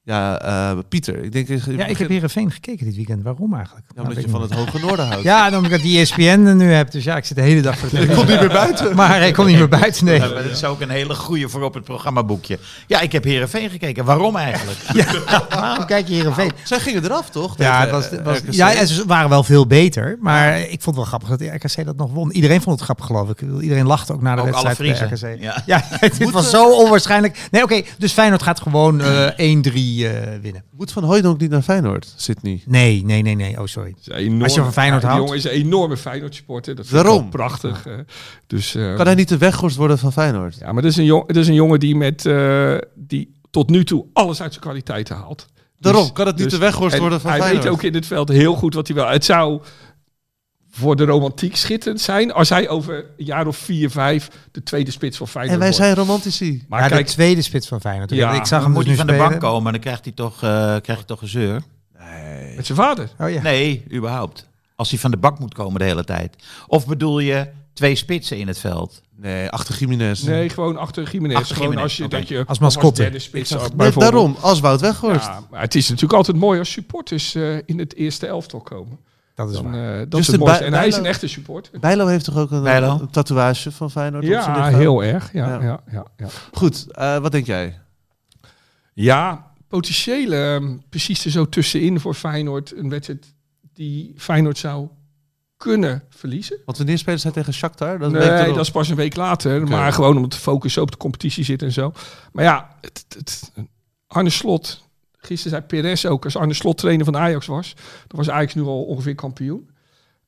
Ja, 0.06 0.41
eh, 0.41 0.78
Pieter. 0.89 1.24
Ik 1.24 1.32
denk... 1.32 1.47
Ja, 1.47 1.86
ik 1.86 1.97
heb 1.97 2.10
Heerenveen 2.10 2.51
gekeken 2.51 2.86
dit 2.86 2.95
weekend. 2.95 3.24
Waarom 3.24 3.54
eigenlijk? 3.54 3.86
Ja, 3.95 4.01
omdat 4.01 4.16
Nou, 4.16 4.26
je 4.26 4.32
weet 4.32 4.36
van 4.36 4.43
ik 4.43 4.49
het 4.49 4.60
hoge 4.60 4.86
noorden 4.86 5.08
houdt. 5.08 5.24
Ja, 5.34 5.49
dan 5.49 5.64
omdat 5.64 5.78
ik 5.78 5.82
die 5.82 5.99
ESPN 5.99 6.56
nu 6.56 6.72
heb. 6.72 6.91
Dus 6.91 7.04
ja, 7.04 7.18
ik 7.18 7.26
zit 7.26 7.38
de 7.38 7.43
hele 7.43 7.62
dag 7.62 7.78
voor 7.78 7.99
Ik 7.99 8.08
kom 8.10 8.26
niet 8.28 8.39
meer 8.39 8.49
buiten. 8.49 8.95
Maar 8.95 9.22
ik 9.22 9.34
kom 9.34 9.45
niet 9.45 9.58
meer 9.58 9.70
buiten, 9.70 10.06
nee. 10.06 10.20
Ja, 10.20 10.28
maar 10.28 10.43
dat 10.43 10.51
is 10.51 10.64
ook 10.64 10.82
een 10.82 10.89
hele 10.89 11.16
goede 11.16 11.49
voor 11.49 11.62
op 11.62 11.74
het 11.74 11.84
programmaboekje. 11.84 12.60
Ja, 12.88 12.99
ik 12.99 13.12
heb 13.12 13.24
Herenveen 13.24 13.70
gekeken. 13.70 14.06
Waarom 14.06 14.36
eigenlijk? 14.36 14.80
Waarom 15.49 15.86
kijk 15.86 16.08
je 16.08 16.14
Heerenveen? 16.14 16.51
Zij 16.64 16.80
gingen 16.80 17.04
eraf, 17.04 17.30
toch? 17.30 17.58
Ja, 17.58 17.82
het 17.82 17.89
was, 17.89 18.10
het 18.10 18.20
eh, 18.20 18.26
was, 18.26 18.39
ja, 18.49 18.74
en 18.74 18.88
ze 18.88 19.06
waren 19.06 19.30
wel 19.30 19.43
veel 19.43 19.68
beter. 19.68 20.18
Maar 20.20 20.60
ik 20.60 20.82
vond 20.82 20.86
het 20.86 20.95
wel 20.95 21.06
grappig 21.06 21.30
dat 21.30 21.39
de 21.39 21.47
RKC 21.47 21.86
dat 21.86 21.95
nog 21.95 22.12
won. 22.12 22.32
Iedereen 22.32 22.62
vond 22.62 22.76
het 22.76 22.84
grappig, 22.84 23.06
geloof 23.06 23.30
ik. 23.30 23.41
Ik 23.41 23.62
Iedereen 23.62 23.88
lachte 23.88 24.14
ook 24.14 24.22
na 24.22 24.36
de 24.36 24.41
Ook 24.41 24.51
alle 24.51 24.64
wedstrijd. 24.64 25.22
RKC. 25.22 25.41
Ja. 25.41 25.64
Ja, 25.66 25.82
het 25.89 26.32
was 26.32 26.49
zo 26.49 26.76
onwaarschijnlijk. 26.76 27.47
Nee, 27.51 27.64
oké. 27.64 27.82
dus 27.97 28.12
Feyenoord 28.12 28.43
gaat 28.43 28.62
gewoon 28.62 29.01
eh 29.01 29.56
1-3 29.72 29.93
eh, 30.02 30.39
winnen. 30.41 30.64
Moet 30.72 30.91
Van 30.91 31.04
Hooijdonk 31.04 31.39
niet 31.39 31.50
naar 31.50 31.62
Feyenoord, 31.62 32.14
Sydney? 32.16 32.62
Nee, 32.66 33.04
nee, 33.06 33.22
nee, 33.22 33.36
nee. 33.36 33.60
Oh, 33.60 33.66
sorry. 33.66 33.96
Het 34.04 34.18
is 34.18 34.41
Als 34.41 34.54
je 34.54 34.62
van 34.62 34.74
Feyenoord 34.74 35.02
ja, 35.02 35.08
die 35.08 35.18
houdt. 35.18 35.32
jongen 35.32 35.36
is 35.38 35.44
een 35.44 35.66
enorme 35.66 35.98
Feyenoord 35.98 36.36
supporter. 36.36 36.76
Dat 36.76 36.86
vind 36.88 37.00
ik 37.00 37.06
Waarom? 37.06 37.22
wel 37.22 37.32
prachtig. 37.32 37.86
dus, 38.48 38.76
eh, 38.76 38.96
Kan 38.96 39.06
hij 39.06 39.16
niet 39.16 39.30
de 39.30 39.38
weghorst 39.38 39.76
worden 39.76 39.98
van 39.98 40.12
Feyenoord? 40.12 40.56
Ja, 40.60 40.72
maar 40.72 40.82
dat 40.82 40.91
is 40.91 40.98
een, 40.98 41.06
jong, 41.06 41.28
dat 41.28 41.36
is 41.36 41.48
een 41.48 41.54
jongen 41.54 41.80
die, 41.80 41.96
met, 41.96 42.26
eh, 42.26 42.76
die 42.96 43.34
tot 43.52 43.70
nu 43.70 43.84
toe 43.84 44.06
alles 44.14 44.41
uit 44.41 44.52
zijn 44.52 44.64
kwaliteiten 44.64 45.16
haalt. 45.16 45.48
Daarom, 45.80 46.02
Dus- 46.02 46.12
kan 46.12 46.26
het 46.26 46.36
niet 46.36 46.44
dus- 46.44 46.54
de 46.54 46.60
weghorst 46.60 46.94
en 46.96 47.00
worden 47.02 47.22
van 47.22 47.30
Hij 47.32 47.39
Feyenoord? 47.39 47.64
weet 47.64 47.74
ook 47.74 47.84
in 47.84 47.94
het 47.94 48.06
veld 48.06 48.30
heel 48.30 48.54
goed 48.56 48.74
wat 48.74 48.88
hij 48.88 48.96
wil. 48.96 49.08
Het 49.08 49.26
zou 49.26 49.62
voor 50.76 50.95
de 50.95 51.05
romantiek 51.05 51.55
schitterend 51.55 52.01
zijn 52.01 52.32
als 52.34 52.49
hij 52.49 52.69
over 52.69 52.95
een 53.17 53.26
jaar 53.26 53.47
of 53.47 53.57
vier, 53.57 53.89
vijf 53.89 54.30
de 54.51 54.63
tweede 54.63 54.91
spits 54.91 55.17
van 55.17 55.28
Feyenoord 55.28 55.53
En 55.53 55.59
wij 55.59 55.69
wordt. 55.78 55.84
zijn 55.84 55.95
romantici. 56.05 56.65
Maar 56.67 56.82
ja, 56.82 56.88
kijk, 56.88 57.05
de 57.07 57.11
tweede 57.13 57.41
spits 57.41 57.67
van 57.67 57.82
Feyenoord. 57.82 58.09
Ja, 58.09 58.34
ik 58.34 58.45
zag 58.45 58.63
hem 58.63 58.71
moet 58.71 58.86
dus 58.86 58.95
hij 58.95 59.05
nu 59.05 59.11
van 59.11 59.19
de 59.19 59.30
bank 59.30 59.41
komen, 59.41 59.71
dan 59.71 59.82
krijgt 59.82 60.03
hij 60.03 60.13
toch, 60.13 60.34
eh 60.43 60.49
krijgt 60.59 60.86
hij 60.88 61.03
toch 61.05 61.21
een 61.21 61.28
zeur. 61.28 61.61
met 62.55 62.65
zijn 62.65 62.78
vader. 62.78 63.09
Oh 63.19 63.30
ja. 63.30 63.41
Nee, 63.41 63.84
überhaupt. 63.93 64.47
Als 64.76 64.89
hij 64.89 64.99
van 64.99 65.11
de 65.11 65.17
bank 65.17 65.39
moet 65.39 65.53
komen 65.53 65.80
de 65.80 65.86
hele 65.86 66.03
tijd. 66.03 66.36
Of 66.67 66.88
bedoel 66.88 67.19
je 67.19 67.47
twee 67.74 67.95
spitsen 67.95 68.38
in 68.38 68.47
het 68.47 68.59
veld? 68.59 69.01
Nee, 69.15 69.49
achter 69.49 69.76
Jiménez. 69.76 70.21
Nee, 70.21 70.49
gewoon 70.49 70.78
achter 70.78 71.09
Jiménez. 71.11 71.38
Achter 71.38 71.55
gewoon 71.55 71.71
Gimenez, 71.71 71.89
als 71.89 71.97
je, 71.97 72.07
dat 72.17 72.28
je 72.28 72.43
Als 72.47 72.59
mascotte. 72.59 73.01
derde 73.01 73.19
spits 73.19 73.49
zag 73.49 73.69
daarom, 73.69 74.38
als 74.41 74.59
Wout 74.59 74.82
Weghorst. 74.82 75.26
Ja, 75.26 75.43
maar 75.51 75.61
het 75.61 75.76
is 75.76 75.88
natuurlijk 75.88 76.13
altijd 76.13 76.38
mooi 76.38 76.59
als 76.59 76.71
supporters 76.71 77.36
eh, 77.36 77.55
in 77.65 77.80
het 77.80 77.95
eerste 77.95 78.28
elftal 78.28 78.59
komen. 78.59 78.99
Dat 79.36 79.52
is 79.52 79.62
waar. 79.62 79.74
eh, 79.94 79.98
dat 80.00 80.12
Dus 80.12 80.20
is 80.20 80.26
de 80.26 80.32
het 80.32 80.42
mooiste. 80.42 80.60
Bij- 80.60 80.72
En 80.72 80.78
hij 80.78 80.88
is 80.88 80.96
een 80.98 81.06
echte 81.06 81.28
supporter. 81.28 81.80
Bijlo 81.80 82.08
heeft 82.08 82.26
toch 82.26 82.38
ook 82.38 82.52
een, 82.52 82.66
een 82.84 83.10
tatoeage 83.10 83.72
van 83.72 83.92
Feyenoord 83.92 84.24
op 84.24 84.30
zijn 84.30 84.56
Ja, 84.58 84.68
heel 84.68 85.04
erg. 85.04 85.34
Ja, 85.34 85.48
Ja. 85.48 85.62
ja. 85.62 85.82
Ja, 85.92 86.06
ja, 86.18 86.26
Goed, 86.54 86.86
eh, 86.92 87.18
wat 87.18 87.32
denk 87.32 87.46
jij? 87.46 87.80
Ja, 88.94 89.52
potentieel 89.68 90.32
ehm, 90.32 90.78
precies 90.90 91.26
er 91.26 91.32
zo 91.32 91.50
tussenin 91.50 92.00
voor 92.00 92.14
Feyenoord. 92.14 92.74
Een 92.78 92.90
wedstrijd 92.90 93.34
die 93.74 94.14
Feyenoord 94.18 94.58
zou 94.58 94.88
kunnen 95.58 96.04
verliezen. 96.10 96.58
Want 96.66 96.78
wanneer 96.78 96.98
spelen 96.98 97.20
zij 97.20 97.32
tegen 97.32 97.54
Shakhtar? 97.54 98.00
Dat 98.00 98.12
nee, 98.12 98.48
dat 98.54 98.60
is 98.60 98.72
pas 98.72 98.90
een 98.90 98.96
week 98.96 99.16
later. 99.16 99.68
Maar 99.68 99.94
gewoon 99.94 100.16
omdat 100.16 100.32
de 100.32 100.38
focus 100.38 100.74
zo 100.74 100.82
op 100.82 100.92
de 100.92 100.98
competitie 100.98 101.44
zit 101.44 101.62
en 101.62 101.72
zo. 101.72 101.94
Maar 102.32 102.44
ja, 102.44 102.76
het, 102.82 103.06
het, 103.18 103.52
Arne 104.08 104.30
Slot. 104.30 104.84
Gisteren 105.26 105.51
zei 105.51 105.61
Perez 105.61 106.05
ook, 106.05 106.24
als 106.24 106.36
Arne 106.36 106.53
Slot 106.53 106.78
trainer 106.78 107.05
van 107.05 107.17
Ajax 107.17 107.45
was, 107.45 107.74
dan 108.07 108.17
was 108.17 108.30
Ajax 108.30 108.53
nu 108.53 108.61
al 108.61 108.84
ongeveer 108.84 109.15
kampioen. 109.15 109.69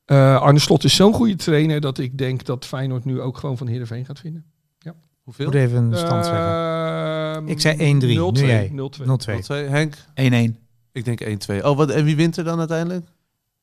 Eh, 0.04 0.40
Arne 0.40 0.58
Slot 0.58 0.84
is 0.84 0.94
zo'n 0.94 1.12
goede 1.12 1.36
trainer 1.36 1.80
dat 1.80 1.98
ik 1.98 2.18
denk 2.18 2.44
dat 2.44 2.66
Feyenoord 2.66 3.04
nu 3.04 3.20
ook 3.20 3.38
gewoon 3.38 3.56
van 3.56 3.66
Heerenveen 3.66 4.04
gaat 4.04 4.22
winnen. 4.22 4.44
Hoeveel? 5.26 5.44
Moet 5.46 5.54
even 5.54 5.76
een 5.92 5.98
stand 5.98 6.24
zeggen. 6.24 6.44
Ehm, 6.46 7.48
Ik 7.48 7.60
zei 7.60 7.76
1-3, 7.78 8.16
0-2. 8.16 8.42
nu 8.42 8.46
jij. 8.46 8.70
0-2. 8.72 9.06
0-2. 9.06 9.38
2. 9.42 9.64
Henk? 9.66 9.94
1-1. 10.14 10.56
Ik 10.92 11.04
denk 11.04 11.20
1-2. 11.20 11.64
Oh, 11.64 11.76
wat, 11.76 11.90
en 11.90 12.04
wie 12.04 12.16
wint 12.16 12.36
er 12.36 12.44
dan 12.44 12.58
uiteindelijk? 12.58 13.06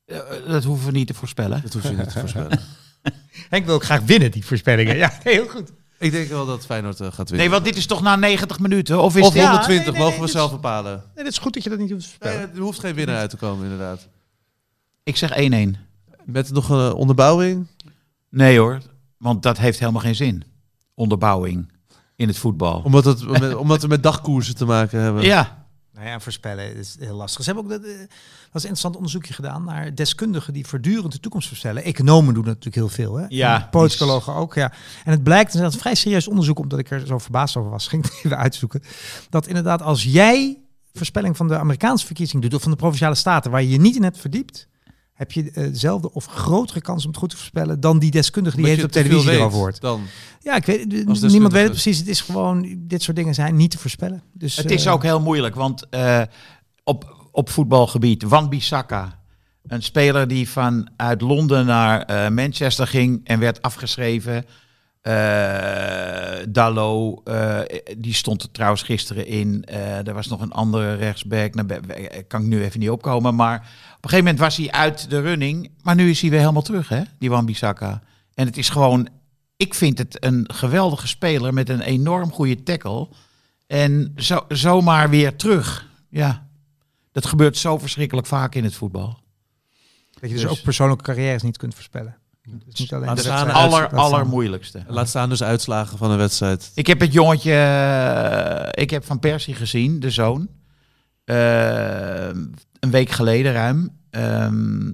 Eh, 0.06 0.18
dat 0.48 0.64
hoeven 0.64 0.86
we 0.86 0.92
niet 0.92 1.08
te 1.08 1.14
voorspellen. 1.14 1.62
Dat 1.62 1.74
hoef 1.74 1.84
je 1.84 1.90
niet 1.96 2.12
te 2.12 2.20
voorspellen. 2.20 2.60
Henk 3.50 3.66
wil 3.66 3.76
ook 3.76 3.84
graag 3.84 4.02
winnen, 4.02 4.32
die 4.32 4.46
voorspellingen. 4.46 4.96
Ja, 4.96 5.12
heel 5.24 5.48
goed. 5.48 5.72
Ik 6.04 6.12
denk 6.12 6.28
wel 6.30 6.46
dat 6.46 6.66
Feyenoord 6.66 7.00
eh, 7.00 7.08
gaat 7.08 7.18
winnen. 7.30 7.38
Nee, 7.38 7.50
want 7.50 7.64
dit 7.66 7.76
is 7.76 7.86
toch 7.86 8.02
na 8.02 8.16
90 8.16 8.60
minuten? 8.60 9.02
Of 9.02 9.16
is 9.16 9.26
of 9.28 9.34
dit... 9.34 9.42
120, 9.44 9.86
nee, 9.86 9.94
nee, 9.94 10.02
mogen 10.04 10.22
we 10.22 10.28
zelf 10.28 10.50
is- 10.50 10.56
bepalen. 10.56 10.92
Nee, 11.16 11.24
dat 11.24 11.34
is 11.34 11.40
goed 11.40 11.54
dat 11.54 11.64
je 11.64 11.70
dat 11.70 11.80
niet 11.80 11.92
hoeft 11.92 12.04
te 12.04 12.10
Nee, 12.20 12.32
voorspellen. 12.32 12.56
er 12.58 12.64
hoeft 12.64 12.80
geen 12.80 12.96
winnaar 12.96 13.18
uit 13.18 13.30
te 13.30 13.38
komen, 13.38 13.64
inderdaad. 13.64 14.08
Ik 15.04 15.18
zeg 15.18 15.32
1-1. 15.52 15.78
Met 16.26 16.52
nog 16.52 16.70
een 16.70 16.94
onderbouwing. 16.94 17.68
Nee 18.30 18.60
hoor, 18.60 18.80
want 19.18 19.44
dat 19.44 19.58
heeft 19.58 19.80
helemaal 19.80 20.02
geen 20.02 20.16
zin. 20.16 20.44
onderbouwing 20.94 21.72
in 22.16 22.28
het 22.28 22.38
voetbal. 22.38 22.82
Omdat, 22.84 23.04
het, 23.06 23.26
omdat 23.56 23.82
we 23.82 23.88
met 23.88 24.04
dagkoersen 24.04 24.56
te 24.56 24.66
maken 24.66 25.00
hebben. 25.00 25.24
Ja, 25.24 25.63
Nou 26.04 26.16
ja, 26.16 26.22
voorspellen 26.22 26.76
is 26.76 26.96
heel 27.00 27.16
lastig. 27.16 27.44
Ze 27.44 27.54
hebben 27.54 27.64
ook 27.64 27.82
dat, 27.82 27.90
eh, 27.90 27.98
dat 27.98 28.08
is 28.08 28.10
een 28.52 28.54
interessant 28.54 28.96
onderzoekje 28.96 29.34
gedaan 29.34 29.64
naar 29.64 29.96
deskundigen 29.96 30.54
die 30.54 30.68
voortdurend 30.68 31.12
de 31.12 31.20
toekomst 31.20 31.48
voorspellen. 31.48 31.84
Economen 31.84 32.34
doen 32.34 32.44
dat 32.44 32.54
natuurlijk 32.54 32.76
heel 32.76 33.06
veel, 33.06 33.16
hè? 33.16 33.26
Ja, 33.30 33.62
En 33.62 33.70
Politicologen 33.70 34.34
ook, 34.34 34.54
ja. 34.54 34.72
En 35.04 35.12
het 35.12 35.24
blijkt, 35.24 35.54
dat 35.54 35.68
is 35.68 35.74
een 35.74 35.80
vrij 35.80 35.96
serieus 35.96 36.28
onderzoek, 36.28 36.60
omdat 36.60 36.80
ik 36.80 36.92
er 36.92 37.08
zo 37.08 37.18
verbaasd 37.18 37.58
over 37.58 37.72
was, 37.72 37.88
ging 37.92 38.06
ik 38.06 38.12
het 38.12 38.26
even 38.26 38.38
uitzoeken, 38.38 38.84
dat 39.30 39.48
inderdaad 39.48 39.82
als 39.82 40.04
jij 40.04 40.60
voorspelling 40.94 41.38
van 41.38 41.48
de 41.48 41.58
Amerikaanse 41.58 42.06
verkiezing 42.06 42.42
doet 42.42 42.54
of 42.54 42.62
van 42.62 42.72
de 42.72 42.78
provinciale 42.78 43.16
staten 43.16 43.52
waar 43.52 43.62
je 43.62 43.70
je 43.70 43.80
niet 43.80 43.96
in 43.96 44.04
hebt 44.04 44.18
verdiept, 44.18 44.68
heb 45.24 45.32
je 45.32 45.52
eh, 45.52 45.64
dezelfde 45.64 46.12
of 46.12 46.26
grotere 46.26 46.82
kans 46.82 47.04
om 47.04 47.10
het 47.10 47.20
goed 47.20 47.30
te 47.30 47.38
voorspellen 47.38 47.80
dan 47.80 48.00
die 48.00 48.12
deskundige 48.12 48.58
die 48.58 48.68
het 48.68 48.84
op 48.84 48.92
televisie 48.92 49.26
weet 49.26 49.40
erover 49.40 49.58
hoort. 49.58 49.82
Dan. 49.82 50.02
Ja, 50.40 50.56
ik 50.56 50.66
weet, 50.66 50.88
niemand 51.22 51.54
weet 51.54 51.64
het 51.64 51.72
precies. 51.72 51.98
Het 51.98 52.08
is 52.08 52.22
gewoon, 52.22 52.76
dit 52.78 53.02
soort 53.02 53.18
dingen 53.18 53.34
zijn 53.34 53.56
niet 53.56 53.72
te 53.72 53.78
voorspellen. 53.78 54.24
Dus, 54.34 54.56
het 54.56 54.72
is 54.72 54.86
eh, 54.86 54.94
ook 54.94 55.04
heel 55.04 55.22
moeilijk, 55.22 55.56
want 55.56 55.90
eh, 55.90 56.22
op, 56.84 57.30
op 57.32 57.50
voetbalgebied, 57.50 58.24
Wan 58.24 58.50
Bissaka, 58.50 59.20
een 59.68 59.84
speler 59.84 60.28
die 60.28 60.50
vanuit 60.50 61.22
Londen 61.22 61.66
naar 61.66 62.02
eh, 62.02 62.30
Manchester 62.30 62.88
ging 62.88 63.22
en 63.24 63.40
werd 63.40 63.62
afgeschreven. 63.62 64.46
Eh 65.02 66.14
Dallo, 66.50 67.22
eh, 67.24 67.60
die 67.98 68.14
stond 68.14 68.44
er 68.44 68.52
trouwens 68.52 68.82
gisteren 68.82 69.28
in. 69.28 69.64
Eh, 69.64 70.08
er 70.08 70.14
was 70.14 70.28
nog 70.28 70.42
een 70.42 70.52
andere 70.52 70.96
rechtsback, 70.96 71.56
nou, 71.56 71.68
kan 72.28 72.42
ik 72.42 72.48
nu 72.48 72.64
even 72.64 72.80
niet 72.80 72.90
opkomen. 72.90 73.36
Maar 73.36 73.70
een 74.04 74.10
gegeven 74.10 74.24
moment 74.34 74.40
was 74.40 74.58
hij 74.58 74.72
uit 74.72 75.10
de 75.10 75.22
running. 75.22 75.72
Maar 75.82 75.96
nu 75.96 76.10
is 76.10 76.22
hij 76.22 76.30
weer 76.30 76.40
helemaal 76.40 76.62
terug, 76.62 76.90
hè, 76.90 77.02
die 77.20 77.30
Wan 77.30 77.46
Bissaka. 77.46 78.02
En 78.34 78.46
het 78.46 78.58
is 78.58 78.70
gewoon, 78.70 79.08
ik 79.58 79.74
vind 79.74 79.98
het 79.98 80.26
een 80.26 80.50
geweldige 80.54 81.08
speler 81.08 81.54
met 81.54 81.70
een 81.70 81.82
enorm 81.82 82.32
goede 82.32 82.64
tackle. 82.64 83.08
En 83.68 84.14
zo, 84.16 84.46
zomaar 84.48 85.10
weer 85.10 85.36
terug. 85.36 85.88
Ja, 86.10 86.48
dat 87.12 87.26
gebeurt 87.26 87.58
zo 87.58 87.78
verschrikkelijk 87.78 88.28
vaak 88.28 88.56
in 88.56 88.64
het 88.64 88.76
voetbal. 88.76 89.20
Dat 90.20 90.30
je 90.30 90.36
dus 90.36 90.48
ook 90.48 90.62
persoonlijke 90.62 91.04
carrières 91.04 91.42
niet 91.44 91.58
kunt 91.58 91.74
voorspellen. 91.74 92.18
Dus 92.66 92.80
niet 92.80 92.94
alleen 92.94 93.06
Laat 93.06 93.16
de 93.16 93.22
staan. 93.24 93.50
Aller, 93.50 93.80
Laat 93.80 93.90
staan. 93.90 94.00
allermoeilijkste. 94.00 94.84
Laat 94.88 95.10
staan 95.10 95.30
dus 95.30 95.44
uitslagen 95.44 95.98
van 95.98 96.12
een 96.12 96.18
wedstrijd. 96.18 96.72
Ik 96.76 96.88
heb 96.88 97.00
het 97.00 97.14
jongetje, 97.14 97.54
eh, 97.54 98.84
ik 98.84 98.90
heb 98.90 99.06
Van 99.06 99.20
Persie 99.20 99.56
gezien, 99.56 100.00
de 100.00 100.10
zoon. 100.10 100.48
Eh, 101.24 102.30
een 102.84 102.92
week 102.92 103.10
geleden 103.10 103.54
ruim. 103.54 103.90
Ehm, 104.10 104.86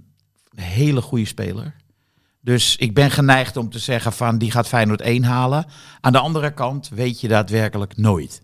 een 0.50 0.64
hele 0.64 1.02
goede 1.02 1.26
speler. 1.26 1.76
Dus 2.42 2.76
ik 2.76 2.94
ben 2.94 3.12
geneigd 3.12 3.58
om 3.58 3.70
te 3.70 3.80
zeggen 3.80 4.14
van 4.14 4.38
die 4.38 4.52
gaat 4.52 4.68
Feyenoord 4.68 5.02
1 5.02 5.24
halen. 5.24 5.66
Aan 6.02 6.12
de 6.12 6.20
andere 6.20 6.54
kant 6.54 6.90
weet 6.90 7.22
je 7.22 7.28
daadwerkelijk 7.28 7.98
nooit. 7.98 8.42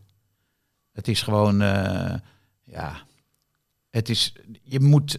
Het 0.92 1.08
is 1.08 1.22
gewoon, 1.22 1.62
eh, 1.62 2.16
ja, 2.64 2.96
het 3.90 4.10
is, 4.10 4.36
je 4.64 4.80
moet, 4.80 5.18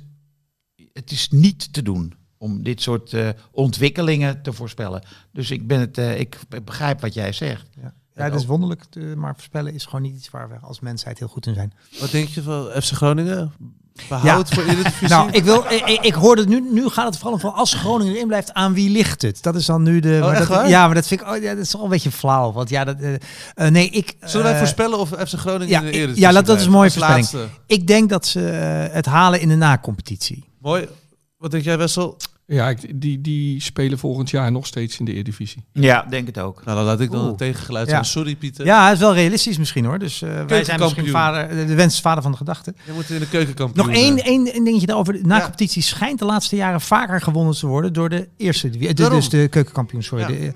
het 0.92 1.10
is 1.10 1.28
niet 1.28 1.72
te 1.72 1.82
doen 1.82 2.14
om 2.36 2.62
dit 2.62 2.82
soort 2.82 3.12
eh, 3.12 3.28
ontwikkelingen 3.50 4.42
te 4.42 4.52
voorspellen. 4.52 5.02
Dus 5.32 5.50
ik 5.50 5.66
ben 5.66 5.80
het, 5.80 5.98
eh, 5.98 6.20
ik 6.20 6.38
begrijp 6.64 7.00
wat 7.00 7.14
jij 7.14 7.32
zegt. 7.32 7.68
Ja, 7.80 7.94
ja 8.14 8.24
het 8.24 8.34
is 8.34 8.46
wonderlijk, 8.46 8.84
eh, 8.90 9.14
maar 9.14 9.34
voorspellen 9.34 9.74
is 9.74 9.84
gewoon 9.84 10.02
niet 10.02 10.16
iets 10.16 10.30
waar 10.30 10.48
we 10.48 10.56
als 10.58 10.80
mensheid 10.80 11.18
heel 11.18 11.28
goed 11.28 11.46
in 11.46 11.54
zijn. 11.54 11.72
Wat 12.00 12.10
denk 12.10 12.28
je 12.28 12.42
van 12.42 12.82
FC 12.82 12.92
Groningen? 12.92 13.52
Behoud 14.09 14.49
voor 14.49 14.62
Eredivisie? 14.62 15.09
Nou, 15.09 15.30
ik, 15.30 15.44
wil, 15.44 15.64
ik, 15.68 15.99
ik- 16.03 16.14
hoorde 16.14 16.40
het 16.40 16.51
nu, 16.51 16.64
nu 16.72 16.88
gaat 16.88 17.07
het 17.07 17.18
vooral 17.18 17.38
van 17.38 17.55
als 17.55 17.74
Groningen 17.74 18.14
erin 18.14 18.26
blijft, 18.26 18.53
aan 18.53 18.74
wie 18.74 18.90
ligt 18.90 19.22
het? 19.22 19.42
Dat 19.42 19.55
is 19.55 19.66
dan 19.66 19.82
nu 19.82 20.01
de... 20.01 20.18
dat, 20.38 20.47
waar? 20.47 20.68
Ja, 20.68 20.86
maar 20.86 20.94
dat 20.94 21.07
vind 21.07 21.20
ik, 21.20 21.28
oh, 21.28 21.42
ja, 21.42 21.55
dat 21.55 21.64
is 21.64 21.70
toch 21.70 21.82
een 21.82 21.88
beetje 21.88 22.11
flauw. 22.11 22.53
Want 22.53 22.68
ja, 22.68 22.84
dat, 22.84 22.97
eh, 23.01 23.14
eh, 23.55 23.70
nee, 23.72 23.88
ik... 23.90 24.14
Zullen 24.20 24.42
wij 24.42 24.53
eh, 24.53 24.59
voorspellen 24.59 24.99
of 24.99 25.09
FC 25.09 25.32
Groningen 25.34 25.68
ja, 25.68 25.78
in 25.80 25.84
de 25.86 25.92
Eredivisie 25.92 26.22
ja, 26.22 26.32
dat- 26.32 26.47
dat 26.47 26.59
is 26.59 26.64
een 26.64 26.70
mooie 26.70 26.90
voorspelling. 26.90 27.28
Ik 27.66 27.86
denk 27.86 28.09
dat 28.11 28.26
ze 28.26 28.38
het 28.92 29.07
halen 29.07 29.40
in 29.40 29.49
de 29.49 29.57
na-competitie. 29.57 30.44
Mooi. 30.61 30.88
Wat 31.38 31.51
denk 31.51 31.64
jij, 31.64 31.78
Wessel? 31.78 32.16
Ja, 32.49 32.74
die, 32.94 33.20
die 33.20 33.61
spelen 33.61 33.99
volgend 33.99 34.30
jaar 34.30 34.53
nog 34.53 34.66
steeds 34.66 34.99
in 34.99 35.05
de 35.05 35.12
Eredivisie. 35.12 35.64
Ja, 35.72 36.07
denk 36.11 36.26
het 36.26 36.38
ook. 36.38 36.64
Nou, 36.64 36.76
dan 36.76 36.86
laat 36.86 37.01
ik 37.01 37.11
dan 37.11 37.18
Oeh. 37.20 37.28
het 37.28 37.38
tegengeluid 37.38 37.86
Ja. 37.86 37.92
zijn. 37.92 38.05
Sorry, 38.05 38.34
Pieter. 38.36 38.64
Ja, 38.66 38.84
het 38.84 38.94
is 38.94 39.01
wel 39.01 39.14
realistisch 39.14 39.59
misschien 39.59 39.84
hoor. 39.84 39.99
Dus 39.99 40.22
eh, 40.22 40.44
wij 40.47 40.64
zijn 40.64 40.80
misschien 40.80 41.09
vader, 41.09 41.66
de 41.66 41.74
wens 41.74 41.94
is 41.94 42.01
vader 42.01 42.22
van 42.22 42.30
de 42.30 42.36
gedachte. 42.36 42.74
Je 42.86 42.92
moet 42.92 43.11
in 43.11 43.18
de 43.18 43.28
keukenkampioen. 43.28 43.86
Nog 43.86 43.94
één, 43.97 44.18
eh, 44.18 44.26
één, 44.26 44.44
dingetje 44.64 44.86
daarover. 44.86 45.12
De 45.12 45.20
na-competitie 45.26 45.82
schijnt 45.82 46.18
de 46.18 46.24
laatste 46.24 46.57
jaren 46.57 46.80
vaker 46.80 47.20
gewonnen 47.20 47.55
te 47.55 47.66
worden 47.66 47.92
door 47.92 48.09
de 48.09 48.28
eerste, 48.36 48.70
divi- 48.70 48.86
de, 48.86 48.94
Daarom. 48.94 49.18
dus 49.18 49.28
de 49.28 49.49
keukenkampioen, 49.49 50.03
sorry. 50.03 50.24
Ja. 50.24 50.28
De, 50.28 50.53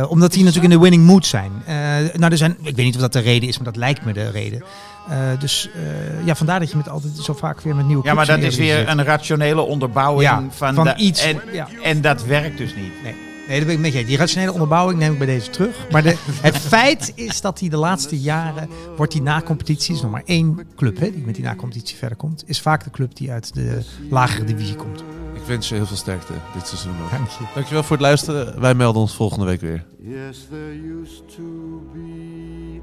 eh, 0.00 0.10
omdat 0.10 0.32
die 0.32 0.44
natuurlijk 0.44 0.72
in 0.72 0.78
de 0.78 0.82
winning 0.82 1.04
mood 1.04 1.26
zijn. 1.26 1.52
Eh, 1.66 1.74
nou, 2.18 2.32
er 2.32 2.36
zijn. 2.38 2.56
Ik 2.62 2.76
weet 2.76 2.84
niet 2.84 2.94
of 2.94 3.00
dat 3.00 3.12
de 3.12 3.20
reden 3.20 3.48
is, 3.48 3.56
maar 3.56 3.66
dat 3.66 3.76
lijkt 3.76 4.04
me 4.04 4.12
de 4.12 4.30
reden. 4.30 4.62
Eh, 5.08 5.18
dus 5.38 5.68
eh, 5.74 6.26
ja, 6.26 6.34
vandaar 6.34 6.60
dat 6.60 6.70
je 6.70 6.76
met 6.76 6.88
altijd 6.88 7.16
zo 7.16 7.32
vaak 7.32 7.60
weer 7.60 7.76
met 7.76 7.86
nieuwe 7.86 8.04
Ja, 8.04 8.14
maar 8.14 8.26
dat 8.26 8.38
is 8.38 8.56
weer 8.56 8.88
een 8.88 9.04
rationele 9.04 9.60
onderbouwing 9.60 10.30
Ja, 10.30 10.44
van, 10.50 10.92
iets, 10.96 11.22
En, 11.22 11.40
ja. 11.52 11.68
en 11.82 12.00
dat 12.00 12.24
werkt 12.24 12.58
dus 12.58 12.74
niet. 12.74 13.02
Nee, 13.02 13.14
nee, 13.48 13.58
dat 13.58 13.66
ben 13.66 13.76
ik 13.76 13.80
met 13.80 13.92
je. 13.92 14.04
Die 14.04 14.16
rationele 14.16 14.52
onderbouwing 14.52 14.98
neem 14.98 15.12
ik 15.12 15.18
bij 15.18 15.26
deze 15.26 15.50
terug. 15.50 15.76
Maar 15.90 16.02
de, 16.02 16.16
het 16.40 16.56
feit 16.56 17.12
is 17.14 17.40
dat 17.40 17.58
die 17.58 17.70
de 17.70 17.76
laatste 17.76 18.20
jaren 18.20 18.68
wordt 18.96 19.12
die 19.12 19.22
na-competitie, 19.22 19.94
is 19.94 20.02
nog 20.02 20.10
maar 20.10 20.22
één 20.24 20.66
club 20.76 21.00
hè, 21.00 21.10
die 21.10 21.24
met 21.24 21.34
die 21.34 21.44
na-competitie 21.44 21.96
verder 21.96 22.16
komt, 22.16 22.44
is 22.46 22.60
vaak 22.60 22.84
de 22.84 22.90
club 22.90 23.16
die 23.16 23.30
uit 23.30 23.54
de 23.54 23.82
lagere 24.10 24.44
divisie 24.44 24.76
komt. 24.76 25.04
Ik 25.34 25.50
wens 25.50 25.68
je 25.68 25.74
heel 25.74 25.86
veel 25.86 25.96
sterkte 25.96 26.32
dit 26.54 26.66
seizoen 26.66 26.96
nog. 27.00 27.10
Dank 27.10 27.28
je. 27.28 27.44
Dankjewel 27.54 27.82
voor 27.82 27.96
het 27.96 28.04
luisteren. 28.04 28.60
Wij 28.60 28.74
melden 28.74 29.00
ons 29.00 29.14
volgende 29.14 29.44
week 29.44 29.60
weer. 29.60 29.84
Yes, 29.98 30.46
there 30.50 31.00
used 31.02 31.36
to 31.36 31.82
be 31.92 32.80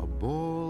a 0.00 0.06